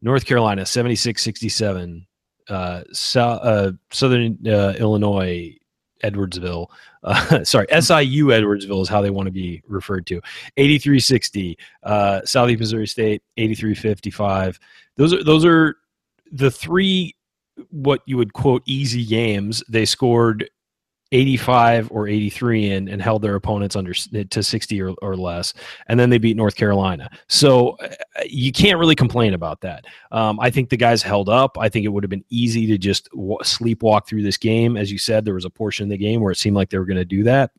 North 0.01 0.25
Carolina 0.25 0.63
76-67, 0.63 2.05
uh, 2.49 2.83
so, 2.91 3.21
uh, 3.21 3.71
Southern 3.91 4.37
uh, 4.47 4.73
Illinois, 4.77 5.55
Edwardsville. 6.03 6.67
Uh, 7.03 7.43
sorry, 7.43 7.67
SIU 7.69 8.27
Edwardsville 8.27 8.81
is 8.81 8.89
how 8.89 9.01
they 9.01 9.09
want 9.09 9.27
to 9.27 9.31
be 9.31 9.61
referred 9.67 10.05
to. 10.07 10.15
8360, 10.57 11.57
uh, 11.83 12.21
Southeast 12.25 12.59
Missouri 12.59 12.87
State, 12.87 13.23
8355. 13.37 14.59
Those 14.97 15.13
are 15.13 15.23
those 15.23 15.45
are 15.45 15.75
the 16.31 16.51
three 16.51 17.15
what 17.69 18.01
you 18.05 18.17
would 18.17 18.33
quote 18.33 18.63
easy 18.65 19.05
games. 19.05 19.63
They 19.69 19.85
scored 19.85 20.49
85 21.11 21.91
or 21.91 22.07
83 22.07 22.71
in 22.71 22.87
and 22.87 23.01
held 23.01 23.21
their 23.21 23.35
opponents 23.35 23.75
under 23.75 23.93
to 23.93 24.43
60 24.43 24.81
or, 24.81 24.93
or 25.01 25.15
less 25.15 25.53
and 25.87 25.99
then 25.99 26.09
they 26.09 26.17
beat 26.17 26.37
north 26.37 26.55
carolina 26.55 27.09
so 27.27 27.71
uh, 27.81 27.89
you 28.25 28.51
can't 28.51 28.79
really 28.79 28.95
complain 28.95 29.33
about 29.33 29.61
that 29.61 29.85
um, 30.11 30.39
i 30.39 30.49
think 30.49 30.69
the 30.69 30.77
guys 30.77 31.03
held 31.03 31.29
up 31.29 31.57
i 31.59 31.67
think 31.67 31.85
it 31.85 31.89
would 31.89 32.03
have 32.03 32.09
been 32.09 32.25
easy 32.29 32.65
to 32.67 32.77
just 32.77 33.09
w- 33.11 33.37
sleepwalk 33.43 34.07
through 34.07 34.23
this 34.23 34.37
game 34.37 34.77
as 34.77 34.91
you 34.91 34.97
said 34.97 35.25
there 35.25 35.33
was 35.33 35.45
a 35.45 35.49
portion 35.49 35.83
of 35.83 35.89
the 35.89 35.97
game 35.97 36.21
where 36.21 36.31
it 36.31 36.37
seemed 36.37 36.55
like 36.55 36.69
they 36.69 36.77
were 36.77 36.85
going 36.85 36.97
to 36.97 37.05
do 37.05 37.23
that 37.23 37.51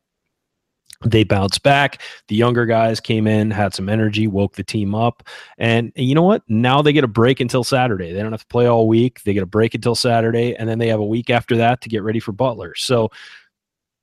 they 1.05 1.23
bounced 1.23 1.63
back. 1.63 2.01
The 2.27 2.35
younger 2.35 2.65
guys 2.65 2.99
came 2.99 3.27
in, 3.27 3.51
had 3.51 3.73
some 3.73 3.89
energy, 3.89 4.27
woke 4.27 4.55
the 4.55 4.63
team 4.63 4.95
up. 4.95 5.23
And, 5.57 5.91
and, 5.95 6.07
you 6.07 6.15
know 6.15 6.23
what? 6.23 6.43
Now 6.47 6.81
they 6.81 6.93
get 6.93 7.03
a 7.03 7.09
break 7.09 7.39
until 7.39 7.63
Saturday. 7.63 8.13
They 8.13 8.21
don't 8.21 8.31
have 8.31 8.41
to 8.41 8.47
play 8.47 8.67
all 8.67 8.87
week. 8.87 9.21
They 9.23 9.33
get 9.33 9.43
a 9.43 9.47
break 9.47 9.75
until 9.75 9.95
Saturday. 9.95 10.55
And 10.55 10.67
then 10.67 10.79
they 10.79 10.87
have 10.87 10.99
a 10.99 11.05
week 11.05 11.29
after 11.29 11.57
that 11.57 11.81
to 11.81 11.89
get 11.89 12.03
ready 12.03 12.19
for 12.19 12.31
Butler. 12.31 12.73
So 12.75 13.11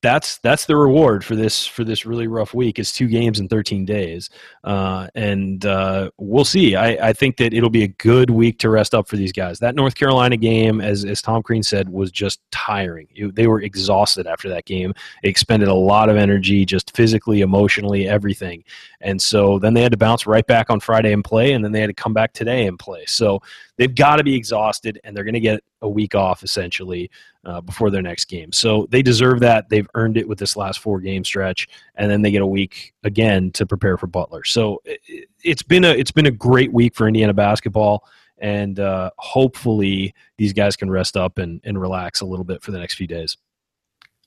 that's 0.03 0.39
that's 0.39 0.65
the 0.65 0.77
reward 0.77 1.25
for 1.25 1.37
this 1.37 1.67
for 1.67 1.85
this 1.85 2.07
really 2.07 2.27
rough 2.27 2.55
week 2.55 2.79
is 2.79 2.93
two 2.93 3.07
games 3.07 3.39
in 3.39 3.49
13 3.49 3.85
days. 3.85 4.31
Uh, 4.65 5.09
and 5.15 5.67
uh, 5.67 6.11
we'll 6.17 6.45
see. 6.45 6.75
I, 6.75 7.09
I 7.09 7.13
think 7.13 7.37
that 7.37 7.53
it'll 7.53 7.71
be 7.71 7.83
a 7.83 7.89
good 7.89 8.31
week 8.31 8.59
to 8.61 8.71
rest 8.71 8.95
up 8.95 9.09
for 9.09 9.17
these 9.17 9.33
guys. 9.33 9.59
That 9.59 9.75
north 9.75 9.95
carolina 9.95 10.37
game 10.37 10.81
as, 10.81 11.05
as 11.05 11.21
tom 11.21 11.43
crean 11.43 11.63
said 11.63 11.89
was 11.89 12.11
just 12.11 12.41
tiring. 12.51 13.09
It, 13.15 13.35
they 13.35 13.47
were 13.47 13.61
exhausted 13.61 14.27
after 14.27 14.49
that 14.49 14.65
game. 14.65 14.95
It 15.23 15.29
expended 15.29 15.69
a 15.69 15.75
lot 15.75 16.09
of 16.09 16.17
energy 16.17 16.65
just 16.65 16.97
physically 16.97 17.43
emotionally 17.43 18.09
everything. 18.09 18.65
And 19.03 19.21
so 19.21 19.59
then 19.59 19.75
they 19.75 19.83
had 19.83 19.93
to 19.93 19.99
bounce 19.99 20.27
right 20.27 20.47
back 20.47 20.71
on 20.71 20.81
friday 20.81 21.13
and 21.13 21.25
play 21.25 21.53
and 21.53 21.65
then 21.65 21.73
they 21.73 21.81
had 21.81 21.89
to 21.89 21.95
come 21.95 22.15
back 22.15 22.33
today 22.33 22.67
and 22.67 22.79
play. 22.79 23.05
So 23.07 23.41
they've 23.77 23.95
got 23.95 24.17
to 24.17 24.25
be 24.25 24.35
exhausted 24.35 24.99
and 25.05 25.15
they're 25.15 25.25
going 25.25 25.35
to 25.35 25.41
get 25.41 25.63
a 25.83 25.89
week 25.89 26.15
off 26.15 26.43
essentially 26.43 27.11
uh, 27.45 27.61
before 27.61 27.91
their 27.91 28.03
next 28.03 28.27
game. 28.27 28.53
So 28.53 28.87
they 28.91 29.03
deserve 29.03 29.41
that. 29.41 29.69
They've 29.69 29.89
earned 29.95 30.17
it 30.17 30.29
with 30.29 30.39
this 30.39 30.57
last 30.57 30.81
four 30.81 31.01
game 31.01 31.25
stretch, 31.25 31.69
and 31.95 32.11
then 32.11 32.23
they 32.23 32.31
get 32.31 32.43
a 32.43 32.47
week 32.47 32.95
again 33.05 33.51
to 33.53 33.67
prepare 33.67 33.97
for 33.97 34.07
Butler. 34.07 34.45
So 34.45 34.83
it, 34.85 35.29
has 35.45 35.63
been 35.63 35.85
a 35.85 35.91
it's 35.91 36.13
been 36.13 36.27
a 36.27 36.31
great 36.31 36.73
week 36.73 36.95
for 36.95 37.09
Indiana 37.09 37.35
basketball, 37.35 38.05
and 38.39 38.79
uh, 38.81 39.11
hopefully 39.19 40.15
these 40.39 40.53
guys 40.53 40.77
can 40.77 40.91
rest 40.91 41.17
up 41.17 41.39
and, 41.39 41.61
and 41.65 41.81
relax 41.81 42.21
a 42.21 42.27
little 42.27 42.45
bit 42.45 42.63
for 42.63 42.73
the 42.73 42.79
next 42.79 42.95
few 42.95 43.07
days. 43.07 43.37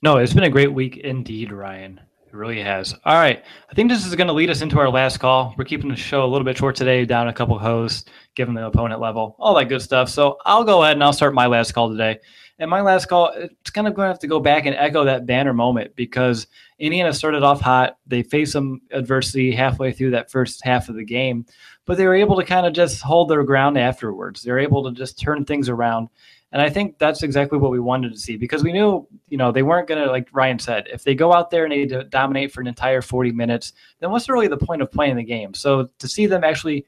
No, 0.02 0.18
it's 0.18 0.34
been 0.34 0.44
a 0.44 0.50
great 0.50 0.72
week 0.72 0.98
indeed, 0.98 1.52
Ryan. 1.52 2.00
It 2.34 2.38
really 2.38 2.60
has. 2.62 2.92
All 3.04 3.14
right. 3.14 3.44
I 3.70 3.74
think 3.74 3.88
this 3.88 4.04
is 4.04 4.16
going 4.16 4.26
to 4.26 4.32
lead 4.32 4.50
us 4.50 4.60
into 4.60 4.80
our 4.80 4.90
last 4.90 5.18
call. 5.18 5.54
We're 5.56 5.64
keeping 5.64 5.88
the 5.88 5.94
show 5.94 6.24
a 6.24 6.26
little 6.26 6.44
bit 6.44 6.56
short 6.56 6.74
today, 6.74 7.04
down 7.04 7.28
a 7.28 7.32
couple 7.32 7.56
hosts, 7.60 8.10
given 8.34 8.54
the 8.54 8.66
opponent 8.66 9.00
level, 9.00 9.36
all 9.38 9.54
that 9.54 9.68
good 9.68 9.80
stuff. 9.80 10.08
So 10.08 10.38
I'll 10.44 10.64
go 10.64 10.82
ahead 10.82 10.96
and 10.96 11.04
I'll 11.04 11.12
start 11.12 11.32
my 11.32 11.46
last 11.46 11.70
call 11.74 11.90
today. 11.90 12.18
And 12.58 12.68
my 12.68 12.80
last 12.80 13.06
call, 13.06 13.30
it's 13.36 13.70
kind 13.70 13.86
of 13.86 13.94
going 13.94 14.06
to 14.06 14.10
have 14.10 14.18
to 14.18 14.26
go 14.26 14.40
back 14.40 14.66
and 14.66 14.74
echo 14.74 15.04
that 15.04 15.26
banner 15.26 15.52
moment 15.52 15.94
because 15.94 16.48
Indiana 16.80 17.12
started 17.12 17.44
off 17.44 17.60
hot. 17.60 17.98
They 18.04 18.24
faced 18.24 18.50
some 18.50 18.80
adversity 18.90 19.52
halfway 19.52 19.92
through 19.92 20.10
that 20.10 20.28
first 20.28 20.64
half 20.64 20.88
of 20.88 20.96
the 20.96 21.04
game, 21.04 21.46
but 21.86 21.98
they 21.98 22.06
were 22.06 22.16
able 22.16 22.34
to 22.34 22.44
kind 22.44 22.66
of 22.66 22.72
just 22.72 23.00
hold 23.00 23.30
their 23.30 23.44
ground 23.44 23.78
afterwards. 23.78 24.42
They're 24.42 24.58
able 24.58 24.82
to 24.82 24.90
just 24.90 25.20
turn 25.20 25.44
things 25.44 25.68
around. 25.68 26.08
And 26.54 26.62
I 26.62 26.70
think 26.70 26.98
that's 26.98 27.24
exactly 27.24 27.58
what 27.58 27.72
we 27.72 27.80
wanted 27.80 28.12
to 28.12 28.18
see 28.18 28.36
because 28.36 28.62
we 28.62 28.72
knew, 28.72 29.08
you 29.28 29.36
know, 29.36 29.50
they 29.50 29.64
weren't 29.64 29.88
going 29.88 30.00
to, 30.00 30.08
like 30.08 30.28
Ryan 30.32 30.60
said, 30.60 30.86
if 30.92 31.02
they 31.02 31.16
go 31.16 31.32
out 31.32 31.50
there 31.50 31.64
and 31.64 31.72
they 31.72 31.84
dominate 32.04 32.52
for 32.52 32.60
an 32.60 32.68
entire 32.68 33.02
40 33.02 33.32
minutes, 33.32 33.72
then 33.98 34.12
what's 34.12 34.28
really 34.28 34.46
the 34.46 34.56
point 34.56 34.80
of 34.80 34.92
playing 34.92 35.16
the 35.16 35.24
game? 35.24 35.52
So 35.52 35.90
to 35.98 36.06
see 36.06 36.26
them 36.26 36.44
actually 36.44 36.86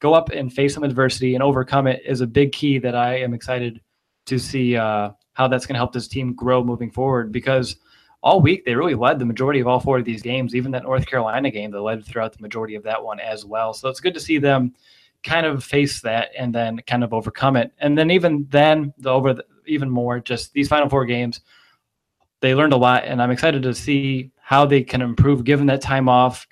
go 0.00 0.14
up 0.14 0.30
and 0.30 0.52
face 0.52 0.74
some 0.74 0.82
adversity 0.82 1.34
and 1.34 1.44
overcome 1.44 1.86
it 1.86 2.02
is 2.04 2.22
a 2.22 2.26
big 2.26 2.50
key 2.50 2.78
that 2.78 2.96
I 2.96 3.18
am 3.20 3.34
excited 3.34 3.80
to 4.26 4.36
see 4.40 4.76
uh, 4.76 5.10
how 5.34 5.46
that's 5.46 5.64
going 5.64 5.74
to 5.74 5.78
help 5.78 5.92
this 5.92 6.08
team 6.08 6.34
grow 6.34 6.64
moving 6.64 6.90
forward 6.90 7.30
because 7.30 7.76
all 8.20 8.40
week 8.40 8.64
they 8.64 8.74
really 8.74 8.96
led 8.96 9.20
the 9.20 9.24
majority 9.24 9.60
of 9.60 9.68
all 9.68 9.78
four 9.78 9.98
of 9.98 10.04
these 10.04 10.22
games, 10.22 10.56
even 10.56 10.72
that 10.72 10.82
North 10.82 11.06
Carolina 11.06 11.52
game, 11.52 11.70
they 11.70 11.78
led 11.78 12.04
throughout 12.04 12.32
the 12.32 12.42
majority 12.42 12.74
of 12.74 12.82
that 12.82 13.04
one 13.04 13.20
as 13.20 13.44
well. 13.44 13.74
So 13.74 13.88
it's 13.88 14.00
good 14.00 14.14
to 14.14 14.20
see 14.20 14.38
them 14.38 14.74
kind 15.24 15.46
of 15.46 15.64
face 15.64 16.00
that 16.02 16.30
and 16.38 16.54
then 16.54 16.80
kind 16.86 17.02
of 17.02 17.12
overcome 17.12 17.56
it. 17.56 17.72
And 17.78 17.96
then 17.98 18.10
even 18.10 18.46
then, 18.50 18.92
the 18.98 19.10
over 19.10 19.34
the, 19.34 19.44
even 19.66 19.90
more, 19.90 20.20
just 20.20 20.52
these 20.52 20.68
final 20.68 20.88
four 20.88 21.04
games, 21.04 21.40
they 22.40 22.54
learned 22.54 22.74
a 22.74 22.76
lot, 22.76 23.04
and 23.06 23.22
I'm 23.22 23.30
excited 23.30 23.62
to 23.62 23.74
see 23.74 24.30
how 24.36 24.66
they 24.66 24.82
can 24.82 25.00
improve 25.00 25.44
given 25.44 25.66
that 25.66 25.80
time 25.80 26.08
off. 26.08 26.46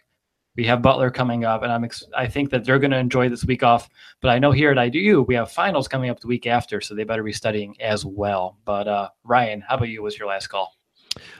We 0.56 0.64
have 0.64 0.82
Butler 0.82 1.10
coming 1.10 1.44
up, 1.44 1.62
and 1.62 1.70
I'm 1.70 1.84
ex- 1.84 2.04
I 2.16 2.26
think 2.26 2.50
that 2.50 2.64
they're 2.64 2.78
going 2.78 2.90
to 2.90 2.98
enjoy 2.98 3.28
this 3.28 3.44
week 3.44 3.62
off. 3.62 3.88
But 4.20 4.30
I 4.30 4.38
know 4.38 4.52
here 4.52 4.70
at 4.70 4.78
IDU 4.78 5.26
we 5.26 5.34
have 5.34 5.50
finals 5.50 5.88
coming 5.88 6.08
up 6.10 6.20
the 6.20 6.26
week 6.26 6.46
after, 6.46 6.80
so 6.80 6.94
they 6.94 7.04
better 7.04 7.22
be 7.22 7.32
studying 7.32 7.78
as 7.80 8.04
well. 8.04 8.58
But 8.64 8.88
uh, 8.88 9.08
Ryan, 9.24 9.62
how 9.62 9.76
about 9.76 9.88
you? 9.88 10.02
Was 10.02 10.18
your 10.18 10.28
last 10.28 10.46
call? 10.48 10.74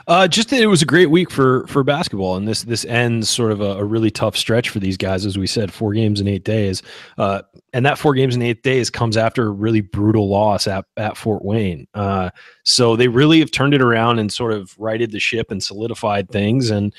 Uh, 0.06 0.28
just 0.28 0.52
it 0.52 0.66
was 0.66 0.82
a 0.82 0.87
great 0.87 1.11
week 1.11 1.30
for 1.30 1.66
for 1.66 1.82
basketball, 1.85 2.37
and 2.37 2.46
this 2.46 2.62
this 2.64 2.85
ends 2.85 3.30
sort 3.30 3.52
of 3.52 3.61
a, 3.61 3.78
a, 3.78 3.85
really 3.85 4.11
tough 4.11 4.37
stretch 4.37 4.68
for 4.68 4.80
these 4.80 4.96
guys, 4.96 5.24
as 5.24 5.38
we 5.38 5.46
said, 5.46 5.72
four 5.72 5.92
games 5.92 6.20
in 6.20 6.28
eight 6.28 6.44
days, 6.44 6.82
uh, 7.18 7.42
and 7.72 7.87
that 7.87 7.98
four 7.98 8.14
games 8.14 8.35
in 8.35 8.42
eight 8.42 8.62
days 8.62 8.90
comes 8.90 9.16
after 9.16 9.46
a 9.46 9.50
really 9.50 9.80
brutal 9.80 10.28
loss 10.28 10.66
at 10.66 10.85
at 10.96 11.16
Fort 11.16 11.44
Wayne. 11.44 11.87
Uh, 11.94 12.30
so 12.64 12.96
they 12.96 13.08
really 13.08 13.38
have 13.38 13.50
turned 13.50 13.74
it 13.74 13.82
around 13.82 14.18
and 14.18 14.32
sort 14.32 14.52
of 14.52 14.74
righted 14.78 15.12
the 15.12 15.20
ship 15.20 15.50
and 15.50 15.62
solidified 15.62 16.28
things. 16.28 16.70
And 16.70 16.94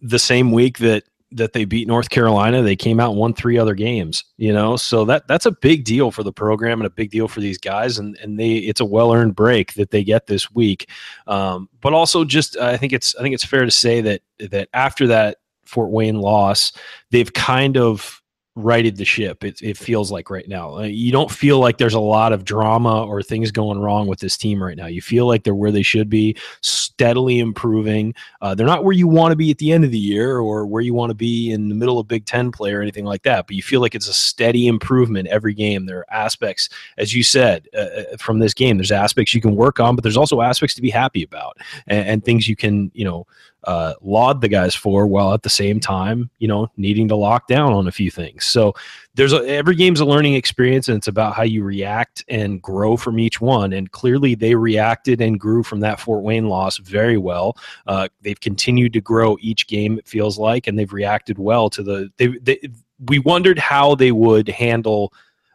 the 0.00 0.18
same 0.18 0.52
week 0.52 0.78
that 0.78 1.04
that 1.32 1.52
they 1.52 1.64
beat 1.64 1.86
North 1.86 2.10
Carolina, 2.10 2.62
they 2.62 2.76
came 2.76 2.98
out 3.00 3.10
and 3.10 3.18
won 3.18 3.34
three 3.34 3.58
other 3.58 3.74
games. 3.74 4.24
You 4.36 4.52
know, 4.52 4.76
so 4.76 5.04
that 5.06 5.28
that's 5.28 5.46
a 5.46 5.52
big 5.52 5.84
deal 5.84 6.10
for 6.10 6.22
the 6.22 6.32
program 6.32 6.80
and 6.80 6.86
a 6.86 6.90
big 6.90 7.10
deal 7.10 7.28
for 7.28 7.40
these 7.40 7.58
guys, 7.58 7.98
and 7.98 8.16
and 8.22 8.38
they 8.38 8.54
it's 8.54 8.80
a 8.80 8.84
well 8.84 9.12
earned 9.12 9.34
break 9.34 9.74
that 9.74 9.90
they 9.90 10.04
get 10.04 10.26
this 10.26 10.50
week. 10.50 10.88
Um, 11.26 11.68
but 11.80 11.92
also, 11.92 12.24
just 12.24 12.56
I 12.56 12.76
think 12.76 12.92
it's 12.92 13.14
I 13.16 13.22
think 13.22 13.34
it's 13.34 13.44
fair 13.44 13.64
to 13.64 13.70
say 13.70 14.00
that 14.00 14.22
that 14.50 14.68
after 14.74 15.06
that 15.08 15.38
Fort 15.64 15.90
Wayne 15.90 16.18
loss, 16.18 16.72
they've 17.10 17.32
kind 17.32 17.76
of 17.76 18.19
righted 18.64 18.96
the 18.96 19.04
ship. 19.04 19.44
It, 19.44 19.60
it 19.62 19.76
feels 19.76 20.10
like 20.10 20.30
right 20.30 20.48
now. 20.48 20.76
Uh, 20.76 20.82
you 20.82 21.12
don't 21.12 21.30
feel 21.30 21.58
like 21.58 21.78
there's 21.78 21.94
a 21.94 22.00
lot 22.00 22.32
of 22.32 22.44
drama 22.44 23.04
or 23.04 23.22
things 23.22 23.50
going 23.50 23.78
wrong 23.78 24.06
with 24.06 24.20
this 24.20 24.36
team 24.36 24.62
right 24.62 24.76
now. 24.76 24.86
You 24.86 25.02
feel 25.02 25.26
like 25.26 25.44
they're 25.44 25.54
where 25.54 25.72
they 25.72 25.82
should 25.82 26.08
be, 26.08 26.36
steadily 26.60 27.38
improving. 27.38 28.14
Uh, 28.40 28.54
they're 28.54 28.66
not 28.66 28.84
where 28.84 28.92
you 28.92 29.08
want 29.08 29.32
to 29.32 29.36
be 29.36 29.50
at 29.50 29.58
the 29.58 29.72
end 29.72 29.84
of 29.84 29.90
the 29.90 29.98
year 29.98 30.38
or 30.38 30.66
where 30.66 30.82
you 30.82 30.94
want 30.94 31.10
to 31.10 31.14
be 31.14 31.50
in 31.50 31.68
the 31.68 31.74
middle 31.74 31.98
of 31.98 32.08
Big 32.08 32.26
Ten 32.26 32.52
play 32.52 32.72
or 32.72 32.82
anything 32.82 33.04
like 33.04 33.22
that. 33.22 33.46
But 33.46 33.56
you 33.56 33.62
feel 33.62 33.80
like 33.80 33.94
it's 33.94 34.08
a 34.08 34.14
steady 34.14 34.66
improvement 34.66 35.28
every 35.28 35.54
game. 35.54 35.86
There 35.86 35.98
are 35.98 36.12
aspects, 36.12 36.68
as 36.98 37.14
you 37.14 37.22
said, 37.22 37.68
uh, 37.74 37.80
uh 37.80 38.16
from 38.18 38.38
this 38.38 38.54
game. 38.54 38.76
There's 38.76 38.92
aspects 38.92 39.34
you 39.34 39.40
can 39.40 39.56
work 39.56 39.80
on, 39.80 39.96
but 39.96 40.02
there's 40.02 40.16
also 40.16 40.40
aspects 40.40 40.74
to 40.74 40.82
be 40.82 40.90
happy 40.90 41.22
about 41.22 41.58
and, 41.86 42.06
and 42.06 42.24
things 42.24 42.48
you 42.48 42.56
can, 42.56 42.90
you 42.94 43.04
know, 43.04 43.26
uh, 43.64 43.94
laud 44.00 44.40
the 44.40 44.48
guys 44.48 44.74
for 44.74 45.06
while 45.06 45.34
at 45.34 45.42
the 45.42 45.50
same 45.50 45.80
time, 45.80 46.30
you 46.38 46.48
know, 46.48 46.70
needing 46.76 47.08
to 47.08 47.16
lock 47.16 47.46
down 47.46 47.72
on 47.72 47.86
a 47.86 47.92
few 47.92 48.10
things. 48.10 48.46
So 48.46 48.74
there's 49.14 49.32
a, 49.32 49.46
every 49.48 49.74
game's 49.74 50.00
a 50.00 50.04
learning 50.04 50.34
experience 50.34 50.88
and 50.88 50.96
it's 50.96 51.08
about 51.08 51.34
how 51.34 51.42
you 51.42 51.62
react 51.62 52.24
and 52.28 52.62
grow 52.62 52.96
from 52.96 53.18
each 53.18 53.40
one. 53.40 53.72
And 53.72 53.90
clearly 53.92 54.34
they 54.34 54.54
reacted 54.54 55.20
and 55.20 55.38
grew 55.38 55.62
from 55.62 55.80
that 55.80 56.00
Fort 56.00 56.22
Wayne 56.22 56.48
loss 56.48 56.78
very 56.78 57.18
well. 57.18 57.56
Uh, 57.86 58.08
they've 58.22 58.40
continued 58.40 58.92
to 58.94 59.00
grow 59.00 59.36
each 59.40 59.66
game, 59.66 59.98
it 59.98 60.08
feels 60.08 60.38
like, 60.38 60.66
and 60.66 60.78
they've 60.78 60.92
reacted 60.92 61.38
well 61.38 61.68
to 61.70 61.82
the, 61.82 62.10
they, 62.16 62.28
they 62.38 62.60
we 63.06 63.18
wondered 63.18 63.58
how 63.58 63.94
they 63.94 64.12
would 64.12 64.48
handle 64.48 65.12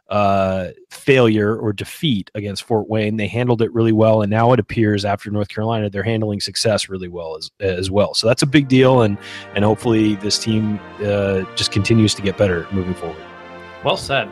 uh, 0.08 0.68
failure 0.90 1.56
or 1.56 1.72
defeat 1.72 2.30
against 2.34 2.62
Fort 2.64 2.88
Wayne. 2.88 3.16
They 3.16 3.26
handled 3.26 3.62
it 3.62 3.72
really 3.72 3.92
well, 3.92 4.22
and 4.22 4.30
now 4.30 4.52
it 4.52 4.60
appears 4.60 5.04
after 5.04 5.30
North 5.30 5.48
Carolina 5.48 5.90
they're 5.90 6.02
handling 6.02 6.40
success 6.40 6.88
really 6.88 7.08
well 7.08 7.36
as 7.36 7.50
as 7.60 7.90
well. 7.90 8.14
So 8.14 8.26
that's 8.26 8.42
a 8.42 8.46
big 8.46 8.68
deal, 8.68 9.02
and 9.02 9.18
and 9.54 9.64
hopefully 9.64 10.16
this 10.16 10.38
team 10.38 10.78
uh, 11.00 11.42
just 11.54 11.72
continues 11.72 12.14
to 12.14 12.22
get 12.22 12.36
better 12.36 12.66
moving 12.72 12.94
forward. 12.94 13.22
Well 13.84 13.96
said. 13.96 14.28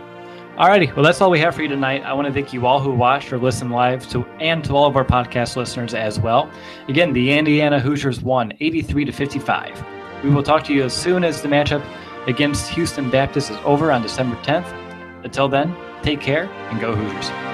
Alrighty, 0.56 0.94
well 0.94 1.04
that's 1.04 1.20
all 1.20 1.30
we 1.30 1.40
have 1.40 1.56
for 1.56 1.62
you 1.62 1.68
tonight. 1.68 2.04
I 2.04 2.12
want 2.12 2.28
to 2.28 2.32
thank 2.32 2.52
you 2.52 2.64
all 2.64 2.78
who 2.78 2.92
watched 2.92 3.32
or 3.32 3.38
listened 3.38 3.72
live 3.72 4.08
to 4.10 4.24
and 4.38 4.62
to 4.66 4.76
all 4.76 4.86
of 4.86 4.96
our 4.96 5.04
podcast 5.04 5.56
listeners 5.56 5.94
as 5.94 6.20
well. 6.20 6.48
Again, 6.86 7.12
the 7.12 7.32
Indiana 7.32 7.80
Hoosiers 7.80 8.22
won 8.22 8.52
83 8.60 9.04
to 9.06 9.10
55. 9.10 9.84
We 10.22 10.30
will 10.30 10.44
talk 10.44 10.62
to 10.64 10.72
you 10.72 10.84
as 10.84 10.94
soon 10.94 11.24
as 11.24 11.42
the 11.42 11.48
matchup 11.48 11.84
against 12.28 12.70
Houston 12.70 13.10
Baptist 13.10 13.50
is 13.50 13.56
over 13.64 13.90
on 13.90 14.00
December 14.00 14.36
10th. 14.42 14.83
Until 15.24 15.48
then, 15.48 15.74
take 16.02 16.20
care 16.20 16.44
and 16.70 16.80
go 16.80 16.94
Hoosiers. 16.94 17.53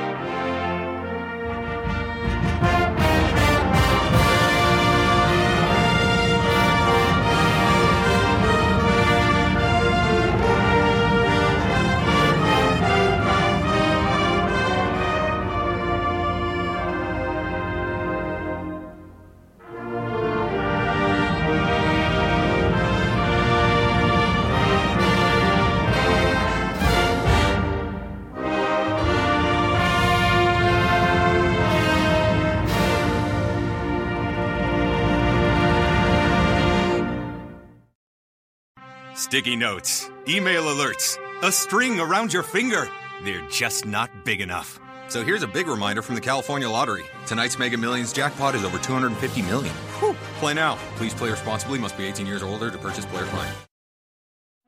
Sticky 39.31 39.55
notes, 39.55 40.11
email 40.27 40.65
alerts, 40.65 41.17
a 41.45 41.53
string 41.53 42.01
around 42.01 42.33
your 42.33 42.43
finger. 42.43 42.89
They're 43.23 43.47
just 43.49 43.87
not 43.87 44.25
big 44.25 44.41
enough. 44.41 44.81
So 45.07 45.23
here's 45.23 45.45
a 45.45 45.47
big 45.47 45.69
reminder 45.69 46.03
from 46.03 46.17
the 46.17 46.21
California 46.21 46.69
Lottery. 46.69 47.05
Tonight's 47.29 47.57
Mega 47.57 47.77
Millions 47.77 48.13
jackpot 48.13 48.57
is 48.57 48.65
over 48.65 48.79
250 48.79 49.43
million. 49.43 49.73
Whew. 50.01 50.17
Play 50.41 50.55
now. 50.55 50.79
Please 50.97 51.15
play 51.15 51.31
responsibly. 51.31 51.79
Must 51.79 51.97
be 51.97 52.07
18 52.07 52.27
years 52.27 52.43
or 52.43 52.49
older 52.49 52.73
to 52.73 52.79
purchase 52.79 53.07
player 53.07 53.23
client. 53.27 53.57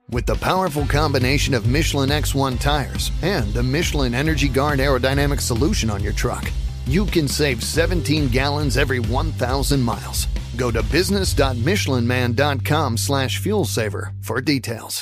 With 0.08 0.26
the 0.26 0.36
powerful 0.36 0.86
combination 0.86 1.54
of 1.54 1.66
Michelin 1.66 2.10
X1 2.10 2.60
tires 2.60 3.10
and 3.20 3.52
the 3.52 3.64
Michelin 3.64 4.14
Energy 4.14 4.46
Guard 4.46 4.78
aerodynamic 4.78 5.40
solution 5.40 5.90
on 5.90 6.04
your 6.04 6.12
truck, 6.12 6.48
you 6.87 7.07
can 7.07 7.28
save 7.28 7.62
17 7.62 8.28
gallons 8.28 8.76
every 8.76 9.01
1,000 9.01 9.80
miles. 9.80 10.26
Go 10.57 10.70
to 10.70 10.83
business.michelinman.com 10.83 12.97
slash 12.97 13.39
fuel 13.39 13.64
saver 13.64 14.12
for 14.20 14.41
details. 14.41 15.01